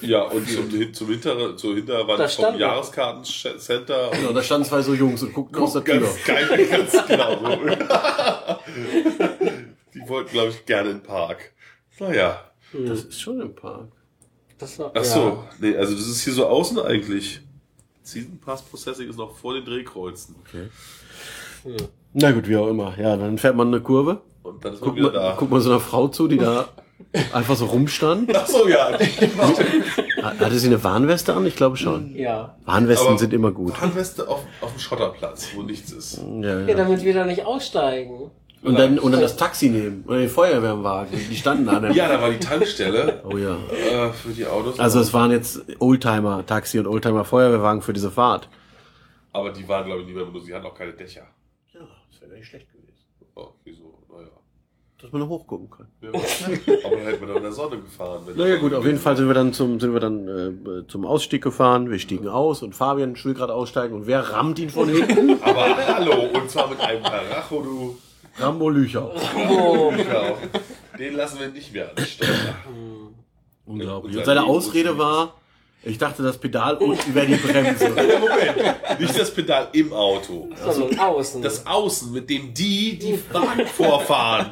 ja, 0.01 0.21
und 0.23 0.47
zum, 0.47 0.93
zum 0.93 1.07
Hinter, 1.09 1.57
zur 1.57 1.75
Hinterwand 1.75 2.19
Da 2.19 2.27
vom 2.27 2.59
Jahreskartencenter. 2.59 4.11
Genau, 4.11 4.31
da 4.31 4.43
standen 4.43 4.67
zwei 4.67 4.83
so 4.83 4.93
Jungs 4.93 5.23
und 5.23 5.33
guckten 5.33 5.57
aus 5.59 5.73
der 5.73 5.83
Tür. 5.83 6.01
Ganz 6.01 6.23
geil, 6.23 6.67
ganz 6.69 7.07
genau. 7.07 7.39
so. 7.39 7.57
Die 9.93 10.07
wollten, 10.07 10.31
glaube 10.31 10.49
ich, 10.49 10.65
gerne 10.65 10.91
in 10.91 10.97
den 10.97 11.03
Park. 11.03 11.53
Naja. 11.99 12.51
Das 12.71 13.03
ist 13.03 13.19
schon 13.19 13.41
im 13.41 13.55
Park. 13.55 13.91
Das 14.57 14.77
war, 14.77 14.91
Ach 14.93 15.03
so, 15.03 15.43
nee, 15.59 15.75
also 15.75 15.95
das 15.95 16.07
ist 16.07 16.23
hier 16.23 16.33
so 16.33 16.45
außen 16.45 16.79
eigentlich. 16.79 17.41
Season 18.03 18.39
Pass 18.39 18.61
Processing 18.61 19.09
ist 19.09 19.17
noch 19.17 19.35
vor 19.35 19.55
den 19.55 19.65
Drehkreuzen. 19.65 20.35
Na 22.13 22.31
gut, 22.31 22.47
wie 22.47 22.55
auch 22.57 22.67
immer. 22.67 22.97
Ja, 22.99 23.17
dann 23.17 23.39
fährt 23.39 23.55
man 23.55 23.67
eine 23.67 23.81
Kurve. 23.81 24.21
Und 24.43 24.63
dann 24.65 24.73
ist 24.73 24.81
wieder 24.81 25.03
man, 25.03 25.13
da. 25.13 25.35
guckt 25.37 25.51
man 25.51 25.61
so 25.61 25.69
einer 25.69 25.79
Frau 25.79 26.07
zu, 26.07 26.27
die 26.27 26.37
da 26.37 26.67
einfach 27.33 27.55
so 27.55 27.65
rumstand. 27.65 28.35
Ach 28.35 28.45
so, 28.47 28.67
ja. 28.67 28.91
Hat- 28.91 28.99
Hatte 30.39 30.59
sie 30.59 30.67
eine 30.67 30.83
Warnweste 30.83 31.33
an? 31.33 31.45
Ich 31.45 31.55
glaube 31.55 31.77
schon. 31.77 32.15
Ja. 32.15 32.55
Warnwesten 32.65 33.07
Aber 33.09 33.17
sind 33.17 33.33
immer 33.33 33.51
gut. 33.51 33.79
Warnweste 33.81 34.27
auf, 34.27 34.43
auf 34.61 34.71
dem 34.71 34.79
Schotterplatz, 34.79 35.49
wo 35.55 35.63
nichts 35.63 35.91
ist. 35.91 36.17
Ja, 36.41 36.59
Ja, 36.59 36.67
ja. 36.67 36.75
damit 36.75 37.03
wir 37.03 37.13
da 37.13 37.25
nicht 37.25 37.45
aussteigen. 37.45 38.31
Und 38.63 38.77
dann, 38.77 38.99
und 38.99 39.11
dann 39.11 39.21
das 39.21 39.35
Taxi 39.37 39.69
nehmen. 39.69 40.03
Oder 40.07 40.19
den 40.19 40.29
Feuerwehrwagen. 40.29 41.19
Die 41.31 41.35
standen 41.35 41.65
da. 41.65 41.79
Ne? 41.79 41.93
Ja, 41.95 42.07
da 42.07 42.21
war 42.21 42.29
die 42.29 42.37
Tankstelle 42.37 43.23
Oh 43.27 43.35
ja. 43.35 43.55
äh, 43.55 44.13
für 44.13 44.29
die 44.29 44.45
Autos. 44.45 44.77
Also 44.79 44.99
es 44.99 45.11
waren 45.15 45.31
jetzt 45.31 45.61
Oldtimer-Taxi 45.79 46.77
und 46.77 46.85
Oldtimer-Feuerwehrwagen 46.85 47.81
für 47.81 47.93
diese 47.93 48.11
Fahrt. 48.11 48.47
aber 49.33 49.51
die 49.51 49.67
waren, 49.67 49.85
glaube 49.85 50.01
ich, 50.01 50.05
nicht 50.07 50.15
mehr 50.15 50.25
benutzt. 50.25 50.47
Die 50.47 50.53
hatten 50.53 50.67
auch 50.67 50.75
keine 50.75 50.93
Dächer. 50.93 51.23
Ja, 51.73 51.79
das 52.11 52.21
wäre 52.21 52.37
nicht 52.37 52.47
schlecht 52.47 52.67
gewesen. 52.71 52.80
Dass 55.01 55.11
man 55.11 55.27
hochgucken 55.27 55.69
kann. 55.69 55.87
Ja. 56.01 56.09
Aber 56.09 56.95
dann 56.95 57.05
hätten 57.05 57.21
wir 57.21 57.27
doch 57.27 57.35
in 57.37 57.43
der 57.43 57.51
Sonne 57.51 57.77
gefahren. 57.77 58.23
Naja 58.35 58.57
gut, 58.57 58.73
auf 58.73 58.85
jeden 58.85 58.99
Fall 58.99 59.17
sind 59.17 59.27
wir 59.27 59.33
dann 59.33 59.51
zum, 59.51 59.79
sind 59.79 59.93
wir 59.93 59.99
dann 59.99 60.27
äh, 60.27 60.87
zum 60.87 61.05
Ausstieg 61.05 61.41
gefahren. 61.41 61.89
Wir 61.89 61.97
stiegen 61.97 62.27
aus 62.27 62.61
und 62.61 62.75
Fabian 62.75 63.15
will 63.23 63.33
gerade 63.33 63.53
aussteigen 63.53 63.95
und 63.95 64.07
wer 64.07 64.31
rammt 64.31 64.59
ihn 64.59 64.69
von 64.69 64.89
hinten? 64.89 65.41
Aber 65.43 65.75
hallo, 65.75 66.29
und 66.33 66.49
zwar 66.49 66.69
mit 66.69 66.79
einem 66.79 67.03
Karacho, 67.03 67.61
du. 67.61 67.97
Rambo 68.37 68.69
Lücher. 68.69 69.11
Ja, 69.35 70.37
den 70.97 71.15
lassen 71.15 71.39
wir 71.39 71.49
nicht 71.49 71.73
mehr 71.73 71.91
an 71.95 72.05
Steuer. 72.05 72.29
Unglaublich. 73.65 74.17
Und 74.17 74.25
seine 74.25 74.41
sein 74.41 74.49
Ausrede 74.49 74.97
war, 74.97 75.40
ich 75.83 75.97
dachte, 75.97 76.21
das 76.21 76.37
Pedal 76.37 76.75
unten 76.77 77.15
wäre 77.15 77.25
die 77.25 77.35
Bremse. 77.35 77.89
Moment, 77.89 78.99
nicht 78.99 79.19
das 79.19 79.33
Pedal 79.33 79.67
im 79.73 79.91
Auto. 79.93 80.47
Sondern 80.69 80.99
außen. 80.99 81.41
Das 81.41 81.65
Außen, 81.65 82.11
mit 82.13 82.29
dem 82.29 82.53
die 82.53 82.99
die 82.99 83.19
Wagen 83.33 83.65
vorfahren. 83.65 84.47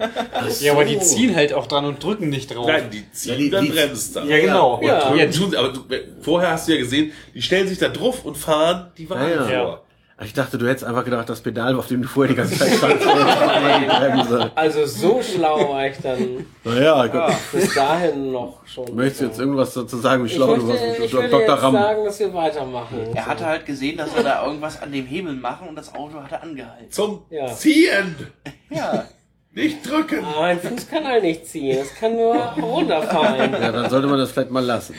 Ja, 0.60 0.72
aber 0.74 0.86
die 0.86 1.00
ziehen 1.00 1.36
halt 1.36 1.54
auch 1.54 1.68
dran 1.68 1.86
und 1.86 2.04
drücken 2.04 2.30
nicht 2.30 2.54
drauf. 2.56 2.66
Nein, 2.68 2.90
die 2.92 3.12
ziehen, 3.12 3.32
Ja, 3.34 3.38
die- 3.38 3.50
dann 3.52 3.66
die- 3.66 3.72
bremst 3.72 4.16
dann. 4.16 4.28
Ja, 4.28 4.40
genau. 4.40 4.80
Ja. 4.84 5.00
Drücken 5.10 5.20
Ja, 5.20 5.28
tun 5.28 5.56
aber 5.56 5.70
du, 5.70 5.82
vorher 6.22 6.52
hast 6.52 6.68
du 6.68 6.72
ja 6.74 6.80
gesehen, 6.80 7.12
die 7.36 7.42
stellen 7.42 7.68
sich 7.68 7.78
da 7.78 7.90
drauf 7.90 8.26
und 8.26 8.36
fahren 8.36 8.92
die 8.98 9.10
Wagen 9.10 9.30
Ja, 9.30 9.50
ja. 9.52 9.66
vor. 9.66 9.84
Ich 10.22 10.34
dachte, 10.34 10.58
du 10.58 10.68
hättest 10.68 10.84
einfach 10.84 11.06
gedacht, 11.06 11.30
das 11.30 11.40
Pedal, 11.40 11.76
auf 11.78 11.88
dem 11.88 12.02
du 12.02 12.08
vorher 12.10 12.34
die 12.34 12.38
ganze 12.38 12.58
Zeit 12.58 12.74
standst. 12.74 13.08
Also 14.56 14.86
so 14.86 15.22
schlau 15.22 15.70
war 15.74 15.88
ich 15.88 15.98
dann 16.00 16.46
Naja, 16.64 17.08
Gott. 17.08 17.34
bis 17.54 17.74
dahin 17.74 18.32
noch 18.32 18.66
schon. 18.68 18.94
Möchtest 18.96 19.22
du 19.22 19.26
jetzt 19.28 19.40
irgendwas 19.40 19.74
dazu 19.74 19.98
sagen, 19.98 20.24
wie 20.24 20.28
ich 20.28 20.34
schlau 20.34 20.48
möchte, 20.48 20.62
du 20.66 20.68
warst? 20.70 20.84
ich 21.06 21.14
würde 21.14 21.30
Dr. 21.30 21.42
jetzt 21.54 21.64
Ram. 21.64 21.74
sagen, 21.74 22.06
dass 22.06 22.20
wir 22.20 22.34
weitermachen. 22.34 23.00
Er 23.16 23.26
hatte 23.26 23.46
halt 23.46 23.66
gesehen, 23.66 23.98
dass 23.98 24.14
wir 24.16 24.24
da 24.24 24.46
irgendwas 24.46 24.82
an 24.82 24.92
dem 24.92 25.06
Hebel 25.06 25.34
machen 25.34 25.70
und 25.70 25.76
das 25.78 25.94
Auto 25.96 26.22
hatte 26.22 26.42
angehalten. 26.42 26.92
Zum 26.92 27.24
Ja. 27.30 27.48
Ziehen! 27.48 28.16
Ja. 28.70 29.06
Nicht 29.52 29.90
drücken! 29.90 30.24
Aber 30.24 30.42
mein 30.42 30.60
Fuß 30.60 30.88
kann 30.90 31.06
halt 31.08 31.24
nicht 31.24 31.48
ziehen. 31.48 31.80
Es 31.82 31.96
kann 31.96 32.16
nur 32.16 32.36
runterfallen. 32.36 33.52
Ja, 33.54 33.72
dann 33.72 33.90
sollte 33.90 34.08
man 34.08 34.20
das 34.20 34.32
vielleicht 34.32 34.52
mal 34.52 34.64
lassen. 34.64 34.94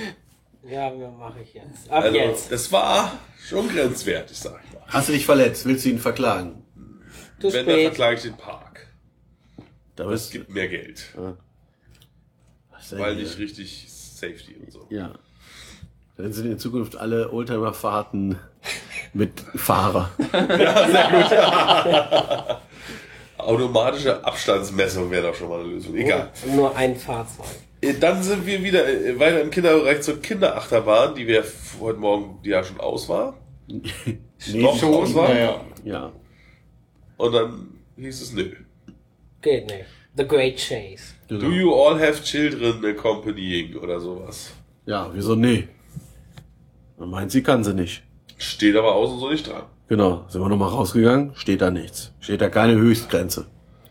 Ja, 0.69 0.91
mache 1.19 1.41
ich 1.43 1.55
jetzt? 1.55 1.89
Ab 1.89 2.03
Also, 2.05 2.17
jetzt. 2.17 2.51
es 2.51 2.73
war 2.73 3.13
schon 3.49 3.69
grenzwertig, 3.69 4.37
sag 4.37 4.61
ich 4.67 4.75
mal. 4.75 4.80
Hast 4.91 5.09
du 5.09 5.13
dich 5.13 5.27
verletzt? 5.27 5.65
Willst 5.67 5.85
du 5.85 5.91
ihn 5.91 5.99
verklagen? 5.99 6.65
Zu 7.41 7.53
Wenn, 7.53 7.67
dann 7.67 7.75
spät. 7.77 7.87
verklage 7.87 8.17
ich 8.17 8.23
den 8.23 8.37
Park. 8.37 8.87
Da 9.97 10.11
Es 10.11 10.27
ist, 10.27 10.33
gibt 10.33 10.51
mehr 10.51 10.69
Geld. 10.69 11.15
Was 12.71 12.91
denn 12.91 12.99
Weil 12.99 13.15
hier? 13.15 13.25
nicht 13.25 13.39
richtig 13.39 13.87
Safety 13.91 14.57
und 14.57 14.73
so. 14.73 14.87
Ja. 14.91 15.13
Dann 16.17 16.33
sind 16.33 16.51
in 16.51 16.59
Zukunft 16.59 16.97
alle 16.97 17.33
Oldtimer-Fahrten 17.33 18.39
mit 19.15 19.41
Fahrer. 19.55 20.11
Automatische 23.39 24.23
Abstandsmessung 24.25 25.11
wäre 25.11 25.29
doch 25.29 25.35
schon 25.35 25.49
mal 25.49 25.61
eine 25.61 25.71
Lösung. 25.71 25.97
Egal. 25.97 26.31
Nur 26.55 26.77
ein 26.77 26.95
Fahrzeug. 26.97 27.47
Äh, 27.81 27.95
Dann 27.95 28.23
sind 28.23 28.45
wir 28.47 28.63
wieder 28.63 28.87
äh, 28.87 29.19
weiter 29.19 29.41
im 29.41 29.51
Kinderbereich 29.51 30.03
zur 30.03 30.21
Kinderachterbahn, 30.21 31.15
die 31.15 31.27
wir 31.27 31.41
f- 31.41 31.77
heute 31.81 31.99
Morgen, 31.99 32.43
die 32.45 32.51
ja 32.51 32.63
schon 32.63 32.79
aus 32.81 33.09
war. 33.09 33.39
Nee, 34.53 34.63
war. 34.63 35.35
Ja, 35.35 35.61
ja. 35.85 36.13
Und 37.17 37.33
dann 37.33 37.69
hieß 37.97 38.23
es 38.23 38.33
nö. 38.33 38.51
Geht 39.43 39.67
nicht. 39.67 39.87
The 40.17 40.27
Great 40.27 40.57
Chase. 40.57 41.15
Do 41.29 41.51
you 41.51 41.73
all 41.73 41.95
have 41.95 42.23
children 42.23 42.85
accompanying 42.85 43.77
oder 43.77 44.01
sowas? 44.01 44.53
Ja, 44.87 45.11
wieso 45.13 45.35
nee? 45.35 45.69
Man 46.99 47.11
meint, 47.11 47.31
sie 47.31 47.43
kann 47.43 47.63
sie 47.63 47.75
nicht. 47.75 48.03
Steht 48.37 48.77
aber 48.77 48.95
außen 48.95 49.19
so 49.19 49.31
nicht 49.31 49.47
dran. 49.47 49.63
Genau, 49.89 50.25
sind 50.29 50.41
wir 50.41 50.49
nochmal 50.49 50.71
rausgegangen, 50.71 51.33
steht 51.35 51.61
da 51.61 51.71
nichts. 51.71 52.13
Steht 52.21 52.41
da 52.41 52.49
keine 52.49 52.75
Höchstgrenze. 52.75 53.47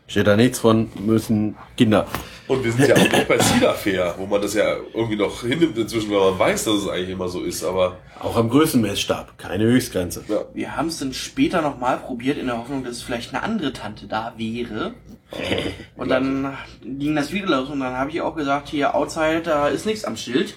Steht 0.08 0.28
da 0.28 0.36
nichts 0.36 0.60
von 0.60 0.90
müssen 1.00 1.56
Kinder. 1.78 2.08
Und 2.50 2.64
wir 2.64 2.72
sind 2.72 2.88
ja 2.88 2.96
auch 2.96 3.12
nicht 3.12 3.28
bei 3.28 3.38
Cedar 3.38 3.76
Fair, 3.76 4.16
wo 4.18 4.26
man 4.26 4.42
das 4.42 4.56
ja 4.56 4.76
irgendwie 4.94 5.16
noch 5.16 5.42
hinnimmt 5.42 5.78
inzwischen, 5.78 6.10
weil 6.10 6.32
man 6.32 6.40
weiß, 6.40 6.66
dass 6.66 6.74
es 6.74 6.88
eigentlich 6.90 7.12
immer 7.12 7.30
so 7.30 7.44
ist, 7.44 7.64
aber 7.64 7.98
Auch 8.20 8.36
am 8.36 8.50
Größenmessstab, 8.50 9.38
keine 9.38 9.66
Höchstgrenze. 9.66 10.24
ja. 10.28 10.46
Wir 10.54 10.76
haben 10.76 10.88
es 10.88 10.98
dann 10.98 11.14
später 11.14 11.62
nochmal 11.62 11.98
probiert, 12.00 12.38
in 12.40 12.48
der 12.48 12.58
Hoffnung, 12.58 12.84
dass 12.84 13.04
vielleicht 13.04 13.34
eine 13.34 13.44
andere 13.44 13.72
Tante 13.72 14.08
da 14.08 14.34
wäre. 14.36 14.96
Und 15.96 16.10
dann 16.10 16.58
ging 16.84 17.16
das 17.16 17.32
wieder 17.32 17.48
los 17.48 17.70
und 17.70 17.82
dann 17.82 17.94
habe 17.94 18.10
ich 18.10 18.20
auch 18.22 18.36
gesagt, 18.36 18.68
hier 18.68 18.96
outside, 18.96 19.42
da 19.44 19.68
ist 19.68 19.86
nichts 19.86 20.04
am 20.04 20.18
Schild. 20.18 20.56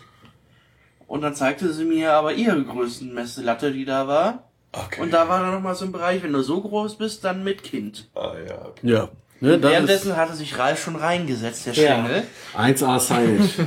Und 1.07 1.21
dann 1.21 1.35
zeigte 1.35 1.71
sie 1.75 1.85
mir 1.85 2.15
aber 2.15 2.33
ihre 2.33 2.63
größten 2.65 3.13
Messelatte, 3.13 3.71
die 3.71 3.85
da 3.85 4.09
war. 4.09 4.51
Okay. 4.73 5.03
Und 5.03 5.11
da 5.13 5.29
war 5.29 5.43
dann 5.43 5.53
nochmal 5.53 5.75
so 5.75 5.85
ein 5.85 5.93
Bereich, 5.93 6.23
wenn 6.23 6.33
du 6.33 6.41
so 6.41 6.63
groß 6.63 6.97
bist, 6.97 7.23
dann 7.23 7.45
mit 7.45 7.63
Kind. 7.63 8.09
ah, 8.15 8.33
ja, 8.49 8.65
okay. 8.65 8.81
Ja. 8.91 9.09
Ne, 9.43 9.63
Währenddessen 9.63 10.17
hatte 10.17 10.35
sich 10.35 10.57
Ralf 10.59 10.83
schon 10.83 10.97
reingesetzt, 10.97 11.67
der 11.67 11.73
Ja. 11.75 11.97
Schengel. 11.97 12.23
ist 12.23 12.83
1A 12.83 12.99
Signage. 13.01 13.67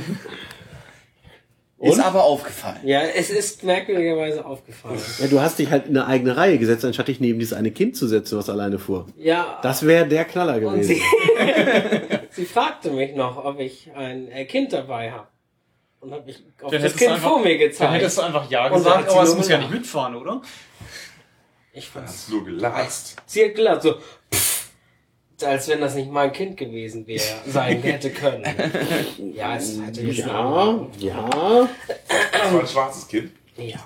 Ist 1.78 2.00
aber 2.00 2.24
aufgefallen. 2.24 2.78
Ja, 2.84 3.02
es 3.02 3.28
ist 3.28 3.62
merkwürdigerweise 3.62 4.46
aufgefallen. 4.46 4.98
ja, 5.18 5.26
du 5.26 5.40
hast 5.42 5.58
dich 5.58 5.70
halt 5.70 5.86
in 5.86 5.96
eine 5.96 6.06
eigene 6.06 6.34
Reihe 6.34 6.58
gesetzt, 6.58 6.86
anstatt 6.86 7.08
dich 7.08 7.20
neben 7.20 7.38
dieses 7.38 7.52
eine 7.52 7.70
Kind 7.70 7.96
zu 7.98 8.08
setzen, 8.08 8.38
was 8.38 8.48
alleine 8.48 8.78
fuhr. 8.78 9.06
Ja, 9.18 9.58
Das 9.62 9.84
wäre 9.86 10.06
der 10.08 10.24
Knaller 10.24 10.54
und 10.54 10.62
gewesen. 10.80 10.94
sie, 10.96 11.02
sie 12.30 12.44
fragte 12.46 12.90
mich 12.90 13.14
noch, 13.14 13.44
ob 13.44 13.60
ich 13.60 13.90
ein 13.94 14.28
äh, 14.32 14.46
Kind 14.46 14.72
dabei 14.72 15.12
habe. 15.12 15.28
Und 16.00 16.12
habe 16.12 16.24
mich 16.24 16.42
auf 16.62 16.70
Dann 16.70 16.80
das 16.82 16.96
Kind 16.96 17.10
du 17.10 17.14
einfach, 17.16 17.28
vor 17.28 17.40
mir 17.40 17.50
dann 17.50 17.58
gezeigt. 17.58 17.92
hättest 17.92 18.18
du 18.18 18.22
einfach 18.22 18.50
Ja 18.50 18.66
Und 18.68 18.72
gesagt, 18.78 18.96
sagt 18.96 19.10
aber 19.10 19.26
sie 19.26 19.32
es 19.32 19.36
muss 19.36 19.48
ja 19.48 19.56
ja. 19.56 19.60
nicht 19.60 19.70
mitfahren, 19.72 20.16
oder? 20.16 20.40
Ich 21.74 21.88
fand's 21.90 22.12
Hast 22.12 22.30
nur 22.30 22.42
gelatzt. 22.46 23.16
Sie 23.26 23.44
hat 23.44 23.54
gelacht, 23.54 23.82
so, 23.82 23.96
pff, 24.32 24.45
als 25.44 25.68
wenn 25.68 25.80
das 25.80 25.94
nicht 25.94 26.10
mein 26.10 26.32
Kind 26.32 26.56
gewesen 26.56 27.06
wäre, 27.06 27.22
sein 27.46 27.78
hätte 27.82 28.10
können. 28.10 28.44
Ja, 29.34 29.56
es 29.56 29.78
hätte 29.80 30.00
jetzt 30.02 30.18
Ja, 30.18 30.86
ja. 30.98 31.68
Das 32.32 32.52
war 32.52 32.60
ein 32.60 32.66
schwarzes 32.66 33.08
Kind. 33.08 33.30
Ja. 33.56 33.76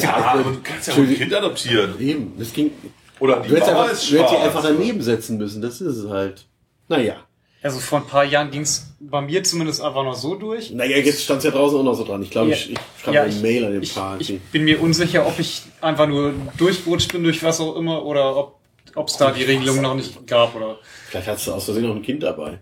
Ja, 0.00 0.14
aber 0.16 0.42
du 0.44 0.60
kannst 0.62 0.88
ja 0.88 0.94
auch 0.94 0.98
ein 0.98 1.14
Kind 1.14 1.34
adoptieren. 1.34 1.94
Eben, 2.00 2.32
das 2.38 2.52
ging. 2.52 2.70
Oder 3.18 3.40
die 3.40 3.48
Du 3.48 3.54
hättest, 3.56 3.70
Mama 3.72 3.82
einfach, 3.82 3.94
ist 3.94 4.10
du 4.10 4.16
hättest 4.16 4.30
schwarz. 4.34 4.44
einfach 4.46 4.62
daneben 4.62 5.02
setzen 5.02 5.36
müssen, 5.36 5.60
das 5.60 5.80
ist 5.80 5.96
es 5.96 6.08
halt. 6.08 6.46
Naja. 6.88 7.16
Also 7.62 7.78
vor 7.78 7.98
ein 7.98 8.06
paar 8.06 8.24
Jahren 8.24 8.50
ging 8.50 8.62
es 8.62 8.86
bei 9.00 9.20
mir 9.20 9.44
zumindest 9.44 9.82
einfach 9.82 10.02
noch 10.02 10.14
so 10.14 10.34
durch. 10.36 10.70
Naja, 10.70 10.96
jetzt 10.96 11.22
stand 11.22 11.44
ja 11.44 11.50
draußen 11.50 11.78
auch 11.78 11.82
noch 11.82 11.92
so 11.94 12.04
dran. 12.04 12.22
Ich 12.22 12.30
glaube, 12.30 12.48
Ja. 12.50 12.56
ich, 12.56 12.70
ich 12.72 12.78
schreibe 13.02 13.16
Ja, 13.16 13.22
eine 13.24 13.32
ich- 13.34 13.42
Mail 13.42 13.64
an 13.66 13.72
den 13.72 13.82
Ich, 13.82 13.94
ich 14.30 14.40
bin 14.52 14.64
mir 14.64 14.80
unsicher, 14.80 15.26
ob 15.26 15.38
ich 15.38 15.62
einfach 15.82 16.06
nur 16.06 16.32
durchgerutscht 16.56 17.12
bin 17.12 17.22
durch 17.24 17.42
was 17.42 17.60
auch 17.60 17.76
immer 17.76 18.06
oder 18.06 18.34
ob 18.36 18.59
es 18.96 19.16
da 19.16 19.30
die 19.32 19.42
Regelung 19.44 19.80
noch 19.80 19.94
nicht 19.94 20.26
gab 20.26 20.54
oder. 20.54 20.78
Vielleicht 21.08 21.28
hast 21.28 21.46
du 21.46 21.52
aus 21.52 21.64
Versehen 21.64 21.86
noch 21.88 21.96
ein 21.96 22.02
Kind 22.02 22.22
dabei. 22.22 22.58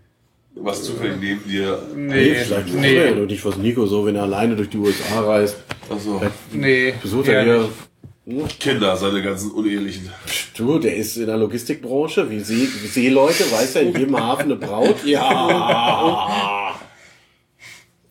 Was 0.55 0.83
zufällig 0.83 1.17
neben 1.19 1.43
dir. 1.47 1.81
Nee, 1.95 2.35
vielleicht 2.35 2.73
nee, 2.73 3.11
nee. 3.11 3.25
nicht 3.25 3.45
was 3.45 3.55
Nico 3.57 3.85
so, 3.85 4.05
wenn 4.05 4.15
er 4.15 4.23
alleine 4.23 4.55
durch 4.55 4.69
die 4.69 4.77
USA 4.77 5.21
reist. 5.21 5.57
Also 5.89 6.21
nee. 6.51 6.93
Besucht 7.01 7.27
er 7.29 7.43
hier. 7.43 7.69
nicht. 8.25 8.59
Kinder, 8.59 8.95
seine 8.97 9.21
ganzen 9.23 9.51
unehelichen. 9.51 10.09
Du, 10.57 10.77
der 10.79 10.95
ist 10.97 11.17
in 11.17 11.27
der 11.27 11.37
Logistikbranche, 11.37 12.29
wie, 12.29 12.39
See, 12.41 12.67
wie 12.81 12.87
Seeleute, 12.87 13.43
weiß 13.51 13.75
er 13.77 13.81
in 13.83 13.93
jedem 13.97 14.19
Hafen 14.19 14.43
eine 14.51 14.55
Braut? 14.57 14.97
Ja. 15.05 16.75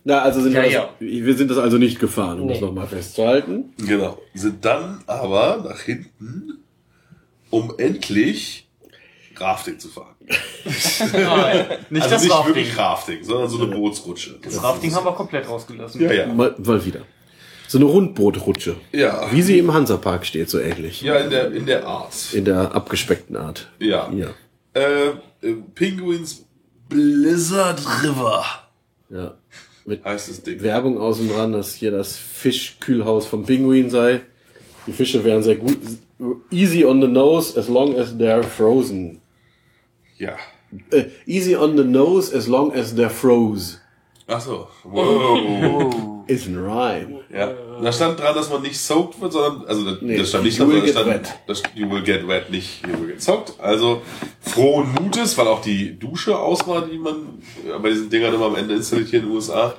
Na, 0.04 0.20
also 0.22 0.40
sind 0.40 0.54
Ja, 0.54 0.62
wir, 0.62 0.70
ja. 0.70 0.88
Das, 0.98 1.08
wir 1.08 1.34
sind 1.36 1.50
das 1.50 1.58
also 1.58 1.76
nicht 1.76 1.98
gefahren, 2.00 2.40
um 2.40 2.46
Nee. 2.46 2.54
das 2.54 2.62
nochmal 2.62 2.86
festzuhalten. 2.86 3.74
Genau. 3.78 4.18
Sind 4.34 4.64
dann 4.64 5.02
aber 5.06 5.62
nach 5.68 5.80
hinten, 5.80 6.58
um 7.50 7.74
endlich 7.78 8.68
Rafting 9.36 9.78
zu 9.78 9.88
fahren. 9.88 10.14
Nein, 11.12 11.66
nicht 11.90 12.02
also 12.02 12.14
das 12.14 12.22
nicht 12.22 12.32
Rafting. 12.32 12.54
wirklich 12.54 12.76
Rafting, 12.76 13.24
sondern 13.24 13.48
so 13.48 13.62
eine 13.62 13.74
Bootsrutsche. 13.74 14.38
Das 14.42 14.62
Rafting 14.62 14.94
haben 14.94 15.04
wir 15.04 15.12
komplett 15.12 15.48
rausgelassen. 15.48 16.00
Ja, 16.00 16.12
ja. 16.12 16.26
Mal, 16.26 16.54
mal 16.58 16.84
wieder. 16.84 17.02
So 17.68 17.78
eine 17.78 17.84
Rundbootrutsche. 17.86 18.76
Ja. 18.92 19.30
Wie 19.30 19.42
sie 19.42 19.58
im 19.58 19.72
Hansapark 19.72 20.24
steht, 20.24 20.48
so 20.48 20.58
ähnlich. 20.58 21.02
Ja, 21.02 21.16
in 21.16 21.30
der, 21.30 21.52
in 21.52 21.66
der 21.66 21.86
Art. 21.86 22.14
In 22.32 22.46
der 22.46 22.74
abgespeckten 22.74 23.36
Art. 23.36 23.70
Ja. 23.78 24.10
Ja. 24.12 24.28
Äh, 24.72 25.08
äh, 25.42 25.54
Penguins 25.74 26.46
Blizzard 26.88 27.80
River 28.02 28.44
Ja. 29.10 29.34
Mit 29.84 30.04
heißt 30.04 30.28
das 30.28 30.42
Ding. 30.42 30.62
Werbung 30.62 30.98
außen 30.98 31.28
dran, 31.28 31.52
dass 31.52 31.74
hier 31.74 31.90
das 31.90 32.16
Fischkühlhaus 32.16 33.26
vom 33.26 33.44
Pinguin 33.44 33.90
sei. 33.90 34.20
Die 34.86 34.92
Fische 34.92 35.24
wären 35.24 35.42
sehr 35.42 35.56
gut. 35.56 35.78
Easy 36.50 36.84
on 36.84 37.00
the 37.00 37.06
nose 37.08 37.56
as 37.56 37.68
long 37.68 37.96
as 37.96 38.16
they're 38.16 38.42
frozen. 38.42 39.20
Ja. 40.18 40.36
Äh, 40.90 41.04
easy 41.26 41.54
on 41.56 41.76
the 41.76 41.84
nose 41.84 42.34
as 42.34 42.46
long 42.48 42.72
as 42.72 42.94
they're 42.94 43.08
froze. 43.10 43.78
Ach 44.26 44.40
so. 44.40 44.68
Wow. 44.84 46.24
Is 46.26 46.46
ein 46.46 46.56
Rhyme. 46.58 47.20
ja. 47.32 47.54
Da 47.82 47.92
stand 47.92 48.18
dran, 48.20 48.34
dass 48.34 48.50
man 48.50 48.60
nicht 48.62 48.78
soaked 48.78 49.18
wird, 49.20 49.32
sondern, 49.32 49.66
also 49.66 49.84
das, 49.84 50.02
Nee, 50.02 50.18
das 50.18 50.28
stand 50.28 50.44
nicht 50.44 50.58
dran, 50.58 50.66
sondern 50.68 50.84
get 50.84 50.92
stand, 50.94 51.08
wet. 51.08 51.38
das, 51.46 51.62
you 51.74 51.88
will 51.88 52.02
get 52.02 52.26
wet, 52.28 52.50
nicht 52.50 52.84
you 52.86 53.00
will 53.00 53.06
get 53.08 53.22
soaked. 53.22 53.54
Also 53.60 54.02
frohen 54.40 54.92
Mutes, 55.00 55.38
weil 55.38 55.46
auch 55.46 55.62
die 55.62 55.98
Dusche 55.98 56.36
aus 56.36 56.66
war, 56.66 56.84
die 56.84 56.98
man 56.98 57.40
bei 57.80 57.88
diesen 57.90 58.10
Dingern 58.10 58.34
immer 58.34 58.46
am 58.46 58.56
Ende 58.56 58.74
installiert 58.74 59.08
hier 59.08 59.20
in 59.20 59.26
den 59.26 59.34
USA, 59.34 59.74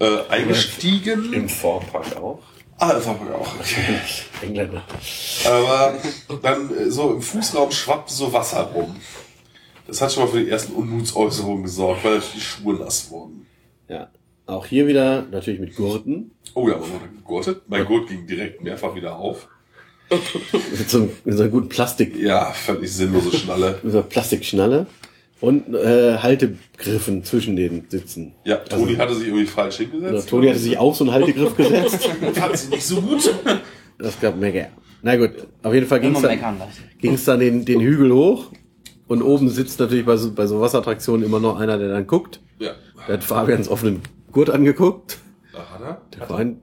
äh, 0.00 0.06
eingestiegen. 0.30 1.48
Vorpark 1.48 2.16
auch. 2.16 2.40
Ah, 2.78 2.92
das 2.92 3.06
haben 3.06 3.26
wir 3.26 3.34
auch. 3.34 3.54
Okay. 3.58 3.98
Engländer. 4.46 4.82
Aber 5.46 5.94
dann 6.42 6.70
äh, 6.76 6.90
so 6.90 7.12
im 7.14 7.22
Fußraum 7.22 7.70
schwappte 7.72 8.12
so 8.12 8.32
Wasser 8.32 8.62
rum. 8.62 8.94
Das 9.86 10.00
hat 10.00 10.12
schon 10.12 10.24
mal 10.24 10.30
für 10.30 10.40
die 10.44 10.50
ersten 10.50 10.74
Unmutsäußerungen 10.74 11.62
gesorgt, 11.64 12.04
weil 12.04 12.20
die 12.34 12.40
Schuhe 12.40 12.74
nass 12.74 13.10
wurden. 13.10 13.46
Ja. 13.88 14.10
Auch 14.46 14.66
hier 14.66 14.86
wieder 14.86 15.22
natürlich 15.22 15.60
mit 15.60 15.74
Gurten. 15.76 16.30
Oh 16.54 16.68
ja, 16.68 16.76
man 16.76 16.90
wurde 16.92 17.08
gegurtet. 17.08 17.62
Mein 17.68 17.84
Gurt 17.84 18.08
ging 18.08 18.26
direkt 18.26 18.62
mehrfach 18.62 18.94
wieder 18.94 19.16
auf. 19.16 19.48
Mit 20.10 20.88
so, 20.88 20.98
einem- 20.98 21.10
mit 21.24 21.36
so 21.36 21.42
einer 21.42 21.52
guten 21.52 21.68
Plastik, 21.68 22.16
Ja, 22.16 22.50
völlig 22.52 22.90
sinnlose 22.90 23.36
Schnalle. 23.36 23.78
mit 23.82 23.92
so 23.92 23.98
einer 23.98 24.06
Plastikschnalle. 24.06 24.86
Und 25.40 25.72
äh, 25.72 26.18
Haltegriffen 26.18 27.22
zwischen 27.22 27.54
den 27.54 27.84
Sitzen. 27.88 28.34
Ja, 28.44 28.56
Toni 28.56 28.96
hatte 28.96 29.14
sich 29.14 29.28
irgendwie 29.28 29.46
falsch 29.46 29.76
hingesetzt. 29.76 30.12
Also, 30.12 30.28
Toni 30.28 30.48
hatte 30.48 30.58
sich 30.58 30.76
auch 30.78 30.94
so 30.94 31.04
einen 31.04 31.12
Haltegriff 31.12 31.56
gesetzt. 31.56 32.04
fand 32.34 32.56
sie 32.56 32.70
nicht 32.70 32.84
so 32.84 33.00
gut. 33.00 33.32
Das 33.98 34.20
gab 34.20 34.36
Mega. 34.36 34.66
Na 35.02 35.16
gut, 35.16 35.30
auf 35.62 35.72
jeden 35.72 35.86
Fall 35.86 36.00
ging 36.00 36.16
es 36.16 36.22
dann, 36.22 36.38
ging's 37.00 37.24
dann 37.24 37.38
den, 37.38 37.64
den 37.64 37.80
Hügel 37.80 38.12
hoch. 38.12 38.50
Und 39.06 39.22
oben 39.22 39.48
sitzt 39.48 39.78
natürlich 39.80 40.04
bei 40.04 40.16
so, 40.16 40.32
bei 40.32 40.46
so 40.46 40.60
Wasserattraktionen 40.60 41.24
immer 41.24 41.40
noch 41.40 41.58
einer, 41.58 41.78
der 41.78 41.88
dann 41.88 42.06
guckt. 42.06 42.40
Ja. 42.58 42.72
Der 43.06 43.14
hat 43.14 43.24
Fabians 43.24 43.68
offenen 43.68 44.02
Gurt 44.32 44.50
angeguckt. 44.50 45.18
Da 45.52 45.58
hat 45.70 45.80
er. 45.80 46.02
Der 46.18 46.28
war 46.28 46.38
ein, 46.38 46.60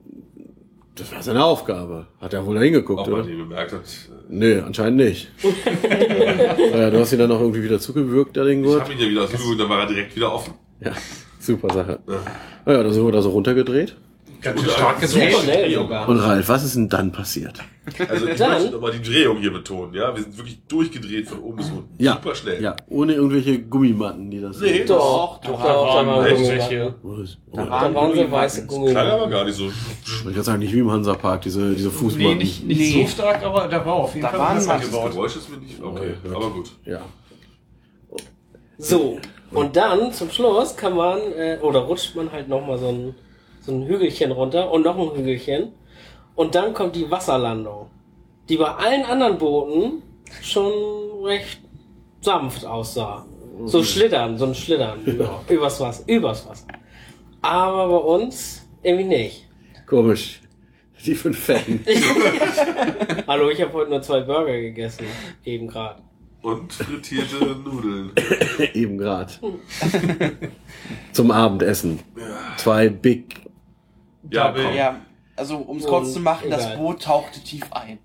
das 0.96 1.12
war 1.12 1.22
seine 1.22 1.44
Aufgabe. 1.44 2.06
Hat 2.20 2.32
er 2.32 2.44
wohl 2.44 2.54
da 2.56 2.62
hingeguckt, 2.62 3.00
Ob 3.00 3.06
man 3.08 3.20
oder? 3.20 3.28
den 3.28 3.38
bemerkt 3.38 3.72
hat. 3.72 3.82
Nee, 4.28 4.58
anscheinend 4.58 4.96
nicht. 4.96 5.30
ja, 6.72 6.90
du 6.90 6.98
hast 6.98 7.12
ihn 7.12 7.18
dann 7.18 7.28
noch 7.28 7.40
irgendwie 7.40 7.62
wieder 7.62 7.78
zugewürgt, 7.78 8.36
da 8.36 8.44
den 8.44 8.64
Ich 8.64 8.74
habe 8.80 8.92
ihn 8.92 8.98
ja 8.98 9.08
wieder 9.08 9.22
ausgesucht, 9.24 9.60
dann 9.60 9.68
war 9.68 9.80
er 9.80 9.86
direkt 9.86 10.16
wieder 10.16 10.32
offen. 10.32 10.54
Ja, 10.80 10.92
super 11.38 11.72
Sache. 11.72 12.00
Naja, 12.64 12.82
dann 12.82 12.92
sind 12.92 13.04
wir 13.04 13.12
da 13.12 13.22
so 13.22 13.30
runtergedreht. 13.30 13.96
Ganz 14.40 14.60
schön 14.60 14.70
stark 14.70 15.02
Sehr 15.04 15.30
gesucht. 15.30 16.08
Und 16.08 16.18
Ralf, 16.18 16.48
was 16.48 16.64
ist 16.64 16.76
denn 16.76 16.88
dann 16.88 17.12
passiert? 17.12 17.60
Also 18.08 18.26
ich 18.28 18.36
Dann- 18.36 18.50
möchte 18.52 18.70
nochmal 18.72 18.92
die 18.92 19.02
Drehung 19.02 19.38
hier 19.38 19.52
betonen, 19.52 19.94
ja. 19.94 20.14
Wir 20.14 20.22
sind 20.22 20.36
wirklich 20.36 20.60
durchgedreht 20.66 21.28
von 21.28 21.38
oben 21.40 21.56
bis 21.56 21.70
unten. 21.70 21.94
Ja, 22.02 22.14
Super 22.14 22.34
schnell. 22.34 22.62
ja, 22.62 22.74
ohne 22.88 23.14
irgendwelche 23.14 23.60
Gummimatten, 23.60 24.30
die 24.30 24.40
das. 24.40 24.60
Nee, 24.60 24.84
Doch, 24.84 25.40
Da 25.40 25.48
doch, 25.50 25.62
waren 25.64 26.06
da 26.06 26.12
waren 26.12 26.24
welche. 26.24 26.94
Oh, 27.02 27.16
Da 27.52 27.70
waren 27.70 27.70
waren 27.70 27.94
so 27.94 28.00
Gummimatten. 28.00 28.32
weiße 28.32 28.66
Klang 28.66 28.80
Gummimatten. 28.80 29.10
aber 29.12 29.28
gar 29.28 29.44
nicht 29.44 29.54
so. 29.56 29.68
Ich 30.04 30.24
würde 30.24 30.42
sagen, 30.42 30.58
nicht 30.58 30.72
wie 30.74 30.78
im 30.80 30.90
Hansapark, 30.90 31.42
diese, 31.42 31.74
diese 31.74 31.88
Nee, 31.88 31.94
Fußmatten. 31.94 32.38
nicht, 32.38 32.64
nicht 32.66 32.78
Nee. 32.96 33.02
so 33.04 33.08
stark, 33.08 33.42
aber 33.44 33.68
da 33.68 33.84
war 33.86 33.94
auf 33.94 34.14
jeden 34.14 34.22
Da 34.22 34.28
Fall 34.30 34.38
waren 34.40 34.56
was 34.56 34.66
Matten. 34.66 34.90
Das. 34.92 35.10
Geräusch 35.14 35.36
ist 35.36 35.48
mir 35.50 35.58
nicht. 35.58 35.80
Okay, 35.82 36.14
Ja. 36.28 36.36
aber 36.36 36.50
gut. 36.50 36.70
Ja. 36.84 37.00
So, 38.78 39.18
und 39.52 39.76
dann 39.76 40.12
zum 40.12 40.30
Schluss 40.30 40.76
kann 40.76 40.94
man, 40.96 41.18
äh, 41.36 41.58
oder 41.62 41.80
rutscht 41.80 42.14
man 42.14 42.30
halt 42.30 42.48
nochmal 42.48 42.78
so 42.78 42.88
ein, 42.88 43.14
so 43.66 43.72
ein 43.72 43.86
Hügelchen 43.86 44.30
runter 44.30 44.70
und 44.70 44.84
noch 44.84 44.96
ein 44.96 45.16
Hügelchen. 45.16 45.72
Und 46.36 46.54
dann 46.54 46.72
kommt 46.72 46.94
die 46.94 47.10
Wasserlandung, 47.10 47.90
die 48.48 48.56
bei 48.56 48.66
allen 48.66 49.04
anderen 49.04 49.38
Booten 49.38 50.02
schon 50.40 50.72
recht 51.24 51.60
sanft 52.20 52.64
aussah. 52.64 53.26
So 53.64 53.82
Schlittern, 53.82 54.36
so 54.36 54.46
ein 54.46 54.54
Schlittern 54.54 55.02
über, 55.04 55.42
übers 55.48 55.80
Wasser, 55.80 56.04
übers 56.06 56.46
Wasser. 56.46 56.66
Aber 57.40 57.88
bei 57.88 57.96
uns 57.96 58.68
irgendwie 58.82 59.04
nicht. 59.04 59.48
Komisch. 59.86 60.40
Die 61.04 61.14
fünf 61.14 61.38
Fetten. 61.38 61.84
Hallo, 63.26 63.48
ich 63.50 63.60
habe 63.62 63.72
heute 63.72 63.90
nur 63.90 64.02
zwei 64.02 64.20
Burger 64.20 64.60
gegessen, 64.60 65.06
eben 65.44 65.68
gerade. 65.68 66.02
Und 66.42 66.72
frittierte 66.72 67.44
Nudeln. 67.64 68.12
Eben 68.74 68.98
grad. 68.98 69.40
Zum 71.12 71.30
Abendessen. 71.32 71.98
Zwei 72.56 72.88
Big. 72.88 73.45
Ja, 74.30 74.48
Double. 74.48 74.74
Ja, 74.74 74.96
also 75.36 75.56
um 75.56 75.78
es 75.78 75.84
Und 75.84 75.90
kurz 75.90 76.12
zu 76.12 76.20
machen, 76.20 76.50
das 76.50 76.66
egal. 76.66 76.78
Boot 76.78 77.02
tauchte 77.02 77.40
tief 77.40 77.64
ein. 77.72 77.98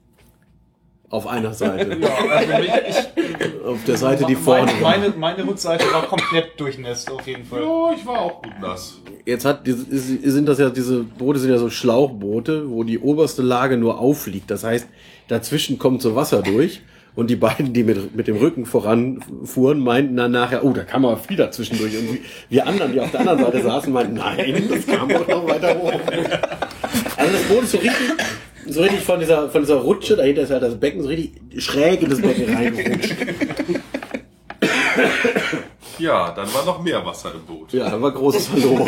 Auf 1.10 1.28
einer 1.28 1.54
Seite. 1.54 1.98
Ja, 2.00 2.10
also 2.30 2.54
mich, 2.58 2.72
ich, 2.88 3.66
Auf 3.66 3.84
der 3.86 3.98
Seite, 3.98 4.26
die 4.26 4.36
vorne 4.36 4.66
meine, 4.66 4.82
war. 4.82 4.92
meine, 4.92 5.10
meine 5.18 5.48
Rückseite 5.48 5.84
war 5.92 6.04
komplett 6.04 6.58
durchnässt, 6.58 7.12
auf 7.12 7.28
jeden 7.28 7.44
Fall. 7.44 7.62
Ja, 7.62 7.94
ich 7.94 8.06
war 8.06 8.20
auch 8.22 8.42
gut 8.42 8.54
nass. 8.62 8.98
Jetzt 9.26 9.44
hat, 9.44 9.62
sind 9.66 10.46
das 10.48 10.58
ja, 10.58 10.70
diese 10.70 11.04
Boote 11.04 11.40
sind 11.40 11.52
ja 11.52 11.58
so 11.58 11.70
Schlauchboote, 11.70 12.70
wo 12.70 12.86
die 12.86 12.98
oberste 12.98 13.42
Lage 13.42 13.76
nur 13.76 14.00
aufliegt. 14.00 14.50
Das 14.50 14.64
heißt, 14.64 14.88
dazwischen 15.28 15.78
kommt 15.78 16.02
so 16.02 16.16
Wasser 16.16 16.42
durch. 16.42 16.82
Und 17.14 17.30
die 17.30 17.36
beiden, 17.36 17.74
die 17.74 17.84
mit, 17.84 18.16
mit 18.16 18.28
dem 18.28 18.38
Rücken 18.38 18.66
voranfuhren, 18.66 19.80
meinten 19.82 20.16
dann 20.16 20.32
nachher, 20.32 20.64
oh, 20.64 20.72
da 20.72 20.84
kam 20.84 21.06
aber 21.06 21.18
viel 21.18 21.36
dazwischen 21.36 21.78
durch. 21.78 21.98
Und 21.98 22.20
wir- 22.50 22.66
anderen, 22.66 22.94
die 22.94 23.02
auf 23.02 23.12
der 23.12 23.20
anderen 23.20 23.40
Seite 23.40 23.62
saßen, 23.64 23.92
meinten, 23.92 24.14
nein, 24.14 24.70
das 24.70 24.88
kam 24.88 25.10
doch 25.10 25.28
noch 25.28 25.46
weiter 25.48 25.78
hoch. 25.78 25.92
Also 27.18 27.32
das 27.34 27.44
Boot 27.50 27.64
ist 27.64 27.72
so 27.72 27.78
richtig, 27.80 28.00
so 28.68 28.82
richtig 28.82 29.02
von 29.02 29.20
dieser, 29.20 29.50
von 29.50 29.62
dieser 29.62 29.76
Rutsche, 29.76 30.16
dahinter 30.16 30.44
ist 30.44 30.52
halt 30.52 30.64
das 30.64 30.80
Becken, 30.80 31.02
so 31.04 31.10
richtig 31.10 31.34
schräg 31.62 32.02
in 32.02 32.10
das 32.12 32.22
Becken 32.22 32.56
reingerutscht. 32.56 33.16
Ja, 36.00 36.32
dann 36.32 36.52
war 36.54 36.66
noch 36.66 36.82
mehr 36.82 37.06
Wasser 37.06 37.34
im 37.36 37.42
Boot. 37.46 37.74
Ja, 37.74 37.90
da 37.90 38.02
war 38.02 38.12
großes 38.12 38.50
Hallo. 38.54 38.88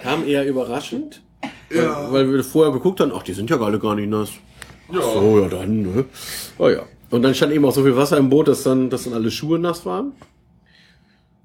Kam 0.00 0.26
eher 0.26 0.46
überraschend, 0.46 1.22
weil, 1.70 2.12
weil 2.12 2.32
wir 2.32 2.44
vorher 2.44 2.72
geguckt 2.72 3.00
haben, 3.00 3.12
ach, 3.14 3.22
die 3.22 3.32
sind 3.32 3.50
ja 3.50 3.58
alle 3.58 3.78
gar 3.78 3.94
nicht 3.94 4.08
nass. 4.08 4.30
Ja. 4.90 5.00
So, 5.00 5.40
ja 5.40 5.48
dann, 5.48 5.82
ne? 5.82 6.04
Oh 6.58 6.68
ja. 6.68 6.82
Und 7.10 7.22
dann 7.22 7.34
stand 7.34 7.52
eben 7.52 7.64
auch 7.64 7.72
so 7.72 7.82
viel 7.82 7.96
Wasser 7.96 8.18
im 8.18 8.28
Boot, 8.30 8.48
dass 8.48 8.62
dann, 8.62 8.90
dass 8.90 9.04
dann 9.04 9.14
alle 9.14 9.30
Schuhe 9.30 9.58
nass 9.58 9.84
waren. 9.86 10.12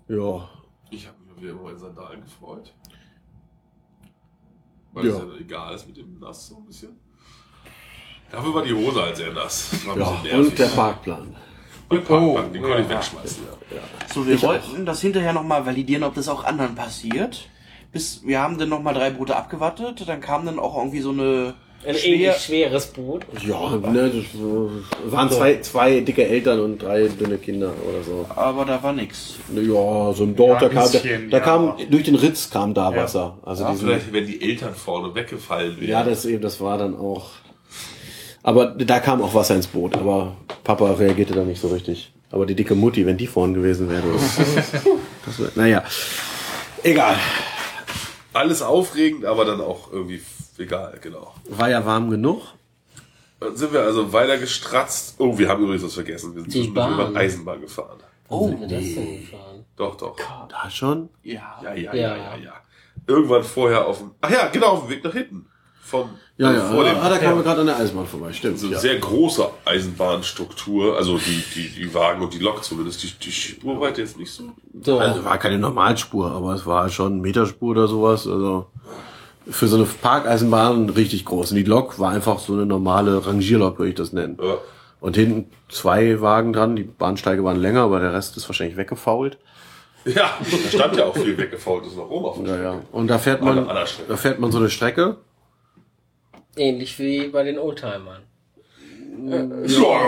Ja. 0.08 0.50
Ich 0.90 1.08
habe 1.08 1.18
mich 1.28 1.42
wieder 1.42 1.52
über 1.54 1.64
meinen 1.64 1.78
Sandalen 1.78 2.22
gefreut. 2.24 2.74
Weil 4.94 5.06
Ja. 5.06 5.14
es 5.14 5.20
ja 5.20 5.26
egal 5.40 5.76
ist 5.76 5.88
mit 5.88 5.98
dem 5.98 6.20
Nass 6.20 6.48
so 6.48 6.58
ein 6.58 6.66
bisschen. 6.66 6.98
Dafür 8.32 8.54
war 8.54 8.64
die 8.64 8.74
Hose 8.74 9.02
halt 9.02 9.18
sehr 9.18 9.34
nass. 9.34 9.72
Ja, 9.96 10.38
und 10.38 10.58
der 10.58 10.66
Parkplan. 10.68 11.36
Und 11.90 12.08
den 12.08 12.16
Oh, 12.16 12.36
konnte 12.36 12.58
ich 12.58 12.64
ja. 12.64 12.90
wegschmeißen. 12.90 13.44
Ja. 13.72 13.80
So, 14.14 14.26
wir 14.26 14.36
Ich 14.36 14.44
wollten 14.44 14.86
das 14.86 15.02
hinterher 15.02 15.34
nochmal 15.34 15.66
validieren, 15.66 16.04
ob 16.04 16.14
das 16.16 16.30
auch 16.30 16.44
anderen 16.46 16.76
passiert. 16.76 17.50
Bis, 17.92 18.26
wir 18.26 18.40
haben 18.40 18.58
dann 18.58 18.70
nochmal 18.70 18.94
drei 18.94 19.10
Boote 19.10 19.36
abgewartet, 19.36 20.08
dann 20.08 20.22
kam 20.22 20.46
dann 20.46 20.60
auch 20.60 20.78
irgendwie 20.78 21.02
so 21.02 21.10
eine 21.12 21.56
Ein 21.86 21.96
schwer, 21.96 22.14
ähnlich 22.14 22.38
schweres 22.38 22.86
Boot. 22.88 23.24
Ja, 23.46 23.76
ne, 23.78 24.12
das 24.12 24.26
äh, 24.40 25.12
waren 25.12 25.32
zwei, 25.32 25.60
zwei 25.62 26.02
dicke 26.02 26.28
Eltern 26.28 26.60
und 26.60 26.78
drei 26.82 27.08
dünne 27.08 27.38
Kinder 27.38 27.74
oder 27.88 28.04
so. 28.04 28.26
aber 28.36 28.66
da 28.66 28.82
war 28.84 28.94
nix. 28.94 29.36
Ja, 29.56 30.14
so 30.14 30.24
ein 30.24 30.36
Dort, 30.36 30.62
Ja, 30.62 30.68
da 30.68 30.74
kam, 30.74 30.84
da, 30.84 30.92
bisschen, 30.92 31.30
da 31.32 31.38
ja. 31.38 31.44
kam, 31.44 31.74
durch 31.90 32.04
den 32.04 32.16
Ritz 32.16 32.50
kam 32.52 32.74
da 32.74 32.96
Wasser. 32.96 33.38
Also 33.44 33.64
Ja, 33.64 33.72
diesen, 33.72 33.88
vielleicht, 33.88 34.14
wenn 34.14 34.28
die 34.28 34.42
Eltern 34.42 34.76
vorne 34.76 35.16
weggefallen 35.16 35.80
wären. 35.80 35.90
Ja, 35.90 36.04
das 36.04 36.26
eben, 36.26 36.42
das 36.42 36.62
war 36.62 36.78
dann 36.78 36.96
auch. 36.96 37.32
Aber 38.44 38.68
da 38.68 39.00
kam 39.00 39.22
auch 39.22 39.34
Wasser 39.34 39.56
ins 39.56 39.68
Boot, 39.68 39.96
aber 39.96 40.36
Papa 40.64 40.92
reagierte 40.94 41.34
da 41.34 41.44
nicht 41.44 41.62
so 41.62 41.70
richtig. 41.70 42.12
Aber 42.32 42.46
die 42.46 42.56
dicke 42.56 42.76
Mutti, 42.76 43.06
wenn 43.06 43.18
die 43.18 43.28
vorn 43.28 43.54
gewesen 43.54 43.90
wäre. 43.90 44.04
Das, 45.26 45.40
wär, 45.40 45.52
naja. 45.56 45.84
Egal. 46.84 47.16
Alles 48.34 48.62
aufregend, 48.62 49.26
aber 49.26 49.46
dann 49.46 49.60
auch 49.62 49.92
irgendwie 49.92 50.22
egal, 50.60 50.98
genau. 51.02 51.34
War 51.50 51.70
ja 51.70 51.86
warm 51.86 52.10
genug. 52.10 52.42
Dann 53.40 53.56
sind 53.56 53.74
wir 53.74 53.82
also 53.82 54.14
weiter 54.14 54.38
gestratzt. 54.38 55.16
Oh, 55.18 55.38
wir 55.38 55.50
haben 55.50 55.64
übrigens 55.64 55.84
was 55.84 55.94
vergessen. 55.96 56.36
Wir 56.36 56.42
sind 56.44 56.54
Die 56.54 56.60
zwischendurch 56.60 57.10
über 57.10 57.20
Eisenbahn 57.20 57.62
gefahren. 57.62 57.98
Oh, 58.30 58.48
sind 58.50 58.62
wir 58.62 58.68
das 58.68 58.84
denn 58.94 59.22
gefahren? 59.22 59.66
Doch, 59.76 59.96
doch. 59.98 60.16
Da 60.48 60.70
schon? 60.70 61.10
Ja. 61.24 61.60
Ja, 61.64 61.74
ja, 61.74 61.94
ja, 61.96 62.16
Ja. 62.18 62.36
ja. 62.36 62.54
Irgendwann 63.08 63.44
vorher 63.44 63.88
auf 63.88 63.98
dem, 63.98 64.12
ach 64.22 64.30
ja, 64.30 64.48
genau, 64.50 64.68
auf 64.68 64.82
dem 64.82 64.90
Weg 64.92 65.04
nach 65.04 65.14
hinten. 65.14 65.48
Vom, 65.84 66.12
Ja, 66.38 66.48
also 66.50 66.60
ja. 66.62 66.70
vor 66.72 66.84
dem, 66.84 66.98
ah, 66.98 67.10
da 67.10 67.18
kamen 67.18 67.38
wir 67.38 67.44
gerade 67.44 67.62
an 67.62 67.68
der 67.68 67.78
Eisenbahn 67.78 68.06
vorbei. 68.06 68.32
Stimmt. 68.32 68.60
so 68.60 68.68
eine 68.68 68.76
Ja. 68.76 68.80
sehr 68.82 68.98
große 69.00 69.50
Eisenbahnstruktur, 69.66 70.96
also 70.98 71.18
die, 71.18 71.44
die, 71.56 71.70
die 71.70 71.94
Wagen 71.94 72.22
und 72.24 72.34
die 72.34 72.40
Lok 72.40 72.64
zumindest, 72.64 73.02
die, 73.04 73.12
die 73.12 73.32
Spurweite 73.32 74.02
jetzt 74.02 74.18
nicht 74.18 74.32
so. 74.32 74.52
So, 74.84 75.00
Also 75.00 75.26
war 75.26 75.38
keine 75.40 75.58
Normalspur, 75.58 76.32
aber 76.32 76.54
es 76.54 76.66
war 76.66 76.88
schon 76.90 77.22
Meterspur 77.22 77.72
oder 77.72 77.88
sowas. 77.88 78.28
Also 78.28 78.68
für 79.50 79.68
so 79.68 79.76
eine 79.78 79.86
Parkeisenbahn 79.86 80.90
richtig 80.90 81.26
groß. 81.26 81.52
Und 81.52 81.58
die 81.58 81.64
Lok 81.64 82.00
war 82.00 82.12
einfach 82.12 82.40
so 82.40 82.54
eine 82.54 82.66
normale 82.66 83.26
Rangierlok, 83.26 83.80
würde 83.80 83.90
ich 83.90 83.96
das 83.96 84.14
nennen. 84.14 84.38
Ja. 84.42 84.58
Und 85.00 85.16
hinten 85.16 85.50
zwei 85.70 86.22
Wagen 86.22 86.54
dran. 86.54 86.76
Die 86.76 86.84
Bahnsteige 86.84 87.44
waren 87.44 87.58
länger, 87.58 87.82
aber 87.82 88.00
der 88.00 88.14
Rest 88.14 88.38
ist 88.38 88.48
wahrscheinlich 88.48 88.78
weggefault. 88.78 89.38
Ja, 90.06 90.32
da 90.40 90.68
stand 90.70 90.98
ja 90.98 91.06
auch 91.06 91.16
viel 91.16 91.38
weggefaultes 91.38 91.96
noch 91.96 92.10
rum 92.10 92.26
auf 92.26 92.38
dem 92.38 92.48
Ja, 92.48 92.62
ja. 92.62 92.82
Und 92.92 93.08
da 93.08 93.20
fährt 93.20 93.42
An 93.42 93.66
man, 93.66 93.68
da 94.08 94.18
fährt 94.18 94.40
man 94.40 94.52
so 94.52 94.58
eine 94.58 94.70
Strecke. 94.70 95.18
ähnlich 96.56 96.98
wie 97.00 97.28
bei 97.28 97.44
den 97.44 97.60
Oldtimern. 97.60 98.24
Ja, 99.30 100.00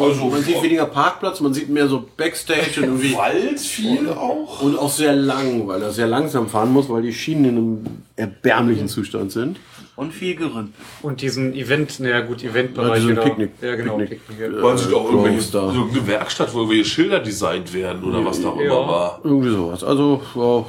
also 0.00 0.24
Man 0.30 0.42
sieht 0.42 0.62
weniger 0.62 0.86
Parkplatz, 0.86 1.40
man 1.40 1.52
sieht 1.54 1.68
mehr 1.68 1.86
so 1.88 2.04
Backstage 2.16 2.78
und 2.78 2.84
irgendwie. 2.84 3.14
Wald 3.14 3.60
viel 3.60 4.08
auch. 4.10 4.62
Und 4.62 4.78
auch 4.78 4.90
sehr 4.90 5.14
lang, 5.14 5.66
weil 5.66 5.82
er 5.82 5.92
sehr 5.92 6.06
langsam 6.06 6.48
fahren 6.48 6.72
muss, 6.72 6.88
weil 6.88 7.02
die 7.02 7.12
Schienen 7.12 7.44
in 7.44 7.56
einem 7.56 7.84
erbärmlichen 8.16 8.88
Zustand 8.88 9.32
sind. 9.32 9.58
Und 9.96 10.12
viel 10.12 10.34
Gerümpel. 10.34 10.72
Und 11.02 11.20
diesen 11.22 11.54
Event, 11.54 12.00
naja 12.00 12.20
gut, 12.22 12.42
Ja, 12.42 12.50
Eventbereich 12.50 13.00
diesen 13.00 13.12
oder- 13.12 13.22
Picknick- 13.26 13.50
Ja, 13.62 13.76
genau. 13.76 13.96
Picknick. 13.98 14.26
Picknick, 14.26 14.52
ja. 14.54 14.60
Man 14.62 14.76
sieht 14.78 14.92
auch 14.92 15.04
irgendwelche, 15.04 15.36
Groß 15.38 15.50
da. 15.52 15.72
irgendeine 15.72 16.06
Werkstatt, 16.08 16.52
wo 16.52 16.58
irgendwelche 16.60 16.84
Schilder 16.86 17.20
designt 17.20 17.72
werden 17.72 18.02
oder 18.02 18.24
was 18.24 18.40
da 18.42 18.48
auch 18.48 18.56
immer 18.58 18.64
Ja. 18.64 18.88
war. 18.88 19.20
Irgendwie 19.22 19.50
sowas. 19.50 19.84
Also, 19.84 20.20
ja. 20.34 20.64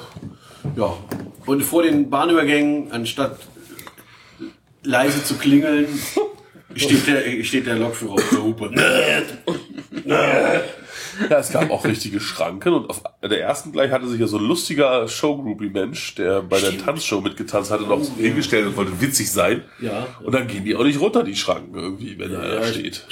ja. 0.83 0.93
Und 1.47 1.63
vor 1.63 1.81
den 1.81 2.09
Bahnübergängen, 2.09 2.91
anstatt 2.91 3.39
leise 4.83 5.23
zu 5.23 5.35
klingeln, 5.35 5.87
steht 6.75 7.07
der, 7.07 7.43
steht 7.43 7.67
der 7.67 7.75
Lokführer 7.77 8.13
auf 8.13 8.29
der 8.29 8.43
Hupe. 8.43 8.71
Ja, 11.29 11.37
es 11.39 11.51
gab 11.51 11.69
auch 11.71 11.85
richtige 11.85 12.19
Schranken 12.19 12.73
und 12.73 12.89
auf 12.89 13.01
der 13.23 13.41
ersten 13.41 13.71
gleich 13.71 13.91
hatte 13.91 14.07
sich 14.07 14.19
ja 14.19 14.27
so 14.27 14.37
ein 14.37 14.43
lustiger 14.43 15.07
Showgroupie-Mensch, 15.07 16.15
der 16.15 16.41
bei 16.41 16.59
der 16.59 16.77
Tanzshow 16.77 17.21
mitgetanzt 17.21 17.71
hatte, 17.71 17.83
noch 17.83 18.03
so 18.03 18.13
hingestellt 18.15 18.67
und 18.67 18.75
wollte 18.75 18.99
witzig 18.99 19.31
sein. 19.31 19.63
Ja. 19.79 20.07
Und 20.23 20.33
dann 20.35 20.47
gehen 20.47 20.65
die 20.65 20.75
auch 20.75 20.83
nicht 20.83 20.99
runter, 20.99 21.23
die 21.23 21.35
Schranken 21.35 21.73
irgendwie, 21.75 22.19
wenn 22.19 22.33
er 22.33 22.41
da 22.59 22.61
ich- 22.65 22.73
steht. 22.75 23.05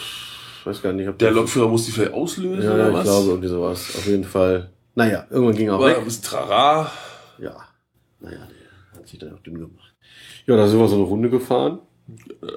Ich 0.60 0.66
weiß 0.66 0.82
gar 0.82 0.94
nicht, 0.94 1.08
ob 1.10 1.18
Der 1.20 1.32
Lokführer 1.32 1.68
muss 1.68 1.86
die 1.86 1.92
vielleicht 1.92 2.14
auslösen 2.14 2.64
Ja, 2.64 2.74
oder 2.74 2.88
ich 2.90 2.94
was? 2.94 3.04
glaube 3.04 3.30
irgendwie 3.30 3.48
sowas. 3.50 3.96
Auf 3.98 4.06
jeden 4.08 4.24
Fall. 4.24 4.70
Naja, 4.96 5.26
irgendwann 5.30 5.56
ging 5.56 5.68
er 5.68 5.76
auch 5.76 5.86
weg. 5.86 5.98
ein 5.98 6.06
bisschen 6.06 6.24
trara. 6.24 6.92
Ja. 7.40 7.56
Naja, 8.22 8.48
der 8.94 9.00
hat 9.00 9.08
sich 9.08 9.20
dann 9.20 9.34
auch 9.34 9.40
dünn 9.40 9.56
gemacht. 9.60 9.94
Ja, 10.46 10.56
da 10.56 10.68
sind 10.68 10.80
wir 10.80 10.88
so 10.88 10.96
eine 10.96 11.04
Runde 11.04 11.30
gefahren. 11.30 11.80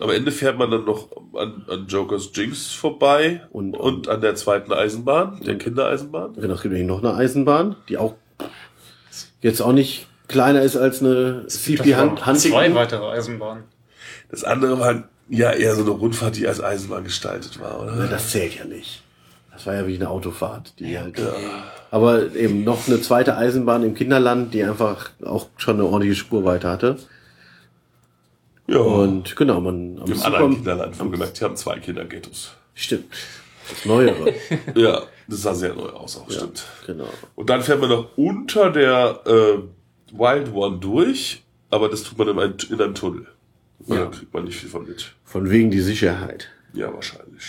Am 0.01 0.11
Ende 0.11 0.32
fährt 0.32 0.59
man 0.59 0.70
dann 0.70 0.84
noch 0.84 1.09
an, 1.34 1.64
an 1.68 1.86
Jokers 1.86 2.30
Jinx 2.34 2.72
vorbei 2.72 3.42
Und- 3.51 3.76
und, 3.76 4.09
an 4.09 4.20
der 4.20 4.34
zweiten 4.34 4.72
Eisenbahn, 4.72 5.40
der 5.47 5.57
Kindereisenbahn. 5.57 6.34
Genau, 6.34 6.55
es 6.55 6.62
gibt 6.62 6.74
nämlich 6.74 6.88
noch 6.88 7.03
eine 7.03 7.14
Eisenbahn, 7.14 7.76
die 7.88 7.97
auch 7.97 8.14
jetzt 9.40 9.61
auch 9.61 9.72
nicht 9.72 10.09
kleiner 10.28 10.62
ist 10.62 10.76
als 10.76 11.01
eine 11.01 11.47
CP 11.47 11.94
Hand, 11.94 12.26
Hand 12.26 12.40
Zwei 12.40 12.74
weitere 12.74 13.07
Eisenbahnen. 13.09 13.64
Das 14.30 14.42
andere 14.42 14.80
war 14.80 15.05
ja 15.28 15.53
eher 15.53 15.74
so 15.76 15.82
eine 15.82 15.90
Rundfahrt, 15.90 16.36
die 16.36 16.49
als 16.49 16.61
Eisenbahn 16.61 17.05
gestaltet 17.05 17.61
war, 17.61 17.84
Na, 17.86 17.92
oder? 17.94 18.09
Das 18.09 18.30
zählt 18.30 18.57
ja 18.57 18.64
nicht. 18.64 19.03
Das 19.53 19.66
war 19.66 19.74
ja 19.74 19.86
wie 19.86 19.94
eine 19.94 20.11
Autofahrt, 20.11 20.78
die 20.80 20.99
halt. 20.99 21.20
Aber 21.90 22.34
eben 22.34 22.64
noch 22.64 22.86
eine 22.88 23.01
zweite 23.01 23.36
Eisenbahn 23.36 23.84
im 23.84 23.94
Kinderland, 23.94 24.53
die 24.53 24.62
einfach 24.64 25.11
auch 25.24 25.47
schon 25.57 25.76
eine 25.76 25.84
ordentliche 25.84 26.16
Spurweite 26.16 26.68
hatte. 26.68 26.97
Ja. 28.69 28.79
Und 28.79 29.37
genau, 29.37 29.61
man 29.61 29.99
am 30.01 30.07
Im 30.11 30.14
Super- 30.14 30.27
anderen 30.27 30.55
Kinderland, 30.57 30.99
wohlgemerkt, 31.01 31.39
die 31.41 31.45
haben 31.45 31.57
zwei 31.57 31.79
Kinderghettos. 31.79 32.53
Stimmt. 32.75 33.07
Das 33.69 33.85
Neuere. 33.85 34.33
Ja, 34.75 35.03
das 35.29 35.43
sah 35.43 35.55
sehr 35.55 35.75
neu 35.75 35.89
aus, 35.89 36.17
auch 36.19 36.31
stimmt. 36.31 36.64
genau. 36.87 37.09
Und 37.35 37.51
dann 37.51 37.62
fährt 37.62 37.81
man 37.81 37.91
noch 37.91 38.17
unter 38.17 38.71
der 38.71 39.21
äh, 39.27 39.59
Wild 40.12 40.53
One 40.55 40.79
durch, 40.79 41.43
aber 41.71 41.89
das 41.89 42.03
tut 42.05 42.19
man 42.19 42.29
in 42.29 42.39
einem, 42.39 42.55
in 42.71 42.81
einem 42.81 42.95
Tunnel. 42.95 43.27
Ja. 43.87 43.95
Ja. 43.97 44.05
Da 44.05 44.11
kriegt 44.11 44.33
man 44.35 44.45
nicht 44.45 44.59
viel 44.59 44.69
von 44.69 44.87
mit. 44.87 45.12
Von 45.25 45.51
wegen 45.51 45.71
die 45.71 45.81
Sicherheit. 45.81 46.49
Ja, 46.73 46.93
wahrscheinlich. 46.93 47.45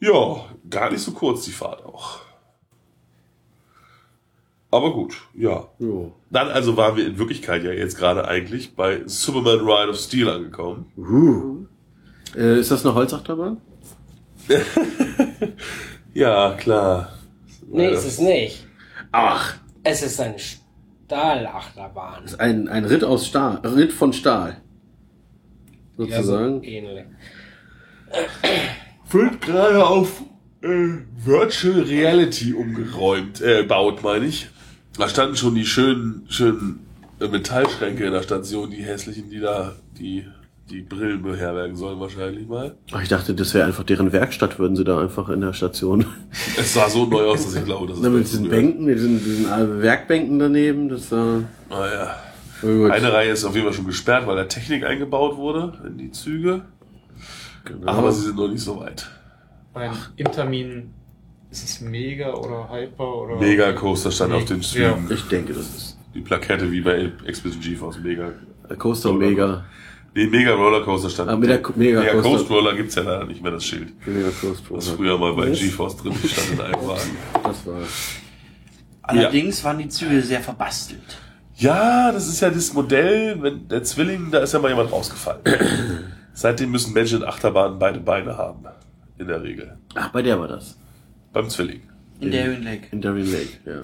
Ja, 0.00 0.44
gar 0.70 0.90
nicht 0.90 1.02
so 1.02 1.12
kurz 1.12 1.44
die 1.44 1.52
Fahrt 1.52 1.84
auch. 1.84 2.20
Aber 4.76 4.92
gut, 4.92 5.16
ja. 5.34 5.68
Jo. 5.78 6.12
Dann 6.30 6.48
also 6.48 6.76
waren 6.76 6.96
wir 6.96 7.06
in 7.06 7.18
Wirklichkeit 7.18 7.64
ja 7.64 7.72
jetzt 7.72 7.96
gerade 7.96 8.28
eigentlich 8.28 8.74
bei 8.74 9.02
Superman 9.06 9.60
Ride 9.60 9.90
of 9.90 9.96
Steel 9.96 10.28
angekommen. 10.28 10.86
Uh. 10.96 11.66
Äh, 12.38 12.60
ist 12.60 12.70
das 12.70 12.84
eine 12.84 12.94
Holzachterbahn? 12.94 13.58
Ja, 16.14 16.54
klar. 16.54 17.12
Nee, 17.68 17.90
ist 17.90 18.06
es 18.06 18.18
nicht. 18.18 18.66
Ach, 19.12 19.56
Es 19.82 20.02
ist 20.02 20.18
eine 20.18 20.36
Stahlachterbahn. 20.38 22.24
ist 22.24 22.40
ein, 22.40 22.68
ein 22.68 22.86
Ritt 22.86 23.04
aus 23.04 23.26
Stahl, 23.26 23.56
Ritt 23.58 23.92
von 23.92 24.14
Stahl. 24.14 24.56
Ja, 25.98 26.06
so 26.06 26.32
Sozusagen. 26.32 26.62
ähnlich. 26.64 27.04
Wird 29.10 29.40
gerade 29.42 29.86
auf 29.86 30.22
äh, 30.62 30.88
Virtual 31.22 31.80
Reality 31.82 32.54
umgeräumt, 32.54 33.42
äh, 33.42 33.62
baut, 33.64 34.02
meine 34.02 34.24
ich. 34.24 34.48
Da 34.98 35.08
standen 35.08 35.36
schon 35.36 35.54
die 35.54 35.66
schönen, 35.66 36.26
schönen 36.28 36.86
äh, 37.20 37.28
Metallschränke 37.28 38.04
in 38.04 38.12
der 38.12 38.22
Station, 38.22 38.70
die 38.70 38.82
hässlichen, 38.82 39.30
die 39.30 39.40
da 39.40 39.72
die, 39.98 40.26
die 40.70 40.82
Brillen 40.82 41.22
beherbergen 41.22 41.76
sollen 41.76 42.00
wahrscheinlich 42.00 42.46
mal. 42.46 42.76
Ach, 42.92 43.02
ich 43.02 43.08
dachte, 43.08 43.34
das 43.34 43.54
wäre 43.54 43.66
einfach 43.66 43.84
deren 43.84 44.12
Werkstatt, 44.12 44.58
würden 44.58 44.76
sie 44.76 44.84
da 44.84 45.00
einfach 45.00 45.28
in 45.28 45.40
der 45.40 45.52
Station. 45.52 46.06
Es 46.58 46.74
sah 46.74 46.88
so 46.88 47.06
neu 47.06 47.26
aus, 47.26 47.44
dass 47.44 47.54
ich 47.54 47.64
glaube, 47.64 47.86
dass 47.86 47.98
es 47.98 48.08
mit 48.08 48.24
diesen. 48.24 48.48
Bänken, 48.48 48.84
mit 48.84 48.96
diesen, 48.96 49.22
diesen 49.22 49.46
äh, 49.46 49.82
Werkbänken 49.82 50.38
daneben, 50.38 50.88
das 50.88 51.10
war. 51.12 51.42
Naja. 51.68 52.16
Oh 52.62 52.66
gut. 52.66 52.90
Eine 52.90 53.12
Reihe 53.12 53.30
ist 53.30 53.44
auf 53.44 53.54
jeden 53.54 53.66
Fall 53.66 53.74
schon 53.74 53.86
gesperrt, 53.86 54.26
weil 54.26 54.36
da 54.36 54.44
Technik 54.44 54.84
eingebaut 54.84 55.36
wurde 55.36 55.78
in 55.86 55.98
die 55.98 56.10
Züge. 56.10 56.62
Genau. 57.64 57.86
Aber 57.86 58.12
sie 58.12 58.22
sind 58.22 58.36
noch 58.36 58.48
nicht 58.48 58.62
so 58.62 58.80
weit. 58.80 59.10
Beim 59.74 59.92
Intermin 60.16 60.94
ist 61.62 61.70
es 61.70 61.80
Mega 61.80 62.32
oder 62.34 62.68
Hyper 62.70 63.14
oder. 63.22 63.36
Mega 63.36 63.72
Coaster 63.72 64.10
stand 64.10 64.32
auf 64.34 64.44
den 64.44 64.62
Zügen. 64.62 65.06
Ja. 65.08 65.14
ich 65.14 65.22
denke, 65.28 65.52
das 65.52 65.66
ist 65.66 65.98
Die 66.14 66.20
Plakette 66.20 66.70
wie 66.70 66.80
bei 66.80 67.10
Expedition 67.26 67.62
GeForce 67.62 67.98
Mega. 68.00 68.32
Coaster 68.78 69.10
Oder- 69.10 69.26
Mega. 69.26 69.64
Nee, 70.14 70.26
Mega 70.28 70.54
Roller 70.54 70.82
Coaster 70.82 71.10
stand. 71.10 71.28
Ah, 71.28 71.34
Co- 71.58 71.72
Mega 71.76 72.00
Mega 72.00 72.12
Coaster. 72.12 72.22
Coast 72.30 72.50
Roller 72.50 72.74
gibt's 72.74 72.94
ja 72.94 73.02
leider 73.02 73.26
nicht 73.26 73.42
mehr, 73.42 73.52
das 73.52 73.64
Schild. 73.64 73.92
Mega 74.06 74.30
Coaster. 74.40 74.74
Das 74.74 74.88
früher 74.88 75.18
mal 75.18 75.34
bei 75.34 75.50
GeForce 75.50 75.96
drin 75.98 76.14
stand 76.24 76.52
in 76.54 76.60
einem 76.62 76.86
Wagen. 76.88 77.16
Das 77.44 77.66
war. 77.66 77.74
Allerdings 79.02 79.62
waren 79.64 79.78
die 79.78 79.88
Züge 79.88 80.20
sehr 80.22 80.40
verbastelt. 80.40 81.00
Ja, 81.56 82.12
das 82.12 82.28
ist 82.28 82.40
ja 82.40 82.50
das 82.50 82.72
Modell, 82.74 83.40
wenn 83.40 83.68
der 83.68 83.82
Zwilling, 83.84 84.30
da 84.30 84.38
ist 84.40 84.52
ja 84.52 84.58
mal 84.58 84.68
jemand 84.70 84.90
rausgefallen. 84.92 85.40
Seitdem 86.34 86.70
müssen 86.70 86.92
Menschen 86.92 87.22
in 87.22 87.24
Achterbahnen 87.28 87.78
beide 87.78 88.00
Beine 88.00 88.36
haben. 88.36 88.64
In 89.18 89.26
der 89.28 89.42
Regel. 89.42 89.78
Ach, 89.94 90.08
bei 90.10 90.20
der 90.20 90.38
war 90.38 90.48
das. 90.48 90.76
Beim 91.36 91.50
Zwilling. 91.50 91.82
In 92.18 92.30
Darien 92.30 92.62
Lake. 92.62 92.86
In 92.92 93.02
Darien 93.02 93.30
Lake, 93.30 93.58
ja. 93.66 93.82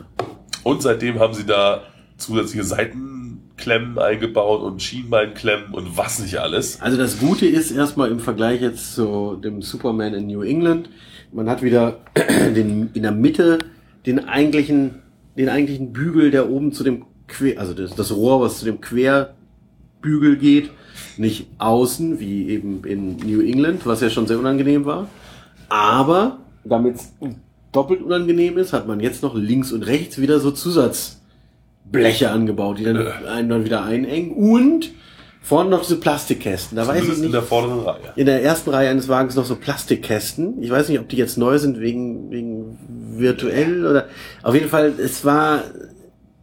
Und 0.62 0.80
seitdem 0.80 1.18
haben 1.18 1.34
sie 1.34 1.44
da 1.44 1.82
zusätzliche 2.16 2.64
Seitenklemmen 2.64 3.98
eingebaut 3.98 4.62
und 4.62 4.82
Schienbeinklemmen 4.82 5.74
und 5.74 5.98
was 5.98 6.18
nicht 6.20 6.38
alles. 6.38 6.80
Also 6.80 6.96
das 6.96 7.18
Gute 7.18 7.44
ist 7.44 7.70
erstmal 7.70 8.10
im 8.10 8.20
Vergleich 8.20 8.62
jetzt 8.62 8.94
zu 8.94 9.36
dem 9.36 9.60
Superman 9.60 10.14
in 10.14 10.28
New 10.28 10.40
England, 10.40 10.88
man 11.30 11.50
hat 11.50 11.62
wieder 11.62 11.98
den, 12.16 12.88
in 12.94 13.02
der 13.02 13.12
Mitte 13.12 13.58
den 14.06 14.26
eigentlichen, 14.26 15.02
den 15.36 15.50
eigentlichen 15.50 15.92
Bügel, 15.92 16.30
der 16.30 16.48
oben 16.48 16.72
zu 16.72 16.84
dem 16.84 17.04
Quer, 17.28 17.60
also 17.60 17.74
das, 17.74 17.94
das 17.94 18.16
Rohr, 18.16 18.40
was 18.40 18.60
zu 18.60 18.64
dem 18.64 18.80
Querbügel 18.80 20.38
geht, 20.38 20.70
nicht 21.18 21.48
außen, 21.58 22.18
wie 22.18 22.48
eben 22.48 22.82
in 22.84 23.16
New 23.18 23.42
England, 23.42 23.84
was 23.84 24.00
ja 24.00 24.08
schon 24.08 24.26
sehr 24.26 24.38
unangenehm 24.38 24.86
war. 24.86 25.06
Aber 25.68 26.38
damit 26.64 26.96
es 26.96 27.12
doppelt 27.72 28.02
unangenehm 28.02 28.58
ist, 28.58 28.72
hat 28.72 28.86
man 28.86 29.00
jetzt 29.00 29.22
noch 29.22 29.34
links 29.34 29.72
und 29.72 29.82
rechts 29.82 30.20
wieder 30.20 30.40
so 30.40 30.50
Zusatzbleche 30.50 32.30
angebaut, 32.30 32.78
die 32.78 32.84
dann 32.84 32.98
einen 33.26 33.48
dann 33.48 33.64
wieder 33.64 33.84
einengen 33.84 34.32
und 34.32 34.90
vorne 35.40 35.70
noch 35.70 35.82
diese 35.82 35.96
Plastikkästen. 35.96 36.76
Da 36.76 36.86
weiß 36.86 36.96
ich 36.96 37.00
Zumindest 37.00 37.18
in 37.18 37.24
nicht. 37.24 37.34
der 37.34 37.42
vorderen 37.42 37.80
Reihe. 37.80 38.12
In 38.16 38.26
der 38.26 38.42
ersten 38.42 38.70
Reihe 38.70 38.90
eines 38.90 39.08
Wagens 39.08 39.34
noch 39.34 39.44
so 39.44 39.56
Plastikkästen. 39.56 40.62
Ich 40.62 40.70
weiß 40.70 40.88
nicht, 40.88 41.00
ob 41.00 41.08
die 41.08 41.16
jetzt 41.16 41.36
neu 41.36 41.58
sind 41.58 41.80
wegen, 41.80 42.30
wegen 42.30 42.78
virtuell 43.16 43.86
oder. 43.86 44.06
Auf 44.42 44.54
jeden 44.54 44.68
Fall, 44.68 44.92
es 44.98 45.24
war 45.24 45.64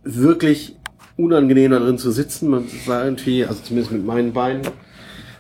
wirklich 0.04 0.76
unangenehm 1.16 1.72
da 1.72 1.80
drin 1.80 1.98
zu 1.98 2.12
sitzen. 2.12 2.50
Man 2.50 2.66
war 2.86 3.06
irgendwie, 3.06 3.46
also 3.46 3.62
zumindest 3.64 3.92
mit 3.92 4.06
meinen 4.06 4.34
Beinen, 4.34 4.64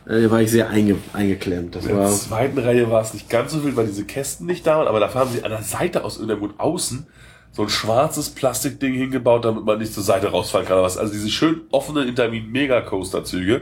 äh, 0.10 0.30
war 0.30 0.41
ich 0.41 0.51
sehr 0.51 0.70
einge, 0.70 0.97
eingeklemmt. 1.14 1.76
Das 1.76 1.86
In 1.86 1.91
der 1.91 1.99
war, 1.99 2.10
zweiten 2.12 2.57
Reihe 2.57 2.89
war 2.89 3.01
es 3.01 3.14
nicht 3.14 3.30
ganz 3.30 3.51
so 3.51 3.64
wild, 3.64 3.76
weil 3.76 3.88
diese 3.88 4.05
Kästen 4.05 4.47
nicht 4.47 4.66
da 4.66 4.80
waren, 4.80 4.88
aber 4.88 4.99
da 4.99 5.14
haben 5.14 5.32
sie 5.32 5.43
an 5.43 5.51
der 5.51 5.62
Seite 5.64 6.03
aus 6.03 6.16
irgendeinem 6.18 6.39
Grund 6.39 6.60
außen 6.60 7.07
so 7.51 7.64
ein 7.64 7.70
schwarzes 7.70 8.30
Plastikding 8.30 8.93
hingebaut, 8.93 9.45
damit 9.45 9.64
man 9.66 9.80
nicht 9.80 9.93
zur 9.93 10.03
Seite 10.03 10.30
rausfallen 10.30 10.68
kann. 10.68 10.78
oder 10.78 10.86
was. 10.86 10.97
Also 10.97 11.14
diese 11.14 11.30
schön 11.30 11.62
offenen 11.72 12.07
Intermin 12.07 12.49
Mega 12.51 12.82
Coaster 12.82 13.24
Züge 13.24 13.62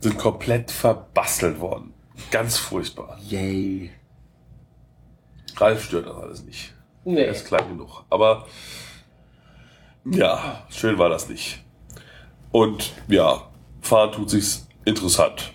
sind 0.00 0.18
komplett 0.18 0.70
verbastelt 0.70 1.60
worden. 1.60 1.94
Ganz 2.30 2.56
furchtbar. 2.58 3.18
yay. 3.26 3.90
Ralf 5.56 5.84
stört 5.84 6.06
das 6.06 6.16
alles 6.16 6.44
nicht. 6.44 6.74
Nee. 7.04 7.22
Er 7.22 7.32
ist 7.32 7.46
klein 7.46 7.68
genug. 7.68 8.04
Aber 8.10 8.46
ja, 10.04 10.64
schön 10.70 10.98
war 10.98 11.08
das 11.08 11.28
nicht. 11.28 11.64
Und 12.52 12.92
ja, 13.08 13.48
fahren 13.80 14.12
tut 14.12 14.30
sich's 14.30 14.66
interessant, 14.84 15.52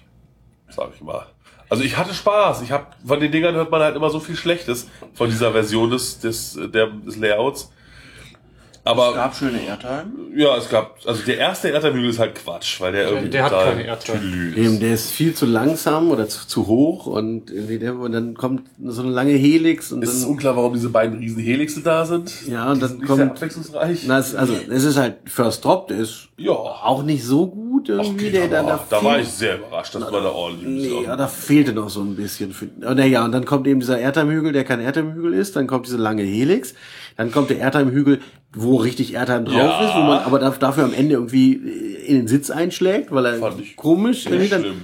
sag 0.73 0.89
ich 0.95 1.01
mal. 1.01 1.25
Also 1.69 1.83
ich 1.83 1.95
hatte 1.97 2.13
Spaß. 2.13 2.61
Ich 2.63 2.71
hab 2.71 2.97
von 3.05 3.19
den 3.19 3.31
Dingern 3.31 3.55
hört 3.55 3.71
man 3.71 3.81
halt 3.81 3.95
immer 3.95 4.09
so 4.09 4.19
viel 4.19 4.35
Schlechtes 4.35 4.87
von 5.13 5.29
dieser 5.29 5.51
Version 5.53 5.89
des 5.89 6.19
des, 6.19 6.59
der, 6.73 6.87
des 6.87 7.17
Layouts. 7.17 7.71
Es 8.83 8.89
Aber 8.89 9.13
gab 9.13 9.35
schöne 9.35 9.59
Airtime. 9.61 10.05
ja, 10.35 10.57
es 10.57 10.67
gab 10.67 10.95
also 11.05 11.21
der 11.23 11.37
erste 11.37 11.67
Erdterminal 11.69 12.09
ist 12.09 12.17
halt 12.17 12.33
Quatsch, 12.33 12.81
weil 12.81 12.91
der 12.93 13.09
irgendwie 13.09 13.29
der 13.29 13.43
hat 13.45 13.51
keine 13.51 13.83
Airtime. 13.85 14.55
Eben, 14.57 14.79
der 14.79 14.95
ist 14.95 15.11
viel 15.11 15.35
zu 15.35 15.45
langsam 15.45 16.09
oder 16.09 16.27
zu, 16.27 16.47
zu 16.47 16.65
hoch 16.65 17.05
und, 17.05 17.51
irgendwie 17.51 17.77
der, 17.77 17.95
und 17.95 18.11
dann 18.11 18.33
kommt 18.33 18.63
so 18.83 19.03
eine 19.03 19.11
lange 19.11 19.33
Helix 19.33 19.91
und 19.91 20.03
Es 20.03 20.15
ist 20.15 20.25
unklar, 20.25 20.55
warum 20.57 20.73
diese 20.73 20.89
beiden 20.89 21.19
riesen 21.19 21.43
Helixe 21.43 21.81
da 21.81 22.05
sind. 22.07 22.47
Ja, 22.47 22.71
und 22.71 22.77
Die 22.77 22.79
dann 22.81 22.89
sind 22.89 22.99
nicht 23.01 23.07
kommt- 23.07 23.19
sehr 23.19 23.29
abwechslungsreich. 23.31 24.03
na, 24.07 24.17
es, 24.17 24.33
also 24.33 24.55
es 24.69 24.83
ist 24.83 24.97
halt 24.97 25.17
First 25.25 25.63
Drop, 25.63 25.87
der 25.89 25.97
ist 25.99 26.29
ja. 26.37 26.51
auch 26.51 27.03
nicht 27.03 27.23
so 27.23 27.45
gut 27.47 27.87
irgendwie. 27.87 28.09
Okay, 28.09 28.31
der, 28.31 28.47
da, 28.47 28.55
dann 28.57 28.65
war, 28.65 28.85
da 28.89 28.97
viel- 28.99 29.07
war 29.07 29.19
ich 29.19 29.27
sehr 29.27 29.57
überrascht, 29.59 29.93
dass 29.93 30.09
man 30.09 30.23
da 30.23 30.31
ordentlich 30.31 30.91
Nee, 30.91 31.03
ja, 31.03 31.15
da 31.15 31.27
fehlte 31.27 31.73
noch 31.73 31.89
so 31.91 32.01
ein 32.01 32.15
bisschen. 32.15 32.51
Für, 32.51 32.65
naja, 32.79 33.23
und 33.25 33.31
dann 33.31 33.45
kommt 33.45 33.67
eben 33.67 33.79
dieser 33.79 33.99
Erdheimhügel, 33.99 34.51
der 34.53 34.63
kein 34.63 34.79
Erdheimhügel 34.79 35.35
ist. 35.35 35.55
Dann 35.55 35.67
kommt 35.67 35.85
diese 35.85 35.97
lange 35.97 36.23
Helix. 36.23 36.73
Dann 37.21 37.31
kommt 37.31 37.49
der 37.49 37.59
Erdheimhügel, 37.59 38.19
wo 38.53 38.77
richtig 38.77 39.13
Erdheim 39.13 39.45
drauf 39.45 39.55
Ja. 39.57 39.85
ist, 39.87 39.95
wo 39.95 39.99
man 39.99 40.19
aber 40.19 40.39
da- 40.39 40.49
dafür 40.49 40.83
am 40.85 40.93
Ende 40.93 41.13
irgendwie 41.13 41.53
in 41.53 42.15
den 42.15 42.27
Sitz 42.27 42.49
einschlägt, 42.49 43.11
weil 43.11 43.25
er 43.25 43.35
Fand 43.35 43.61
ich 43.61 43.75
komisch 43.75 44.27
nicht 44.29 44.51
dann 44.51 44.61
schlimm. 44.61 44.81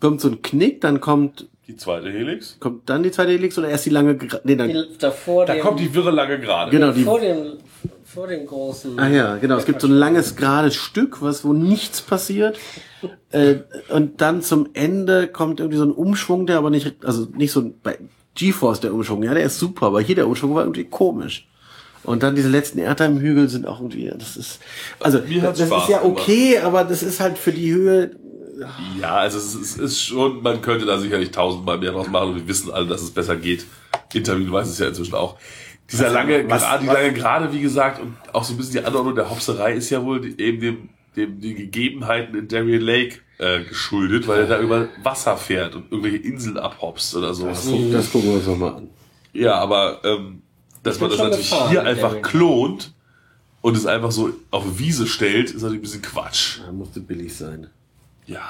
kommt 0.00 0.20
so 0.20 0.28
ein 0.28 0.40
Knick, 0.42 0.80
dann 0.80 1.00
kommt 1.00 1.48
Die 1.66 1.76
zweite 1.76 2.10
Helix. 2.10 2.56
Kommt 2.60 2.88
dann 2.88 3.02
die 3.02 3.10
zweite 3.10 3.32
Helix 3.32 3.58
oder 3.58 3.68
erst 3.68 3.86
die 3.86 3.90
lange, 3.90 4.16
nee, 4.44 4.56
dann, 4.56 4.68
Die, 4.70 4.84
davor 4.98 5.46
Da 5.46 5.54
dem, 5.54 5.62
kommt 5.62 5.78
die 5.80 5.92
wirre 5.94 6.10
lange 6.10 6.38
gerade. 6.40 6.70
genau, 6.70 6.90
die, 6.92 7.02
vor 7.04 7.20
dem, 7.20 7.58
vor 8.04 8.26
dem 8.26 8.46
großen. 8.46 8.98
ah 8.98 9.08
ja, 9.08 9.36
genau, 9.36 9.56
es 9.56 9.66
gibt 9.66 9.80
so 9.80 9.86
ein 9.86 9.92
langes, 9.94 10.34
gerades 10.36 10.74
Stück, 10.76 11.20
was, 11.22 11.44
wo 11.44 11.52
nichts 11.52 12.00
passiert, 12.02 12.58
äh, 13.30 13.56
und 13.88 14.20
dann 14.20 14.42
zum 14.42 14.68
Ende 14.74 15.28
kommt 15.28 15.60
irgendwie 15.60 15.78
so 15.78 15.84
ein 15.84 15.92
Umschwung, 15.92 16.46
der 16.46 16.58
aber 16.58 16.70
nicht, 16.70 17.04
also 17.04 17.26
nicht 17.36 17.52
so 17.52 17.60
ein, 17.60 17.74
bei 17.82 17.98
GeForce 18.34 18.80
der 18.80 18.94
Umschwung, 18.94 19.22
ja, 19.22 19.34
der 19.34 19.44
ist 19.44 19.58
super, 19.58 19.86
aber 19.86 20.00
hier 20.00 20.14
der 20.14 20.26
Umschwung 20.26 20.54
war 20.54 20.62
irgendwie 20.62 20.84
komisch. 20.84 21.46
Und 22.02 22.22
dann 22.22 22.34
diese 22.34 22.48
letzten 22.48 22.78
Erdheim-Hügel 22.78 23.48
sind 23.48 23.66
auch 23.66 23.80
irgendwie, 23.80 24.10
das 24.18 24.36
ist, 24.36 24.60
also, 25.00 25.18
das 25.18 25.58
Spaß 25.60 25.82
ist 25.84 25.88
ja 25.90 25.98
gemacht. 25.98 26.04
okay, 26.20 26.58
aber 26.58 26.84
das 26.84 27.02
ist 27.02 27.20
halt 27.20 27.36
für 27.36 27.52
die 27.52 27.72
Höhe, 27.72 28.12
Ja, 29.00 29.16
also 29.16 29.36
es 29.38 29.54
ist, 29.54 29.72
es 29.72 29.78
ist 29.78 30.02
schon, 30.02 30.42
man 30.42 30.62
könnte 30.62 30.86
da 30.86 30.98
sicherlich 30.98 31.30
tausendmal 31.30 31.78
mehr 31.78 31.92
draus 31.92 32.08
machen 32.08 32.30
und 32.30 32.36
wir 32.36 32.48
wissen 32.48 32.70
alle, 32.70 32.86
dass 32.86 33.02
es 33.02 33.10
besser 33.10 33.36
geht. 33.36 33.66
Interview 34.14 34.50
weiß 34.52 34.68
es 34.68 34.78
ja 34.78 34.88
inzwischen 34.88 35.14
auch. 35.14 35.36
Dieser 35.92 36.10
lange, 36.10 36.48
was- 36.48 36.62
gerade, 36.62 36.80
die 36.82 36.86
lange 36.86 37.12
gerade, 37.12 37.52
wie 37.52 37.60
gesagt, 37.60 38.00
und 38.00 38.14
auch 38.32 38.44
so 38.44 38.54
ein 38.54 38.56
bisschen 38.56 38.72
die 38.80 38.84
Anordnung 38.84 39.14
der 39.14 39.28
Hopserei 39.30 39.74
ist 39.74 39.90
ja 39.90 40.02
wohl 40.04 40.24
eben 40.40 40.60
dem, 40.60 40.88
dem, 41.16 41.40
den 41.40 41.56
Gegebenheiten 41.56 42.34
in 42.38 42.48
Darien 42.48 42.80
Lake 42.80 43.16
äh, 43.38 43.62
geschuldet, 43.64 44.26
weil 44.28 44.40
er 44.42 44.46
da 44.46 44.60
über 44.60 44.88
Wasser 45.02 45.36
fährt 45.36 45.74
und 45.74 45.90
irgendwelche 45.90 46.18
Inseln 46.18 46.56
abhopst 46.58 47.14
oder 47.16 47.34
so. 47.34 47.46
das, 47.46 47.64
das 47.92 48.10
gucken 48.12 48.28
wir 48.30 48.36
uns 48.36 48.46
nochmal 48.46 48.74
an. 48.76 48.88
Ja, 49.32 49.54
aber 49.56 50.00
ähm, 50.04 50.42
dass 50.82 51.00
man 51.00 51.10
das 51.10 51.18
natürlich 51.18 51.50
gefahren 51.50 51.70
hier 51.70 51.82
einfach 51.82 52.08
Darien. 52.08 52.22
klont 52.22 52.94
und 53.62 53.76
es 53.76 53.86
einfach 53.86 54.10
so 54.10 54.32
auf 54.50 54.78
Wiese 54.78 55.06
stellt, 55.06 55.50
ist 55.50 55.62
natürlich 55.62 55.78
ein 55.80 55.82
bisschen 55.82 56.02
Quatsch. 56.02 56.60
Da 56.64 56.72
musste 56.72 57.00
billig 57.00 57.36
sein. 57.36 57.68
Ja, 58.26 58.48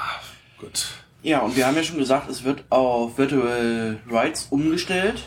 gut. 0.58 0.86
Ja, 1.22 1.40
und 1.40 1.56
wir 1.56 1.66
haben 1.66 1.76
ja 1.76 1.82
schon 1.82 1.98
gesagt, 1.98 2.30
es 2.30 2.44
wird 2.44 2.64
auf 2.70 3.18
Virtual 3.18 3.98
Rights 4.10 4.46
umgestellt. 4.50 5.22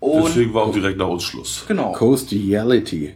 Und 0.00 0.24
Deswegen 0.26 0.52
war 0.54 0.64
auch 0.64 0.72
direkt 0.72 0.98
nach 0.98 1.06
uns 1.08 1.22
Schluss. 1.22 1.64
genau, 1.68 1.92
Coastiality. 1.92 3.14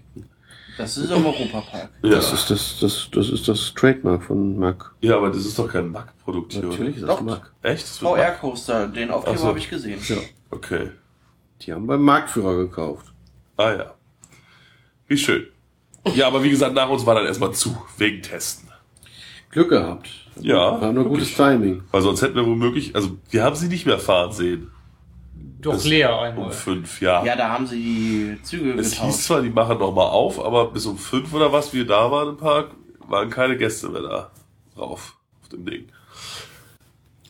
das 0.79 0.97
ist 0.99 1.11
am 1.11 1.27
Europapark. 1.27 1.91
Ja. 2.03 2.11
Das 2.11 2.33
ist 2.33 2.49
das, 2.51 2.79
das, 2.81 3.09
das 3.13 3.29
ist 3.31 3.49
das 3.49 3.73
Trademark 3.75 4.23
von 4.23 4.57
Mac. 4.59 4.93
Ja, 5.01 5.17
aber 5.17 5.31
das 5.31 5.45
ist 5.47 5.59
doch 5.59 5.69
kein 5.69 5.91
Mac-Produkt 5.91 6.53
hier, 6.53 6.63
Natürlich 6.63 6.97
ist 6.99 7.09
das 7.09 7.21
Mac. 7.23 7.53
Echt? 7.63 7.83
Das 7.83 8.03
wird 8.03 8.11
VR 8.13 8.17
Mac? 8.29 8.41
Coaster, 8.41 8.87
den 8.89 9.11
Aufkleber 9.11 9.39
so. 9.39 9.47
habe 9.49 9.59
ich 9.59 9.69
gesehen. 9.69 9.99
Ja. 10.07 10.17
Okay. 10.51 10.91
Die 11.63 11.73
haben 11.73 11.87
beim 11.87 12.03
Marktführer 12.03 12.57
gekauft. 12.57 13.13
Ah 13.57 13.73
ja. 13.73 13.95
Wie 15.09 15.17
schön. 15.17 15.47
Ja, 16.15 16.27
aber 16.29 16.43
wie 16.43 16.51
gesagt, 16.51 16.75
nach 16.75 16.89
uns 16.89 17.05
war 17.07 17.15
dann 17.15 17.27
erstmal 17.27 17.53
zu, 17.53 17.77
wegen 17.99 18.23
Testen. 18.23 18.69
Glück 19.51 19.71
gehabt. 19.71 20.09
Ja, 20.41 20.81
War 20.81 20.93
nur 20.93 21.05
wirklich. 21.05 21.21
gutes 21.31 21.35
Timing. 21.37 21.83
Weil 21.91 22.03
sonst 22.03 22.23
hätten 22.23 22.37
wir 22.37 22.45
womöglich, 22.47 22.95
also 22.95 23.17
wir 23.31 23.43
haben 23.43 23.57
sie 23.57 23.69
nicht 23.69 23.87
mehr 23.87 23.99
fahren 23.99 24.33
sehen. 24.33 24.71
Doch 25.61 25.83
leer 25.83 26.13
Um 26.17 26.25
einmal. 26.25 26.53
fünf, 26.53 27.01
ja. 27.01 27.25
Ja, 27.25 27.35
da 27.35 27.49
haben 27.49 27.67
sie 27.67 27.81
die 28.37 28.43
Züge 28.43 28.73
es 28.75 28.89
hieß 28.93 28.97
getauscht. 29.01 29.19
zwar, 29.21 29.41
die 29.43 29.49
machen 29.51 29.79
noch 29.79 29.93
mal 29.93 30.07
auf, 30.09 30.39
aber 30.45 30.71
bis 30.71 30.85
um 30.87 30.99
fünf 30.99 31.33
oder 31.33 31.53
was 31.53 31.73
wir 31.73 31.87
da 31.87 32.11
waren 32.11 32.29
im 32.31 32.37
Park, 32.37 32.71
waren 33.09 33.31
keine 33.31 33.57
Gäste 33.57 33.89
mehr 33.89 34.03
da 34.03 34.31
drauf, 34.75 35.17
auf 35.43 35.49
dem 35.49 35.65
Ding. 35.65 35.87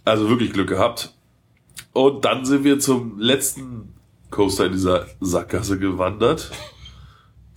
Also 0.05 0.29
wirklich 0.29 0.53
Glück 0.53 0.69
gehabt. 0.69 1.15
Und 1.93 2.25
dann 2.25 2.45
sind 2.45 2.65
wir 2.65 2.79
zum 2.81 3.19
letzten 3.19 3.95
Coaster 4.37 4.67
in 4.67 4.73
dieser 4.73 5.07
Sackgasse 5.21 5.79
gewandert. 5.79 6.51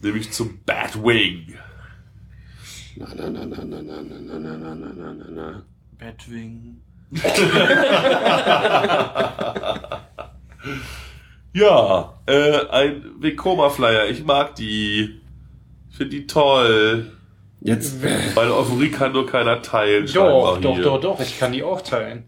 Nämlich 0.01 0.31
zum 0.31 0.63
Batwing. 0.65 1.55
Na, 2.95 3.07
na, 3.13 3.29
na, 3.29 3.45
na, 3.45 3.65
na, 3.65 3.81
na, 3.81 4.01
na, 4.01 4.29
na, 4.29 4.57
na, 4.57 4.75
na, 4.75 4.93
na, 4.93 5.13
na, 5.13 5.29
na. 5.29 5.63
Batwing. 5.99 6.77
Ja, 11.51 12.13
äh, 12.27 12.67
ein 12.69 13.03
Vekoma-Flyer. 13.19 14.07
Ich 14.09 14.23
mag 14.23 14.55
die. 14.55 15.19
Ich 15.89 15.97
finde 15.97 16.15
die 16.15 16.27
toll. 16.27 17.11
Jetzt, 17.59 17.97
Meine 18.35 18.53
Euphorie 18.55 18.89
kann 18.89 19.11
nur 19.11 19.25
keiner 19.25 19.61
teilen. 19.61 20.05
Doch, 20.13 20.61
doch, 20.61 20.75
hier. 20.75 20.83
doch, 20.83 21.01
doch, 21.01 21.19
ich 21.19 21.37
kann 21.37 21.51
die 21.51 21.61
auch 21.63 21.81
teilen. 21.81 22.23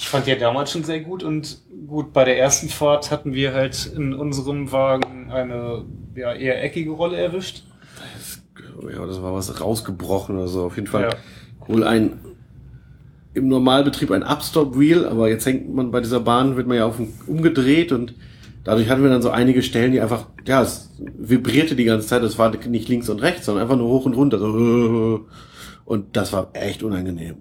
Ich 0.00 0.08
fa- 0.08 0.18
Ich 0.18 0.24
fand 0.24 0.26
die 0.26 0.30
ja 0.30 0.36
damals 0.36 0.72
schon 0.72 0.82
sehr 0.84 1.00
gut 1.00 1.22
und 1.22 1.58
gut, 1.86 2.12
bei 2.14 2.24
der 2.24 2.38
ersten 2.38 2.68
Fahrt 2.68 3.10
hatten 3.10 3.34
wir 3.34 3.52
halt 3.52 3.86
in 3.94 4.14
unserem 4.14 4.72
Wagen 4.72 5.30
eine 5.30 5.84
ja, 6.14 6.32
eher 6.32 6.62
eckige 6.64 6.90
Rolle 6.92 7.16
erwischt. 7.18 7.64
ja, 8.92 9.04
das 9.06 9.20
war 9.22 9.34
was 9.34 9.60
rausgebrochen 9.60 10.36
oder 10.36 10.48
so. 10.48 10.64
Auf 10.64 10.76
jeden 10.76 10.88
Fall 10.88 11.02
Ja. 11.10 11.68
wohl 11.68 11.84
ein, 11.84 12.18
im 13.34 13.48
Normalbetrieb 13.48 14.10
ein 14.10 14.22
Upstop-Wheel, 14.22 15.04
aber 15.06 15.28
jetzt 15.28 15.44
hängt 15.46 15.72
man 15.72 15.90
bei 15.90 16.00
dieser 16.00 16.20
Bahn, 16.20 16.56
wird 16.56 16.66
man 16.66 16.78
ja 16.78 16.86
auf 16.86 16.96
den, 16.96 17.12
umgedreht 17.26 17.92
und 17.92 18.14
dadurch 18.64 18.88
hatten 18.88 19.02
wir 19.02 19.10
dann 19.10 19.22
so 19.22 19.30
einige 19.30 19.62
Stellen, 19.62 19.92
die 19.92 20.00
einfach, 20.00 20.26
ja, 20.46 20.62
es 20.62 20.90
vibrierte 20.98 21.76
die 21.76 21.84
ganze 21.84 22.06
Zeit. 22.08 22.22
Es 22.22 22.38
war 22.38 22.50
nicht 22.66 22.88
links 22.88 23.08
und 23.10 23.20
rechts, 23.20 23.44
sondern 23.46 23.62
einfach 23.64 23.76
nur 23.76 23.88
hoch 23.88 24.06
und 24.06 24.14
runter. 24.14 24.38
So, 24.38 25.26
und 25.84 26.16
das 26.16 26.32
war 26.32 26.50
echt 26.54 26.82
unangenehm. 26.82 27.36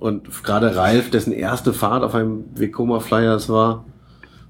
Und 0.00 0.42
gerade 0.42 0.74
Ralf, 0.74 1.10
dessen 1.10 1.32
erste 1.32 1.74
Fahrt 1.74 2.02
auf 2.02 2.14
einem 2.14 2.46
Vekoma 2.54 3.00
Flyer 3.00 3.34
es 3.34 3.50
war, 3.50 3.84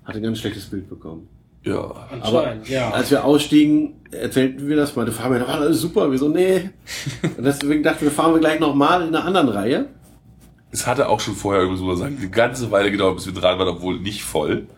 hat 0.04 0.14
ein 0.14 0.22
ganz 0.22 0.38
schlechtes 0.38 0.66
Bild 0.66 0.88
bekommen. 0.88 1.28
Ja. 1.64 2.08
Anscheinend, 2.10 2.68
ja. 2.68 2.90
Als 2.90 3.10
wir 3.10 3.24
ausstiegen, 3.24 3.94
erzählten 4.12 4.68
wir 4.68 4.76
das, 4.76 4.94
meine 4.94 5.10
Fabian, 5.10 5.42
war 5.42 5.60
alles 5.60 5.80
super, 5.80 6.10
wir 6.10 6.18
so, 6.18 6.28
nee. 6.28 6.70
Und 7.36 7.44
deswegen 7.44 7.82
dachten 7.82 8.02
wir, 8.02 8.12
fahren 8.12 8.32
wir 8.32 8.40
gleich 8.40 8.60
nochmal 8.60 9.02
in 9.02 9.08
einer 9.08 9.24
anderen 9.24 9.48
Reihe. 9.48 9.86
Es 10.70 10.86
hatte 10.86 11.08
auch 11.08 11.18
schon 11.18 11.34
vorher, 11.34 11.66
muss 11.66 11.80
man 11.80 11.96
sagen, 11.96 12.16
eine 12.18 12.30
ganze 12.30 12.70
Weile 12.70 12.92
gedauert, 12.92 13.16
bis 13.16 13.26
wir 13.26 13.34
dran 13.34 13.58
waren, 13.58 13.68
obwohl 13.68 13.98
nicht 13.98 14.22
voll. 14.22 14.68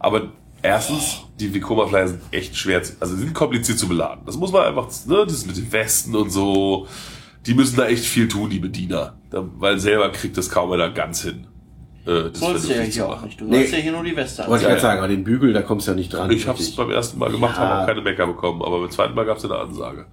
Aber 0.00 0.32
erstens, 0.60 1.22
die 1.38 1.54
Vekoma 1.54 1.86
Flyer 1.86 2.08
sind 2.08 2.20
echt 2.32 2.56
schwer, 2.56 2.82
zu, 2.82 2.94
also 2.98 3.14
sie 3.14 3.22
sind 3.22 3.32
kompliziert 3.32 3.78
zu 3.78 3.86
beladen. 3.86 4.24
Das 4.26 4.36
muss 4.36 4.50
man 4.50 4.64
einfach, 4.64 4.88
ne, 5.06 5.24
das 5.24 5.34
ist 5.34 5.46
mit 5.46 5.56
den 5.56 5.70
Westen 5.70 6.16
und 6.16 6.30
so. 6.30 6.88
Die 7.46 7.54
müssen 7.54 7.76
da 7.76 7.86
echt 7.86 8.04
viel 8.04 8.26
tun, 8.26 8.50
die 8.50 8.58
Bediener. 8.58 9.14
Weil 9.58 9.78
selber 9.78 10.10
kriegt 10.10 10.36
das 10.36 10.50
kaum 10.50 10.72
einer 10.72 10.90
ganz 10.90 11.22
hin. 11.22 11.46
Äh, 12.06 12.30
das 12.30 12.40
Sollst 12.40 12.68
du 12.68 12.74
ja 12.74 12.82
hier 12.82 13.08
auch 13.08 13.22
nicht. 13.22 13.40
Du 13.40 13.46
Nee. 13.46 13.58
sollst 13.58 13.72
ja 13.72 13.78
hier 13.78 13.92
nur 13.92 14.04
die 14.04 14.16
Weste 14.16 14.46
Wollte 14.46 14.62
ich 14.64 14.68
gerade 14.68 14.80
sagen, 14.80 14.98
aber 14.98 15.08
den 15.08 15.24
Bügel, 15.24 15.52
da 15.52 15.62
kommst 15.62 15.86
du 15.86 15.92
ja 15.92 15.96
nicht 15.96 16.12
dran. 16.12 16.30
Ich 16.30 16.46
habe 16.46 16.58
es 16.58 16.74
beim 16.76 16.90
ersten 16.90 17.18
Mal 17.18 17.30
gemacht, 17.30 17.56
Ja. 17.56 17.68
habe 17.68 17.82
auch 17.82 17.86
keine 17.86 18.02
Mecker 18.02 18.26
bekommen, 18.26 18.62
aber 18.62 18.80
beim 18.80 18.90
zweiten 18.90 19.14
Mal 19.14 19.24
gab 19.26 19.38
es 19.38 19.44
eine 19.44 19.56
Ansage. 19.56 20.06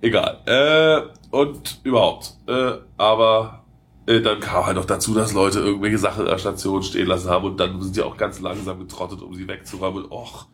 Egal. 0.00 0.38
Äh, 0.46 1.36
und 1.36 1.80
überhaupt. 1.84 2.34
Äh, 2.48 2.72
aber 2.96 3.64
äh, 4.06 4.20
dann 4.20 4.40
kam 4.40 4.66
halt 4.66 4.76
noch 4.76 4.84
dazu, 4.84 5.14
dass 5.14 5.32
Leute 5.32 5.60
irgendwelche 5.60 5.98
Sachen 5.98 6.22
an 6.24 6.30
der 6.30 6.38
Station 6.38 6.82
stehen 6.82 7.06
lassen 7.06 7.30
haben 7.30 7.44
und 7.44 7.60
dann 7.60 7.80
sind 7.80 7.94
sie 7.94 8.02
auch 8.02 8.16
ganz 8.16 8.40
langsam 8.40 8.80
getrottet, 8.80 9.22
um 9.22 9.34
sie 9.34 9.46
wegzuräumen. 9.46 10.04
Und 10.04 10.10
och. 10.12 10.46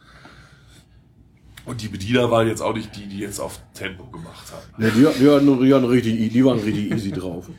Und 1.64 1.82
die 1.82 1.88
Bediener 1.88 2.30
waren 2.30 2.48
jetzt 2.48 2.62
auch 2.62 2.74
nicht 2.74 2.96
die, 2.96 3.06
die 3.06 3.18
jetzt 3.18 3.40
auf 3.40 3.60
Tempo 3.74 4.04
gemacht 4.04 4.52
haben. 4.52 4.82
Ne, 4.82 4.90
die, 4.90 5.00
die, 5.18 5.26
waren, 5.28 5.60
die, 5.62 5.70
waren 5.72 5.84
richtig, 5.84 6.32
die 6.32 6.44
waren 6.44 6.58
richtig 6.58 6.90
easy 6.90 7.12
drauf. 7.12 7.48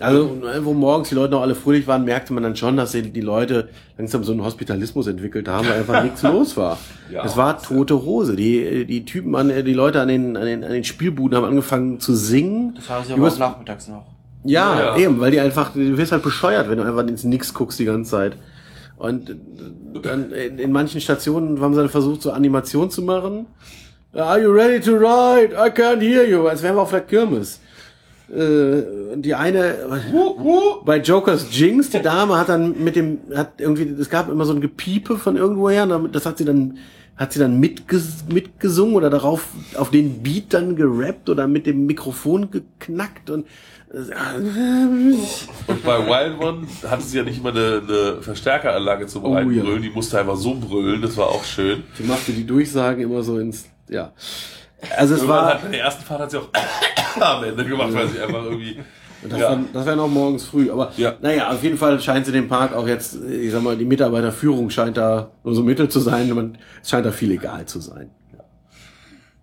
Also, 0.00 0.40
wo 0.62 0.72
morgens 0.72 1.10
die 1.10 1.14
Leute 1.14 1.32
noch 1.32 1.42
alle 1.42 1.54
fröhlich 1.54 1.86
waren, 1.86 2.04
merkte 2.04 2.32
man 2.32 2.42
dann 2.42 2.56
schon, 2.56 2.76
dass 2.76 2.92
die 2.92 3.20
Leute 3.20 3.68
langsam 3.98 4.24
so 4.24 4.32
einen 4.32 4.42
Hospitalismus 4.42 5.06
entwickelt 5.06 5.46
haben, 5.48 5.68
weil 5.68 5.78
einfach 5.78 6.02
nichts 6.02 6.22
los 6.24 6.56
war. 6.56 6.78
Ja. 7.12 7.24
es 7.24 7.36
war 7.36 7.60
tote 7.62 8.02
Hose. 8.04 8.34
Die, 8.36 8.84
die 8.86 9.04
Typen, 9.04 9.34
an, 9.36 9.48
die 9.48 9.72
Leute 9.74 10.00
an 10.00 10.08
den, 10.08 10.36
an, 10.36 10.46
den, 10.46 10.64
an 10.64 10.72
den 10.72 10.84
Spielbuden 10.84 11.36
haben 11.36 11.44
angefangen 11.44 12.00
zu 12.00 12.14
singen. 12.14 12.74
Das 12.76 12.88
haben 12.88 13.04
sie 13.06 13.12
aber 13.12 13.22
Übers- 13.28 13.34
auch 13.34 13.38
nachmittags 13.38 13.88
noch. 13.88 14.04
Ja, 14.44 14.78
Ja. 14.78 14.96
eben, 14.98 15.20
weil 15.20 15.30
die 15.30 15.40
einfach, 15.40 15.72
du 15.74 15.96
wirst 15.96 16.12
halt 16.12 16.22
bescheuert, 16.22 16.68
wenn 16.68 16.78
du 16.78 16.84
einfach 16.84 17.06
ins 17.06 17.24
Nix 17.24 17.54
guckst 17.54 17.78
die 17.78 17.84
ganze 17.84 18.10
Zeit. 18.10 18.36
Und 18.96 19.30
äh, 19.30 19.34
dann 20.02 20.32
in, 20.32 20.58
in 20.58 20.72
manchen 20.72 21.00
Stationen 21.00 21.60
haben 21.60 21.74
sie 21.74 21.80
dann 21.80 21.88
versucht, 21.88 22.22
so 22.22 22.32
Animation 22.32 22.90
zu 22.90 23.02
machen. 23.02 23.46
Are 24.12 24.40
you 24.40 24.50
ready 24.50 24.80
to 24.80 24.92
ride? 24.92 25.54
I 25.54 25.70
can't 25.70 26.00
hear 26.00 26.26
you. 26.28 26.46
Als 26.46 26.62
wären 26.62 26.76
wir 26.76 26.82
auf 26.82 26.90
der 26.90 27.00
Kirmes. 27.00 27.60
Äh, 28.32 29.16
die 29.16 29.34
eine, 29.34 29.76
bei 30.84 30.98
Jokers 30.98 31.46
Jinx, 31.50 31.90
die 31.90 32.00
Dame 32.00 32.38
hat 32.38 32.48
dann 32.48 32.82
mit 32.82 32.96
dem, 32.96 33.18
hat 33.34 33.60
irgendwie, 33.60 33.84
es 34.00 34.08
gab 34.08 34.30
immer 34.30 34.46
so 34.46 34.54
ein 34.54 34.62
Gepiepe 34.62 35.18
von 35.18 35.36
irgendwoher, 35.36 35.86
das 36.10 36.24
hat 36.24 36.38
sie 36.38 36.46
dann, 36.46 36.78
hat 37.16 37.34
sie 37.34 37.38
dann 37.38 37.60
mitges 37.60 38.24
mitgesungen 38.32 38.96
oder 38.96 39.10
darauf, 39.10 39.48
auf 39.76 39.90
den 39.90 40.22
Beat 40.22 40.54
dann 40.54 40.74
gerappt 40.74 41.28
oder 41.28 41.46
mit 41.46 41.66
dem 41.66 41.84
Mikrofon 41.84 42.50
geknackt 42.50 43.28
und, 43.28 43.46
Und 45.66 45.84
bei 45.84 45.98
Wild 46.06 46.40
One 46.40 46.66
hatte 46.88 47.02
sie 47.02 47.18
ja 47.18 47.22
nicht 47.22 47.38
immer 47.38 47.50
eine, 47.50 47.82
eine 47.86 48.22
Verstärkeranlage 48.22 49.06
zum 49.06 49.24
Oh, 49.24 49.38
ja. 49.38 49.78
Die 49.78 49.90
musste 49.90 50.18
einfach 50.18 50.36
so 50.36 50.54
brüllen, 50.54 51.02
das 51.02 51.16
war 51.16 51.28
auch 51.28 51.44
schön. 51.44 51.84
sie 51.94 52.04
machte 52.04 52.32
die 52.32 52.46
Durchsagen 52.46 53.02
immer 53.02 53.22
so 53.22 53.38
ins, 53.38 53.66
ja. 53.88 54.12
Also 54.96 55.14
es 55.14 55.20
Irgendwann 55.20 55.44
war, 55.44 55.54
hat, 55.54 55.64
in 55.64 55.72
der 55.72 55.80
ersten 55.82 56.04
Fahrt 56.04 56.20
hat 56.20 56.30
sie 56.30 56.38
auch 56.38 56.48
am 57.20 57.44
Ende 57.44 57.64
gemacht, 57.64 57.92
weil 57.92 58.08
sie 58.08 58.20
einfach 58.20 58.44
irgendwie. 58.44 58.80
das, 59.28 59.38
ja. 59.38 59.50
war, 59.50 59.60
das 59.72 59.86
wäre 59.86 59.96
noch 59.96 60.08
morgens 60.08 60.44
früh, 60.44 60.70
aber 60.70 60.92
Ja. 60.96 61.14
naja, 61.20 61.50
auf 61.50 61.62
jeden 61.62 61.78
Fall 61.78 62.00
scheint 62.00 62.26
sie 62.26 62.32
den 62.32 62.48
Park 62.48 62.74
auch 62.74 62.86
jetzt, 62.86 63.16
ich 63.22 63.52
sag 63.52 63.62
mal, 63.62 63.76
die 63.76 63.84
Mitarbeiterführung 63.84 64.70
scheint 64.70 64.96
da 64.96 65.30
nur 65.42 65.54
so 65.54 65.62
mittel 65.62 65.88
zu 65.88 66.00
sein, 66.00 66.28
man, 66.30 66.58
es 66.82 66.90
scheint 66.90 67.06
da 67.06 67.12
viel 67.12 67.30
egal 67.32 67.66
zu 67.66 67.80
sein. 67.80 68.10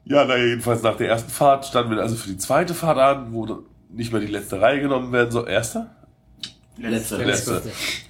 Ja, 0.03 0.25
na 0.25 0.35
jedenfalls 0.35 0.81
nach 0.81 0.97
der 0.97 1.09
ersten 1.09 1.29
Fahrt 1.31 1.65
standen 1.65 1.91
wir 1.95 2.01
also 2.01 2.15
für 2.15 2.29
die 2.29 2.37
zweite 2.37 2.73
Fahrt 2.73 2.97
an, 2.97 3.27
wo 3.33 3.63
nicht 3.89 4.11
mehr 4.11 4.21
die 4.21 4.27
letzte 4.27 4.59
Reihe 4.59 4.81
genommen 4.81 5.11
werden 5.11 5.31
soll. 5.31 5.47
Erste? 5.47 5.87
Letzte. 6.77 7.17
Letzte. 7.17 7.61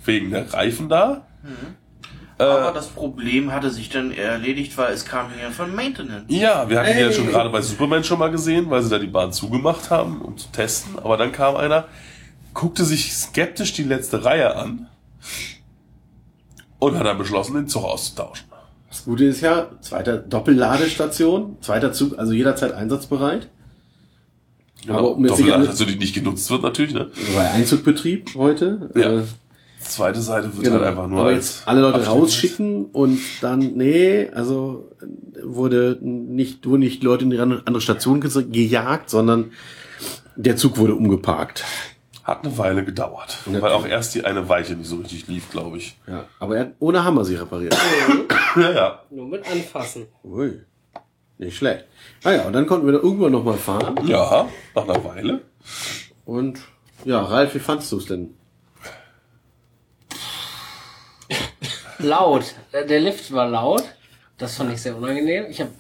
Wegen 0.06 0.32
der 0.32 0.52
Reifen 0.54 0.88
da. 0.88 1.28
Äh, 1.44 1.48
Aber 2.42 2.72
das 2.74 2.88
Problem 2.88 3.52
hatte 3.52 3.70
sich 3.70 3.90
dann 3.90 4.12
erledigt, 4.12 4.78
weil 4.78 4.94
es 4.94 5.06
kam 5.06 5.28
hier 5.38 5.52
von 5.52 5.74
Maintenance. 5.76 6.26
Ja, 6.28 6.70
wir 6.70 6.80
hatten 6.80 6.94
die 6.94 7.00
ja 7.00 7.08
Ey. 7.08 7.14
schon 7.14 7.28
gerade 7.28 7.50
bei 7.50 7.62
Superman 7.62 8.04
schon 8.04 8.20
mal 8.20 8.32
gesehen, 8.32 8.70
weil 8.70 8.82
sie 8.82 8.90
da 8.90 9.00
die 9.00 9.08
Bahn 9.08 9.32
zugemacht 9.32 9.90
haben, 9.90 10.22
um 10.22 10.38
zu 10.38 10.48
testen. 10.52 10.98
Aber 11.00 11.18
dann 11.18 11.32
kam 11.32 11.56
einer, 11.56 11.86
guckte 12.54 12.84
sich 12.86 13.14
skeptisch 13.14 13.74
die 13.74 13.84
letzte 13.84 14.24
Reihe 14.26 14.56
an 14.56 14.88
und 16.80 16.98
hat 16.98 17.06
dann 17.06 17.18
beschlossen, 17.18 17.56
den 17.56 17.68
Zug 17.68 17.84
auszutauschen. 17.84 18.48
Das 18.90 19.06
Gute 19.06 19.26
ist 19.26 19.42
ja, 19.42 19.68
zweiter 19.82 20.18
Doppelladestation, 20.18 21.58
zweiter 21.62 21.94
Zug, 21.94 22.18
also 22.20 22.34
jederzeit 22.34 22.74
einsatzbereit. 22.74 23.48
Aber 24.88 24.98
Genau. 24.98 25.16
nicht 25.18 25.30
Doppelladestation, 25.32 25.88
die 25.90 25.96
nicht 25.96 26.16
genutzt 26.16 26.50
wird 26.50 26.64
natürlich, 26.64 26.94
ne? 26.94 27.12
Bei 27.36 27.52
Einzugbetrieb 27.52 28.32
heute. 28.36 28.90
Ja. 28.96 29.20
Äh, 29.20 29.24
Zweite 29.84 30.22
Seite 30.22 30.54
wird 30.54 30.64
genau. 30.64 30.78
halt 30.78 30.88
einfach 30.88 31.08
nur 31.08 31.20
Aber 31.22 31.30
als 31.30 31.58
jetzt 31.58 31.68
alle 31.68 31.82
Leute 31.82 31.96
Abstellgleis. 31.98 32.24
rausschicken 32.24 32.86
und 32.86 33.20
dann, 33.42 33.60
nee, 33.76 34.30
also 34.34 34.90
wurde 35.44 35.98
nicht, 36.02 36.66
wurden 36.66 36.80
nicht 36.82 37.04
Leute 37.04 37.24
in 37.26 37.30
die 37.32 37.40
andere 37.40 37.82
Station 37.82 38.22
ge- 38.22 38.44
gejagt, 38.50 39.10
sondern 39.10 39.52
der 40.36 40.56
Zug 40.56 40.78
wurde 40.78 40.96
umgeparkt. 40.96 41.64
Hat 42.24 42.46
eine 42.46 42.58
Weile 42.58 42.86
gedauert. 42.86 43.38
Natürlich. 43.46 43.62
Weil 43.64 43.72
auch 43.72 43.86
erst 43.86 44.14
die 44.16 44.24
eine 44.24 44.48
Weiche 44.48 44.76
nicht 44.76 44.88
so 44.88 44.98
richtig 44.98 45.28
lief, 45.28 45.50
glaube 45.50 45.78
ich. 45.78 45.98
Ja. 46.08 46.26
Aber 46.40 46.56
er 46.56 46.62
hat 46.62 46.72
ohne 46.80 47.04
Hammer 47.04 47.26
sie 47.26 47.36
repariert. 47.36 47.76
Ja, 48.58 48.72
ja. 48.74 49.00
Nur 49.10 49.28
mit 49.30 49.50
anfassen. 49.50 50.08
Ui. 50.26 50.60
Nicht 51.38 51.56
schlecht. 51.56 51.86
Ah 52.26 52.32
ja, 52.34 52.42
und 52.44 52.52
dann 52.52 52.68
konnten 52.68 52.86
wir 52.86 52.92
da 52.92 53.00
irgendwann 53.00 53.32
nochmal 53.32 53.56
fahren. 53.58 53.96
Ja, 54.06 54.46
nach 54.76 54.84
einer 54.90 55.04
Weile. 55.06 55.42
Und 56.26 56.60
ja, 57.06 57.22
Ralf, 57.22 57.56
wie 57.56 57.60
fandst 57.60 57.90
du 57.94 57.98
es 57.98 58.08
denn? 58.08 58.34
Laut. 62.04 62.56
Äh, 62.72 62.86
Der 62.86 63.00
Lift 63.00 63.32
war 63.34 63.48
laut. 63.50 63.84
Das 64.38 64.56
fand 64.56 64.74
ich 64.74 64.82
sehr 64.82 64.96
unangenehm. 64.98 65.46
Ich 65.50 65.60
habe 65.62 65.72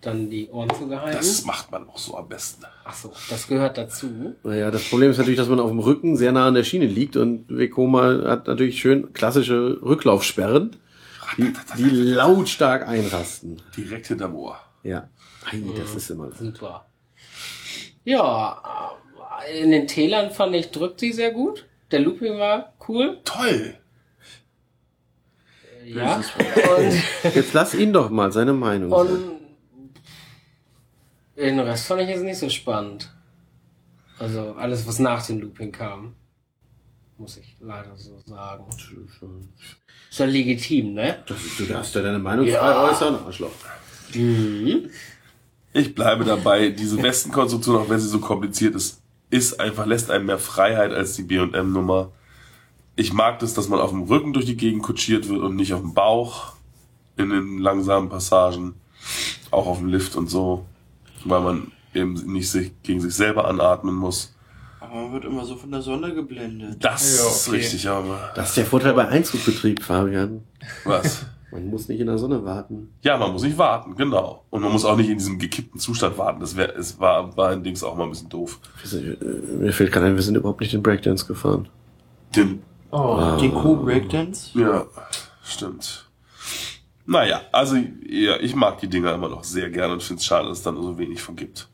dann 0.00 0.30
die 0.30 0.48
Ohren 0.50 0.70
zugehalten. 0.70 1.16
Das 1.16 1.44
macht 1.44 1.70
man 1.70 1.88
auch 1.88 1.98
so 1.98 2.16
am 2.16 2.28
besten. 2.28 2.64
Ach 2.84 2.94
so, 2.94 3.12
das 3.30 3.46
gehört 3.48 3.78
dazu. 3.78 4.34
Naja, 4.44 4.70
das 4.70 4.88
Problem 4.88 5.10
ist 5.10 5.18
natürlich, 5.18 5.38
dass 5.38 5.48
man 5.48 5.60
auf 5.60 5.70
dem 5.70 5.80
Rücken 5.80 6.16
sehr 6.16 6.32
nah 6.32 6.46
an 6.48 6.54
der 6.54 6.64
Schiene 6.64 6.86
liegt 6.86 7.16
und 7.16 7.46
Vekoma 7.48 8.24
hat 8.28 8.46
natürlich 8.46 8.80
schön 8.80 9.12
klassische 9.12 9.78
Rücklaufsperren, 9.82 10.76
die, 11.36 11.52
die 11.76 11.90
lautstark 11.90 12.86
einrasten. 12.86 13.60
Direkt 13.76 14.06
hinterm 14.06 14.34
Ohr. 14.36 14.58
Ja. 14.84 15.08
Ei, 15.50 15.60
das 15.76 15.94
ist 15.94 16.10
immer. 16.10 16.30
Super. 16.32 16.86
Ja, 18.04 18.92
äh, 19.48 19.60
in 19.62 19.70
den 19.70 19.86
Tälern 19.86 20.30
fand 20.30 20.54
ich, 20.54 20.70
drückt 20.70 21.00
sie 21.00 21.12
sehr 21.12 21.32
gut. 21.32 21.66
Der 21.90 22.00
Looping 22.00 22.38
war 22.38 22.72
cool. 22.88 23.18
Toll! 23.24 23.74
Ja. 25.94 26.16
Und, 26.16 27.34
Jetzt 27.34 27.52
lass 27.54 27.74
ihn 27.74 27.92
doch 27.92 28.10
mal 28.10 28.30
seine 28.32 28.52
Meinung 28.52 28.90
sagen. 28.90 29.08
und 29.08 29.38
den 31.36 31.58
Rest 31.60 31.86
fand 31.86 32.02
ich 32.02 32.08
jetzt 32.08 32.22
nicht 32.22 32.38
so 32.38 32.48
spannend. 32.48 33.12
Also 34.18 34.54
alles, 34.58 34.86
was 34.86 34.98
nach 34.98 35.24
dem 35.26 35.40
Looping 35.40 35.70
kam. 35.72 36.14
Muss 37.16 37.36
ich 37.36 37.56
leider 37.60 37.96
so 37.96 38.18
sagen. 38.26 38.64
Ist 40.10 40.18
ja 40.18 40.26
legitim, 40.26 40.94
ne? 40.94 41.22
Das 41.26 41.42
ist, 41.44 41.58
du 41.58 41.64
darfst 41.66 41.94
ja 41.94 42.02
deine 42.02 42.18
Meinung 42.18 42.46
Ja. 42.46 42.60
frei 42.60 42.90
äußern, 42.90 43.14
Arschloch. 43.24 43.50
Ich 45.72 45.94
bleibe 45.94 46.24
dabei, 46.24 46.70
diese 46.70 47.00
Westenkonstruktion, 47.02 47.76
auch 47.76 47.88
wenn 47.88 47.98
sie 48.00 48.08
so 48.08 48.20
kompliziert 48.20 48.74
ist, 48.74 49.00
ist 49.30 49.60
einfach, 49.60 49.84
lässt 49.86 50.10
einem 50.10 50.26
mehr 50.26 50.38
Freiheit 50.38 50.92
als 50.92 51.14
die 51.14 51.22
B&M-Nummer. 51.22 52.10
Ich 52.98 53.12
mag 53.12 53.38
das, 53.38 53.54
dass 53.54 53.68
man 53.68 53.78
auf 53.78 53.90
dem 53.90 54.02
Rücken 54.02 54.32
durch 54.32 54.44
die 54.46 54.56
Gegend 54.56 54.82
kutschiert 54.82 55.28
wird 55.28 55.40
und 55.40 55.54
nicht 55.54 55.72
auf 55.72 55.80
dem 55.80 55.94
Bauch 55.94 56.54
in 57.16 57.30
den 57.30 57.58
langsamen 57.58 58.08
Passagen, 58.08 58.74
auch 59.52 59.68
auf 59.68 59.78
dem 59.78 59.86
Lift 59.86 60.16
und 60.16 60.28
so, 60.28 60.64
weil 61.24 61.40
man 61.40 61.70
eben 61.94 62.14
nicht 62.32 62.50
sich 62.50 62.72
gegen 62.82 63.00
sich 63.00 63.14
selber 63.14 63.46
anatmen 63.46 63.94
muss. 63.94 64.34
Aber 64.80 64.96
man 64.96 65.12
wird 65.12 65.24
immer 65.26 65.44
so 65.44 65.54
von 65.54 65.70
der 65.70 65.80
Sonne 65.80 66.12
geblendet. 66.12 66.78
Das 66.84 67.18
Ja, 67.18 67.28
ist 67.28 67.46
okay. 67.48 67.56
richtig, 67.58 67.88
aber 67.88 68.32
Das 68.34 68.48
ist 68.48 68.56
der 68.56 68.66
Vorteil 68.66 68.94
bei 68.94 69.06
Einzugbetrieb, 69.06 69.80
Fabian. 69.82 70.42
was? 70.84 71.24
Man 71.52 71.68
muss 71.70 71.86
nicht 71.86 72.00
in 72.00 72.08
der 72.08 72.18
Sonne 72.18 72.44
warten. 72.44 72.88
Ja, 73.02 73.16
man 73.16 73.30
muss 73.32 73.44
nicht 73.44 73.56
warten, 73.56 73.94
genau. 73.94 74.42
Und 74.50 74.60
man 74.62 74.72
muss 74.72 74.84
auch 74.84 74.96
nicht 74.96 75.08
in 75.08 75.18
diesem 75.18 75.38
gekippten 75.38 75.78
Zustand 75.78 76.18
warten. 76.18 76.40
Das 76.40 76.56
wäre, 76.56 76.72
es 76.74 76.98
war, 76.98 77.36
war 77.36 77.50
ein 77.50 77.62
Dings 77.62 77.84
auch 77.84 77.96
mal 77.96 78.04
ein 78.04 78.10
bisschen 78.10 78.28
doof. 78.28 78.58
Wir 78.82 78.88
sind, 78.90 79.22
äh, 79.22 79.24
Mir 79.62 79.72
fällt 79.72 79.92
gerade 79.92 80.06
ein, 80.06 80.16
wir 80.16 80.22
sind 80.22 80.34
überhaupt 80.36 80.60
nicht 80.60 80.72
den 80.72 80.82
Breakdance 80.82 81.26
gefahren. 81.26 81.68
Den 82.36 82.60
Oh. 82.90 83.36
Den 83.40 83.54
Q-Breakdance? 83.54 84.58
Ja, 84.58 84.86
stimmt. 85.42 86.08
Naja, 87.06 87.42
also 87.52 87.76
ja, 88.06 88.36
ich 88.38 88.54
mag 88.54 88.78
die 88.80 88.88
Dinger 88.88 89.14
immer 89.14 89.28
noch 89.28 89.44
sehr 89.44 89.70
gerne 89.70 89.94
und 89.94 90.02
finde 90.02 90.20
es 90.20 90.26
schade, 90.26 90.48
dass 90.48 90.58
es 90.58 90.64
dann 90.64 90.76
so 90.76 90.98
wenig 90.98 91.22
von 91.22 91.36
gibt. 91.36 91.68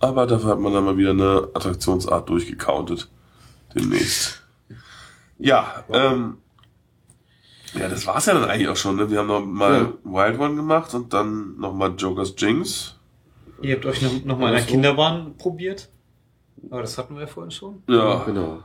Aber 0.00 0.26
dafür 0.26 0.50
hat 0.50 0.60
man 0.60 0.72
dann 0.72 0.84
mal 0.84 0.96
wieder 0.96 1.10
eine 1.10 1.48
Attraktionsart 1.54 2.28
durchgecountet. 2.28 3.08
Demnächst. 3.74 4.42
Ja, 5.38 5.84
ähm, 5.92 6.38
ja, 7.74 7.88
das 7.88 8.06
war's 8.06 8.26
ja 8.26 8.34
dann 8.34 8.44
eigentlich 8.44 8.68
auch 8.68 8.76
schon. 8.76 8.96
Ne? 8.96 9.10
Wir 9.10 9.18
haben 9.18 9.26
noch 9.26 9.44
mal 9.44 9.94
Wild 10.04 10.38
One 10.38 10.54
gemacht 10.54 10.94
und 10.94 11.12
dann 11.12 11.58
noch 11.58 11.74
mal 11.74 11.94
Joker's 11.96 12.34
Jinx. 12.36 12.94
Ihr 13.60 13.74
habt 13.76 13.86
euch 13.86 14.02
noch, 14.02 14.24
noch 14.24 14.38
mal 14.38 14.50
in 14.50 14.56
einer 14.56 14.64
Kinderbahn 14.64 15.36
probiert? 15.36 15.88
Aber 16.70 16.82
das 16.82 16.96
hatten 16.98 17.14
wir 17.14 17.22
ja 17.22 17.26
vorhin 17.26 17.50
schon. 17.50 17.82
Ja, 17.88 18.22
Genau. 18.24 18.62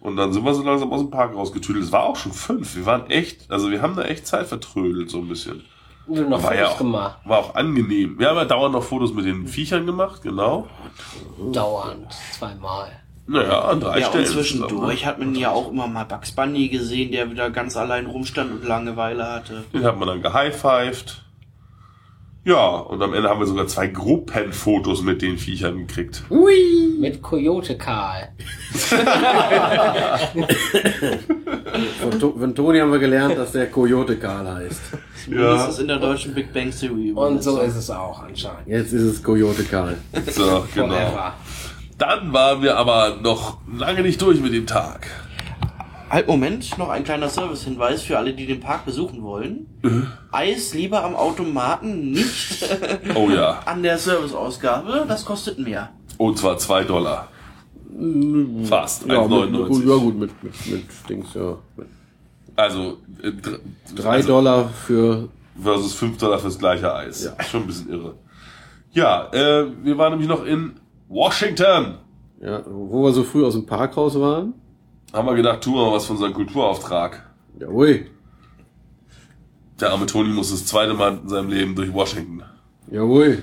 Und 0.00 0.16
dann 0.16 0.32
sind 0.32 0.44
wir 0.44 0.54
so 0.54 0.62
langsam 0.62 0.92
aus 0.92 1.00
dem 1.00 1.10
Park 1.10 1.34
rausgetüdelt. 1.34 1.84
Es 1.84 1.92
war 1.92 2.04
auch 2.04 2.16
schon 2.16 2.32
fünf. 2.32 2.76
Wir 2.76 2.86
waren 2.86 3.08
echt, 3.10 3.50
also 3.50 3.70
wir 3.70 3.82
haben 3.82 3.96
da 3.96 4.02
echt 4.02 4.26
Zeit 4.26 4.46
vertrödelt, 4.46 5.10
so 5.10 5.18
ein 5.18 5.28
bisschen. 5.28 5.64
Wir 6.06 6.22
haben 6.22 6.30
noch 6.30 6.42
War 6.42 6.52
Fotos 6.52 6.58
ja 6.60 6.68
auch, 6.68 6.78
gemacht. 6.78 7.18
war 7.24 7.38
auch 7.38 7.54
angenehm. 7.54 8.18
Wir 8.18 8.28
haben 8.30 8.36
ja 8.36 8.44
dauernd 8.46 8.72
noch 8.74 8.82
Fotos 8.82 9.12
mit 9.12 9.26
den 9.26 9.46
Viechern 9.46 9.84
gemacht, 9.84 10.22
genau. 10.22 10.66
Dauernd. 11.52 12.06
Zweimal. 12.32 12.90
Naja, 13.26 13.60
an 13.60 13.80
drei 13.80 13.98
Ja, 14.00 14.06
Stellen. 14.06 14.24
und 14.24 14.30
zwischendurch 14.32 15.04
hat 15.04 15.18
man 15.18 15.34
ja 15.34 15.50
auch 15.50 15.70
immer 15.70 15.86
mal 15.86 16.04
Bugs 16.04 16.32
Bunny 16.32 16.68
gesehen, 16.68 17.12
der 17.12 17.30
wieder 17.30 17.50
ganz 17.50 17.76
allein 17.76 18.06
rumstand 18.06 18.52
und 18.52 18.64
Langeweile 18.66 19.26
hatte. 19.30 19.64
Den 19.74 19.84
hat 19.84 19.98
man 19.98 20.08
dann 20.08 20.22
gehighfived. 20.22 21.22
Ja, 22.44 22.76
und 22.76 23.02
am 23.02 23.12
Ende 23.12 23.28
haben 23.28 23.40
wir 23.40 23.46
sogar 23.46 23.66
zwei 23.66 23.88
Gruppenfotos 23.88 25.02
mit 25.02 25.20
den 25.20 25.36
Viechern 25.38 25.86
gekriegt. 25.86 26.22
Mit 26.98 27.20
Coyote 27.22 27.76
Karl. 27.76 28.28
Von, 32.00 32.18
to 32.18 32.34
von 32.38 32.54
Toni 32.54 32.78
haben 32.78 32.90
wir 32.92 32.98
gelernt, 32.98 33.36
dass 33.36 33.52
der 33.52 33.66
Coyote 33.70 34.16
Karl 34.16 34.48
heißt. 34.48 34.80
Zumindest 35.24 35.68
ist 35.70 35.80
in 35.80 35.88
der 35.88 35.98
deutschen 35.98 36.34
Big 36.34 36.52
Bang 36.52 36.70
Theory. 36.70 37.12
Und 37.12 37.42
so 37.42 37.60
ist 37.60 37.76
es 37.76 37.90
auch 37.90 38.22
anscheinend. 38.22 38.66
Jetzt 38.66 38.92
ist 38.92 39.02
es 39.02 39.22
Coyote 39.22 39.64
Karl. 39.64 39.98
So, 40.30 40.64
genau. 40.74 40.94
Forever. 40.94 41.34
Dann 41.98 42.32
waren 42.32 42.62
wir 42.62 42.76
aber 42.76 43.18
noch 43.20 43.58
lange 43.76 44.02
nicht 44.02 44.22
durch 44.22 44.40
mit 44.40 44.54
dem 44.54 44.66
Tag. 44.66 45.08
Halt, 46.10 46.26
Moment, 46.26 46.78
noch 46.78 46.88
ein 46.88 47.04
kleiner 47.04 47.28
Servicehinweis 47.28 48.02
für 48.02 48.16
alle, 48.18 48.32
die 48.34 48.46
den 48.46 48.60
Park 48.60 48.84
besuchen 48.86 49.22
wollen. 49.22 49.66
Eis 50.32 50.72
lieber 50.74 51.04
am 51.04 51.14
Automaten, 51.14 52.12
nicht 52.12 52.64
Oh 53.14 53.28
ja. 53.30 53.60
an 53.66 53.82
der 53.82 53.98
Serviceausgabe, 53.98 55.04
das 55.06 55.24
kostet 55.24 55.58
mehr. 55.58 55.90
Und 56.16 56.38
zwar 56.38 56.56
zwei 56.58 56.84
Dollar. 56.84 57.28
Fast. 58.64 59.06
Ja, 59.06 59.22
mit, 59.26 59.30
1,99. 59.30 59.88
ja 59.88 59.96
gut, 59.96 60.18
mit, 60.18 60.42
mit, 60.42 60.66
mit 60.66 60.84
Dings, 61.08 61.34
ja. 61.34 61.56
Also, 62.56 62.98
äh, 63.22 63.32
dr- 63.32 63.60
drei 63.94 64.10
also 64.16 64.28
Dollar 64.28 64.68
für 64.68 65.28
versus 65.60 65.94
5 65.94 66.18
Dollar 66.18 66.38
fürs 66.38 66.58
gleiche 66.58 66.94
Eis. 66.94 67.24
Ja. 67.24 67.44
Schon 67.44 67.62
ein 67.62 67.66
bisschen 67.66 67.90
irre. 67.90 68.14
Ja, 68.92 69.28
äh, 69.32 69.66
wir 69.82 69.98
waren 69.98 70.12
nämlich 70.12 70.28
noch 70.28 70.44
in 70.44 70.74
Washington. 71.08 71.94
Ja, 72.40 72.62
wo 72.66 73.04
wir 73.04 73.12
so 73.12 73.24
früh 73.24 73.44
aus 73.44 73.54
dem 73.54 73.66
Park 73.66 73.96
raus 73.96 74.18
waren. 74.18 74.54
Haben 75.12 75.26
wir 75.26 75.34
gedacht, 75.34 75.62
tun 75.62 75.74
wir 75.74 75.86
mal 75.86 75.92
was 75.92 76.04
von 76.06 76.16
unserem 76.16 76.34
Kulturauftrag. 76.34 77.24
Ja, 77.58 77.68
ui. 77.68 78.10
Der 79.80 79.90
arme 79.92 80.06
Toni 80.06 80.28
muss 80.30 80.50
das 80.50 80.66
zweite 80.66 80.92
Mal 80.94 81.18
in 81.22 81.28
seinem 81.28 81.48
Leben 81.50 81.74
durch 81.74 81.92
Washington. 81.92 82.42
Ja, 82.90 83.02
ui. 83.02 83.42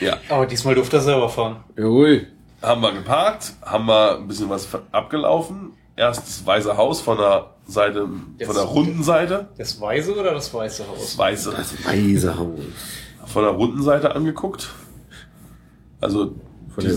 Ja. 0.00 0.16
Aber 0.28 0.46
diesmal 0.46 0.74
durfte 0.74 0.96
er 0.96 1.02
selber 1.02 1.28
fahren. 1.28 1.56
Ja, 1.76 1.84
ui. 1.84 2.26
Haben 2.62 2.80
wir 2.80 2.92
geparkt, 2.92 3.52
haben 3.62 3.86
wir 3.86 4.16
ein 4.18 4.28
bisschen 4.28 4.48
was 4.48 4.68
abgelaufen. 4.92 5.72
Erst 5.96 6.26
das 6.28 6.46
Weiße 6.46 6.76
Haus 6.76 7.00
von 7.00 7.18
der 7.18 7.50
Seite, 7.66 8.02
von 8.02 8.34
Jetzt- 8.38 8.54
der 8.56 8.62
runden 8.62 9.02
Seite. 9.02 9.48
Das 9.58 9.80
Weiße 9.80 10.14
oder 10.18 10.32
das 10.32 10.52
Weiße 10.54 10.86
Haus? 10.88 11.00
Das 11.00 11.18
Weiße. 11.18 11.50
Das 11.56 11.84
weiße 11.86 12.38
Haus. 12.38 12.58
Von 13.26 13.42
der 13.42 13.52
runden 13.52 13.82
Seite 13.82 14.14
angeguckt. 14.14 14.70
Also, 16.00 16.34
Von 16.74 16.84
die, 16.84 16.88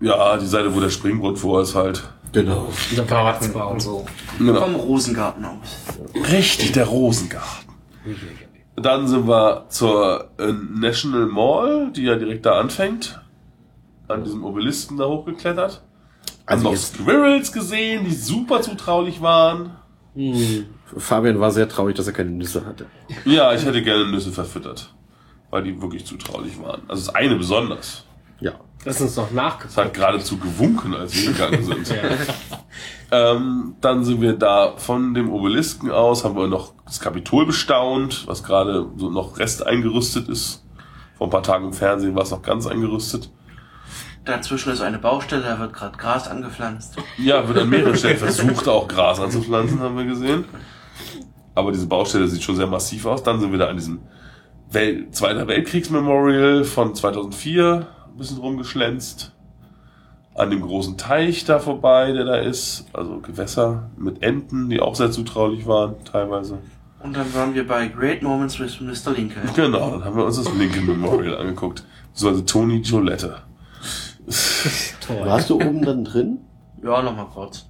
der, 0.00 0.08
ja, 0.08 0.36
die 0.38 0.46
Seite, 0.46 0.74
wo 0.74 0.80
der 0.80 0.90
Springbrunnen 0.90 1.36
vor 1.36 1.60
ist 1.62 1.74
halt. 1.74 2.08
Genau. 2.32 2.68
Der 2.96 3.10
Weihnachtsbaum. 3.10 3.72
und 3.72 3.80
so. 3.80 4.06
Genau. 4.38 4.60
Vom 4.60 4.74
Rosengarten 4.76 5.44
aus. 5.44 5.78
Richtig, 6.30 6.72
der 6.72 6.86
Rosengarten. 6.86 7.70
Dann 8.76 9.06
sind 9.08 9.26
wir 9.28 9.66
zur 9.68 10.30
äh, 10.38 10.52
National 10.52 11.26
Mall, 11.26 11.92
die 11.92 12.04
ja 12.04 12.16
direkt 12.16 12.46
da 12.46 12.58
anfängt. 12.58 13.20
An 14.08 14.24
diesem 14.24 14.44
Obelisken 14.44 14.96
da 14.96 15.06
hochgeklettert. 15.06 15.82
Also 16.46 16.64
noch 16.70 16.76
Squirrels 16.76 17.52
gesehen, 17.52 18.04
die 18.04 18.14
super 18.14 18.60
zutraulich 18.62 19.20
waren. 19.20 19.76
Fabian 20.96 21.38
war 21.38 21.52
sehr 21.52 21.68
traurig, 21.68 21.94
dass 21.96 22.06
er 22.08 22.12
keine 22.12 22.30
Nüsse 22.30 22.66
hatte. 22.66 22.86
Ja, 23.24 23.54
ich 23.54 23.64
hätte 23.64 23.82
gerne 23.82 24.10
Nüsse 24.10 24.32
verfüttert, 24.32 24.92
weil 25.50 25.62
die 25.62 25.80
wirklich 25.80 26.04
zutraulich 26.04 26.60
waren. 26.60 26.82
Also 26.88 27.06
das 27.06 27.14
eine 27.14 27.36
besonders. 27.36 28.04
Ja. 28.40 28.52
Das 28.84 28.96
ist 28.96 29.02
uns 29.02 29.16
noch 29.16 29.28
Es 29.28 29.32
nachgefragt. 29.32 29.88
hat 29.88 29.94
geradezu 29.94 30.38
gewunken, 30.38 30.94
als 30.94 31.14
wir 31.14 31.32
gegangen 31.32 31.62
sind. 31.62 31.94
ähm, 33.10 33.74
dann 33.80 34.04
sind 34.04 34.20
wir 34.22 34.32
da 34.34 34.74
von 34.76 35.12
dem 35.12 35.30
Obelisken 35.30 35.90
aus, 35.90 36.24
haben 36.24 36.36
wir 36.36 36.46
noch 36.46 36.72
das 36.86 36.98
Kapitol 36.98 37.44
bestaunt, 37.46 38.26
was 38.26 38.42
gerade 38.42 38.86
so 38.96 39.10
noch 39.10 39.38
rest 39.38 39.66
eingerüstet 39.66 40.28
ist. 40.28 40.64
Vor 41.18 41.26
ein 41.26 41.30
paar 41.30 41.42
Tagen 41.42 41.66
im 41.66 41.72
Fernsehen 41.74 42.14
war 42.14 42.22
es 42.22 42.30
noch 42.30 42.40
ganz 42.40 42.66
eingerüstet. 42.66 43.30
Dazwischen 44.24 44.72
ist 44.72 44.80
eine 44.80 44.98
Baustelle, 44.98 45.42
da 45.42 45.58
wird 45.58 45.74
gerade 45.74 45.96
Gras 45.98 46.28
angepflanzt. 46.28 46.96
Ja, 47.18 47.46
wird 47.48 47.58
an 47.58 47.68
mehreren 47.68 47.96
Stellen 47.96 48.18
versucht, 48.18 48.66
auch 48.68 48.88
Gras 48.88 49.20
anzupflanzen, 49.20 49.80
haben 49.80 49.96
wir 49.98 50.04
gesehen. 50.04 50.44
Aber 51.54 51.72
diese 51.72 51.86
Baustelle 51.86 52.26
sieht 52.28 52.42
schon 52.42 52.56
sehr 52.56 52.66
massiv 52.66 53.04
aus. 53.06 53.22
Dann 53.22 53.40
sind 53.40 53.50
wir 53.50 53.58
da 53.58 53.68
an 53.68 53.76
diesem 53.76 54.00
Wel 54.70 55.10
Zweiter 55.10 55.48
Weltkriegsmemorial 55.48 56.64
von 56.64 56.94
2004 56.94 57.86
ein 58.12 58.18
bisschen 58.18 58.38
rumgeschlänzt. 58.38 59.32
An 60.34 60.50
dem 60.50 60.62
großen 60.62 60.96
Teich 60.96 61.44
da 61.44 61.58
vorbei, 61.58 62.12
der 62.12 62.24
da 62.24 62.36
ist. 62.36 62.86
Also 62.92 63.20
Gewässer 63.20 63.90
mit 63.96 64.22
Enten, 64.22 64.70
die 64.70 64.80
auch 64.80 64.94
sehr 64.94 65.10
zutraulich 65.10 65.66
waren, 65.66 65.96
teilweise. 66.04 66.58
Und 67.00 67.16
dann 67.16 67.32
waren 67.34 67.54
wir 67.54 67.66
bei 67.66 67.88
Great 67.88 68.22
Moments 68.22 68.58
with 68.60 68.80
Mr. 68.80 69.12
Lincoln. 69.12 69.48
Genau, 69.54 69.90
dann 69.90 70.04
haben 70.04 70.16
wir 70.16 70.24
uns 70.24 70.36
das 70.36 70.52
Lincoln 70.54 70.86
Memorial 70.86 71.36
angeguckt. 71.36 71.84
So 72.12 72.28
also 72.28 72.42
Tony 72.42 72.80
Giolette. 72.80 73.38
Toll. 75.06 75.20
Warst 75.26 75.50
du 75.50 75.56
oben 75.56 75.82
dann 75.82 76.04
drin? 76.04 76.38
Ja, 76.82 77.02
nochmal 77.02 77.26
kurz. 77.26 77.66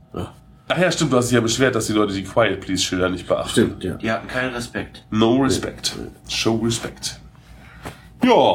Ach 0.72 0.78
ja, 0.78 0.92
stimmt, 0.92 1.12
du 1.12 1.16
hast 1.16 1.26
dich 1.26 1.34
ja 1.34 1.40
beschwert, 1.40 1.74
dass 1.74 1.88
die 1.88 1.92
Leute 1.92 2.12
die 2.12 2.22
Quiet 2.22 2.60
Please 2.60 2.80
Schilder 2.80 3.08
nicht 3.08 3.26
beachten. 3.26 3.50
Stimmt, 3.50 3.82
ja. 3.82 3.94
Die 3.94 4.10
hatten 4.10 4.28
keinen 4.28 4.54
Respekt. 4.54 5.04
No 5.10 5.38
respect. 5.38 5.96
Show 6.28 6.56
respect. 6.58 7.18
Ja. 8.24 8.54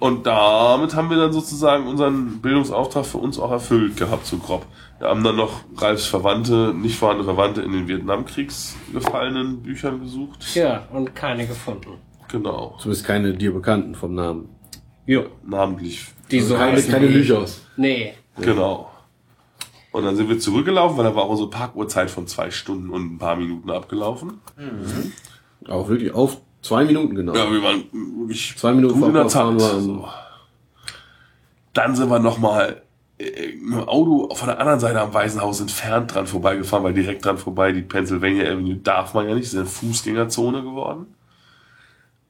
Und 0.00 0.26
damit 0.26 0.94
haben 0.94 1.10
wir 1.10 1.18
dann 1.18 1.32
sozusagen 1.32 1.86
unseren 1.86 2.40
Bildungsauftrag 2.40 3.04
für 3.04 3.18
uns 3.18 3.38
auch 3.38 3.50
erfüllt 3.50 3.98
gehabt, 3.98 4.24
so 4.26 4.38
grob. 4.38 4.64
Wir 4.98 5.08
haben 5.08 5.22
dann 5.22 5.36
noch 5.36 5.60
Ralfs 5.76 6.06
Verwandte, 6.06 6.74
nicht 6.74 6.96
vorhandene 6.96 7.26
Verwandte 7.26 7.60
in 7.60 7.72
den 7.72 7.86
Vietnamkriegs 7.86 8.76
gefallenen 8.92 9.62
Büchern 9.62 10.00
gesucht. 10.00 10.54
Ja, 10.54 10.86
und 10.90 11.14
keine 11.14 11.46
gefunden. 11.46 11.98
Genau. 12.28 12.76
Zumindest 12.78 13.06
keine 13.06 13.34
dir 13.34 13.52
bekannten 13.52 13.94
vom 13.94 14.14
Namen. 14.14 14.48
Jo. 15.04 15.26
Namentlich. 15.44 16.06
Die 16.30 16.40
so 16.40 16.54
keine 16.54 16.82
keine 16.82 17.06
Lychos. 17.06 17.60
Nee. 17.76 18.14
Genau. 18.40 18.90
Und 19.92 20.04
dann 20.04 20.16
sind 20.16 20.28
wir 20.28 20.38
zurückgelaufen, 20.38 20.96
weil 20.96 21.04
da 21.04 21.14
war 21.14 21.28
unsere 21.28 21.50
Parkuhrzeit 21.50 22.10
von 22.10 22.26
zwei 22.26 22.50
Stunden 22.50 22.90
und 22.90 23.14
ein 23.14 23.18
paar 23.18 23.36
Minuten 23.36 23.70
abgelaufen. 23.70 24.40
Auch 25.68 25.88
wirklich 25.88 26.14
auf 26.14 26.40
zwei 26.62 26.84
Minuten 26.84 27.14
genau. 27.14 27.34
Ja, 27.34 27.50
wir 27.50 27.62
waren 27.62 27.84
wirklich 28.18 28.54
Zwei 28.56 28.72
Minuten 28.72 29.00
gut 29.00 29.08
in 29.08 29.14
der 29.14 29.28
Zeit. 29.28 29.60
So. 29.60 30.08
Dann 31.72 31.94
sind 31.94 32.10
wir 32.10 32.18
nochmal 32.18 32.82
im 33.20 33.74
Auto 33.86 34.34
von 34.34 34.48
der 34.48 34.58
anderen 34.58 34.80
Seite 34.80 35.00
am 35.00 35.12
Weißen 35.12 35.40
Haus 35.40 35.60
entfernt 35.60 36.14
dran 36.14 36.26
vorbeigefahren, 36.26 36.84
weil 36.84 36.94
direkt 36.94 37.24
dran 37.24 37.36
vorbei, 37.36 37.72
die 37.72 37.82
Pennsylvania 37.82 38.50
Avenue 38.50 38.76
darf 38.76 39.12
man 39.12 39.28
ja 39.28 39.34
nicht, 39.34 39.44
ist 39.44 39.54
eine 39.54 39.66
Fußgängerzone 39.66 40.62
geworden. 40.62 41.14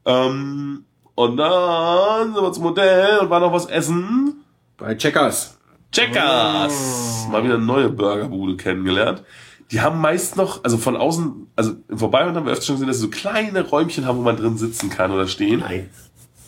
Ähm, 0.05 0.85
und 1.15 1.37
dann 1.37 2.35
sind 2.35 2.43
wir 2.43 2.53
zum 2.53 2.65
Hotel 2.65 3.19
und 3.19 3.31
waren 3.31 3.43
noch 3.43 3.53
was 3.53 3.67
essen. 3.67 4.45
Bei 4.77 4.95
Checkers. 4.95 5.59
Checkers! 5.93 7.29
Mal 7.31 7.45
wieder 7.45 7.55
eine 7.55 7.65
neue 7.65 7.89
Burgerbude 7.91 8.57
kennengelernt. 8.57 9.23
Die 9.73 9.81
haben 9.81 10.01
meist 10.01 10.37
noch, 10.37 10.65
also 10.65 10.79
von 10.79 10.97
außen, 10.97 11.47
also 11.57 11.73
im 11.89 11.99
Vorbeifahren 11.99 12.35
haben 12.35 12.47
wir 12.47 12.53
öfter 12.53 12.67
schon 12.67 12.75
gesehen, 12.77 12.89
dass 12.89 12.97
sie 12.97 13.03
so 13.03 13.09
kleine 13.11 13.63
Räumchen 13.63 14.05
haben, 14.07 14.19
wo 14.19 14.23
man 14.23 14.37
drin 14.37 14.57
sitzen 14.59 14.91
kann 14.91 15.13
oder 15.13 15.27
stehen. 15.29 15.61
Nein. 15.61 15.89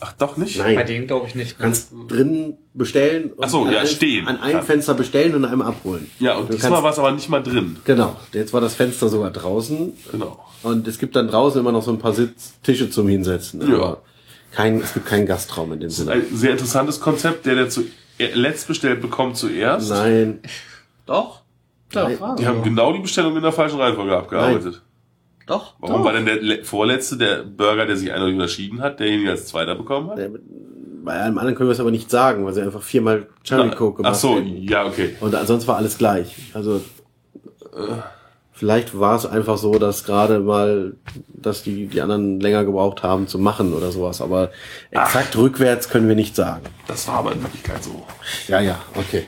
Ach 0.05 0.11
doch 0.13 0.35
nicht? 0.35 0.57
Bei 0.57 0.73
Nein. 0.75 0.85
denen 0.85 1.07
glaube 1.07 1.27
ich 1.29 1.35
nicht. 1.35 1.53
Du 1.57 1.61
kannst 1.63 1.91
drinnen 2.09 2.57
bestellen. 2.73 3.31
und 3.31 3.45
Ach 3.45 3.47
so, 3.49 3.63
an 3.63 3.71
ja, 3.71 3.79
ein- 3.79 3.87
stehen. 3.87 4.27
An 4.27 4.41
einem 4.41 4.57
Ja. 4.57 4.61
Fenster 4.61 4.93
bestellen 4.95 5.33
und 5.35 5.45
an 5.45 5.51
einem 5.51 5.61
abholen. 5.61 6.11
Ja, 6.19 6.35
und 6.35 6.49
Du 6.49 6.53
diesmal 6.55 6.71
kannst- 6.71 6.83
war 6.83 6.91
es 6.91 6.99
aber 6.99 7.11
nicht 7.13 7.29
mal 7.29 7.41
drin. 7.41 7.77
Genau. 7.85 8.17
Jetzt 8.33 8.51
war 8.51 8.59
das 8.59 8.75
Fenster 8.75 9.07
sogar 9.07 9.31
draußen. 9.31 9.93
Genau. 10.11 10.43
Und 10.61 10.85
es 10.89 10.97
gibt 10.99 11.15
dann 11.15 11.29
draußen 11.29 11.61
immer 11.61 11.71
noch 11.71 11.83
so 11.83 11.91
ein 11.91 11.99
paar 11.99 12.11
Sitztische 12.13 12.89
zum 12.89 13.07
Hinsetzen. 13.07 13.61
Ja. 13.61 13.75
Aber 13.77 14.01
kein, 14.51 14.81
es 14.81 14.93
gibt 14.93 15.05
keinen 15.05 15.25
Gastraum 15.25 15.71
in 15.71 15.79
dem 15.79 15.89
Sinne. 15.89 16.11
Ein 16.11 16.25
sehr 16.33 16.51
interessantes 16.51 16.99
Konzept. 16.99 17.45
Der, 17.45 17.55
der 17.55 17.69
zuletzt 17.69 18.67
bestellt, 18.67 19.01
bekommt 19.01 19.37
zuerst. 19.37 19.89
Nein. 19.89 20.39
Doch, 21.05 21.42
Doch, 21.93 22.07
Nein, 22.09 22.19
war 22.19 22.35
Die 22.35 22.45
haben 22.45 22.61
genau 22.63 22.91
die 22.91 22.99
Bestellung 22.99 23.35
in 23.37 23.41
der 23.43 23.51
falschen 23.53 23.79
Reihenfolge 23.79 24.17
abgearbeitet. 24.17 24.81
doch. 25.47 25.75
Warum 25.79 26.03
war 26.03 26.11
denn 26.13 26.25
der 26.25 26.41
le- 26.41 26.63
vorletzte, 26.65 27.17
der 27.17 27.43
Burger, 27.43 27.85
der 27.85 27.95
sich 27.97 28.11
eindeutig 28.11 28.35
unterschieden 28.35 28.81
hat, 28.81 28.99
derjenige 28.99 29.29
als 29.31 29.45
zweiter 29.47 29.75
bekommen 29.75 30.09
hat? 30.09 30.19
Bei 31.05 31.13
einem 31.13 31.37
anderen 31.37 31.55
können 31.55 31.69
wir 31.69 31.73
es 31.73 31.79
aber 31.79 31.91
nicht 31.91 32.09
sagen, 32.09 32.45
weil 32.45 32.53
sie 32.53 32.61
einfach 32.61 32.81
viermal 32.81 33.27
Cherry 33.43 33.69
Coke 33.71 33.97
gemacht 33.97 34.13
Ach 34.15 34.19
so, 34.19 34.35
haben. 34.35 34.47
ja, 34.57 34.85
okay. 34.85 35.15
Und 35.19 35.35
ansonsten 35.35 35.67
war 35.67 35.77
alles 35.77 35.97
gleich. 35.97 36.35
Also 36.53 36.81
vielleicht 38.51 38.97
war 38.97 39.15
es 39.15 39.25
einfach 39.25 39.57
so, 39.57 39.73
dass 39.79 40.03
gerade 40.05 40.39
mal, 40.39 40.93
dass 41.27 41.63
die 41.63 41.87
die 41.87 42.01
anderen 42.01 42.39
länger 42.39 42.63
gebraucht 42.65 43.03
haben 43.03 43.27
zu 43.27 43.37
machen 43.39 43.73
oder 43.73 43.91
sowas. 43.91 44.21
Aber 44.21 44.51
exakt 44.91 45.35
rückwärts 45.35 45.89
können 45.89 46.07
wir 46.07 46.15
nicht 46.15 46.35
sagen. 46.35 46.63
Das 46.87 47.07
war 47.07 47.15
aber 47.15 47.33
in 47.33 47.41
Wirklichkeit 47.41 47.83
so. 47.83 48.03
Ja, 48.47 48.61
ja, 48.61 48.79
okay. 48.95 49.25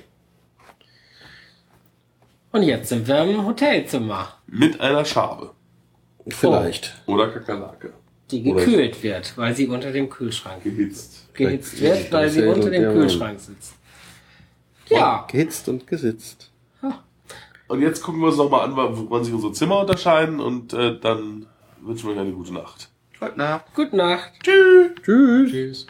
Und 2.55 2.63
jetzt 2.63 2.87
sind 2.87 3.05
wir 3.05 3.21
im 3.21 3.45
Hotelzimmer, 3.45 4.29
Mit 4.47 4.79
einer 4.79 5.03
Schabe. 5.03 5.51
Vielleicht. 6.29 6.95
Oder 7.05 7.27
Kakerlake. 7.27 7.91
die 8.31 8.43
gekühlt 8.43 9.03
wird, 9.03 9.37
weil 9.37 9.53
sie 9.53 9.67
unter 9.67 9.91
dem 9.91 10.09
Kühlschrank 10.09 10.63
Gehitzt. 10.63 11.33
gehitzt 11.33 11.81
wird, 11.81 12.09
weil 12.13 12.29
sie 12.29 12.43
unter 12.43 12.69
dem. 12.69 12.93
Kühlschrank 12.93 13.41
sitzt. 13.41 13.73
Ja, 14.87 15.27
Gehitzt 15.29 15.67
und 15.67 15.85
gesitzt. 15.85 16.49
Und 17.67 17.81
jetzt 17.81 18.01
gucken 18.01 18.21
wir 18.21 18.27
uns 18.27 18.37
nochmal 18.37 18.61
an, 18.61 18.77
wann 18.77 19.23
sich 19.25 19.33
unsere 19.33 19.51
Zimmer 19.51 19.81
unterscheiden 19.81 20.39
und 20.39 20.71
äh, 20.71 20.97
dann 20.97 21.47
wünschen 21.81 22.07
wir 22.07 22.13
euch 22.13 22.21
eine 22.21 22.31
gute 22.31 22.53
Nacht. 22.53 22.89
Gute 23.19 23.37
Nacht. 23.37 23.65
gute 23.75 23.97
Nacht. 23.97 24.31
Tschüss. 24.41 24.91
Tschüss. 25.51 25.87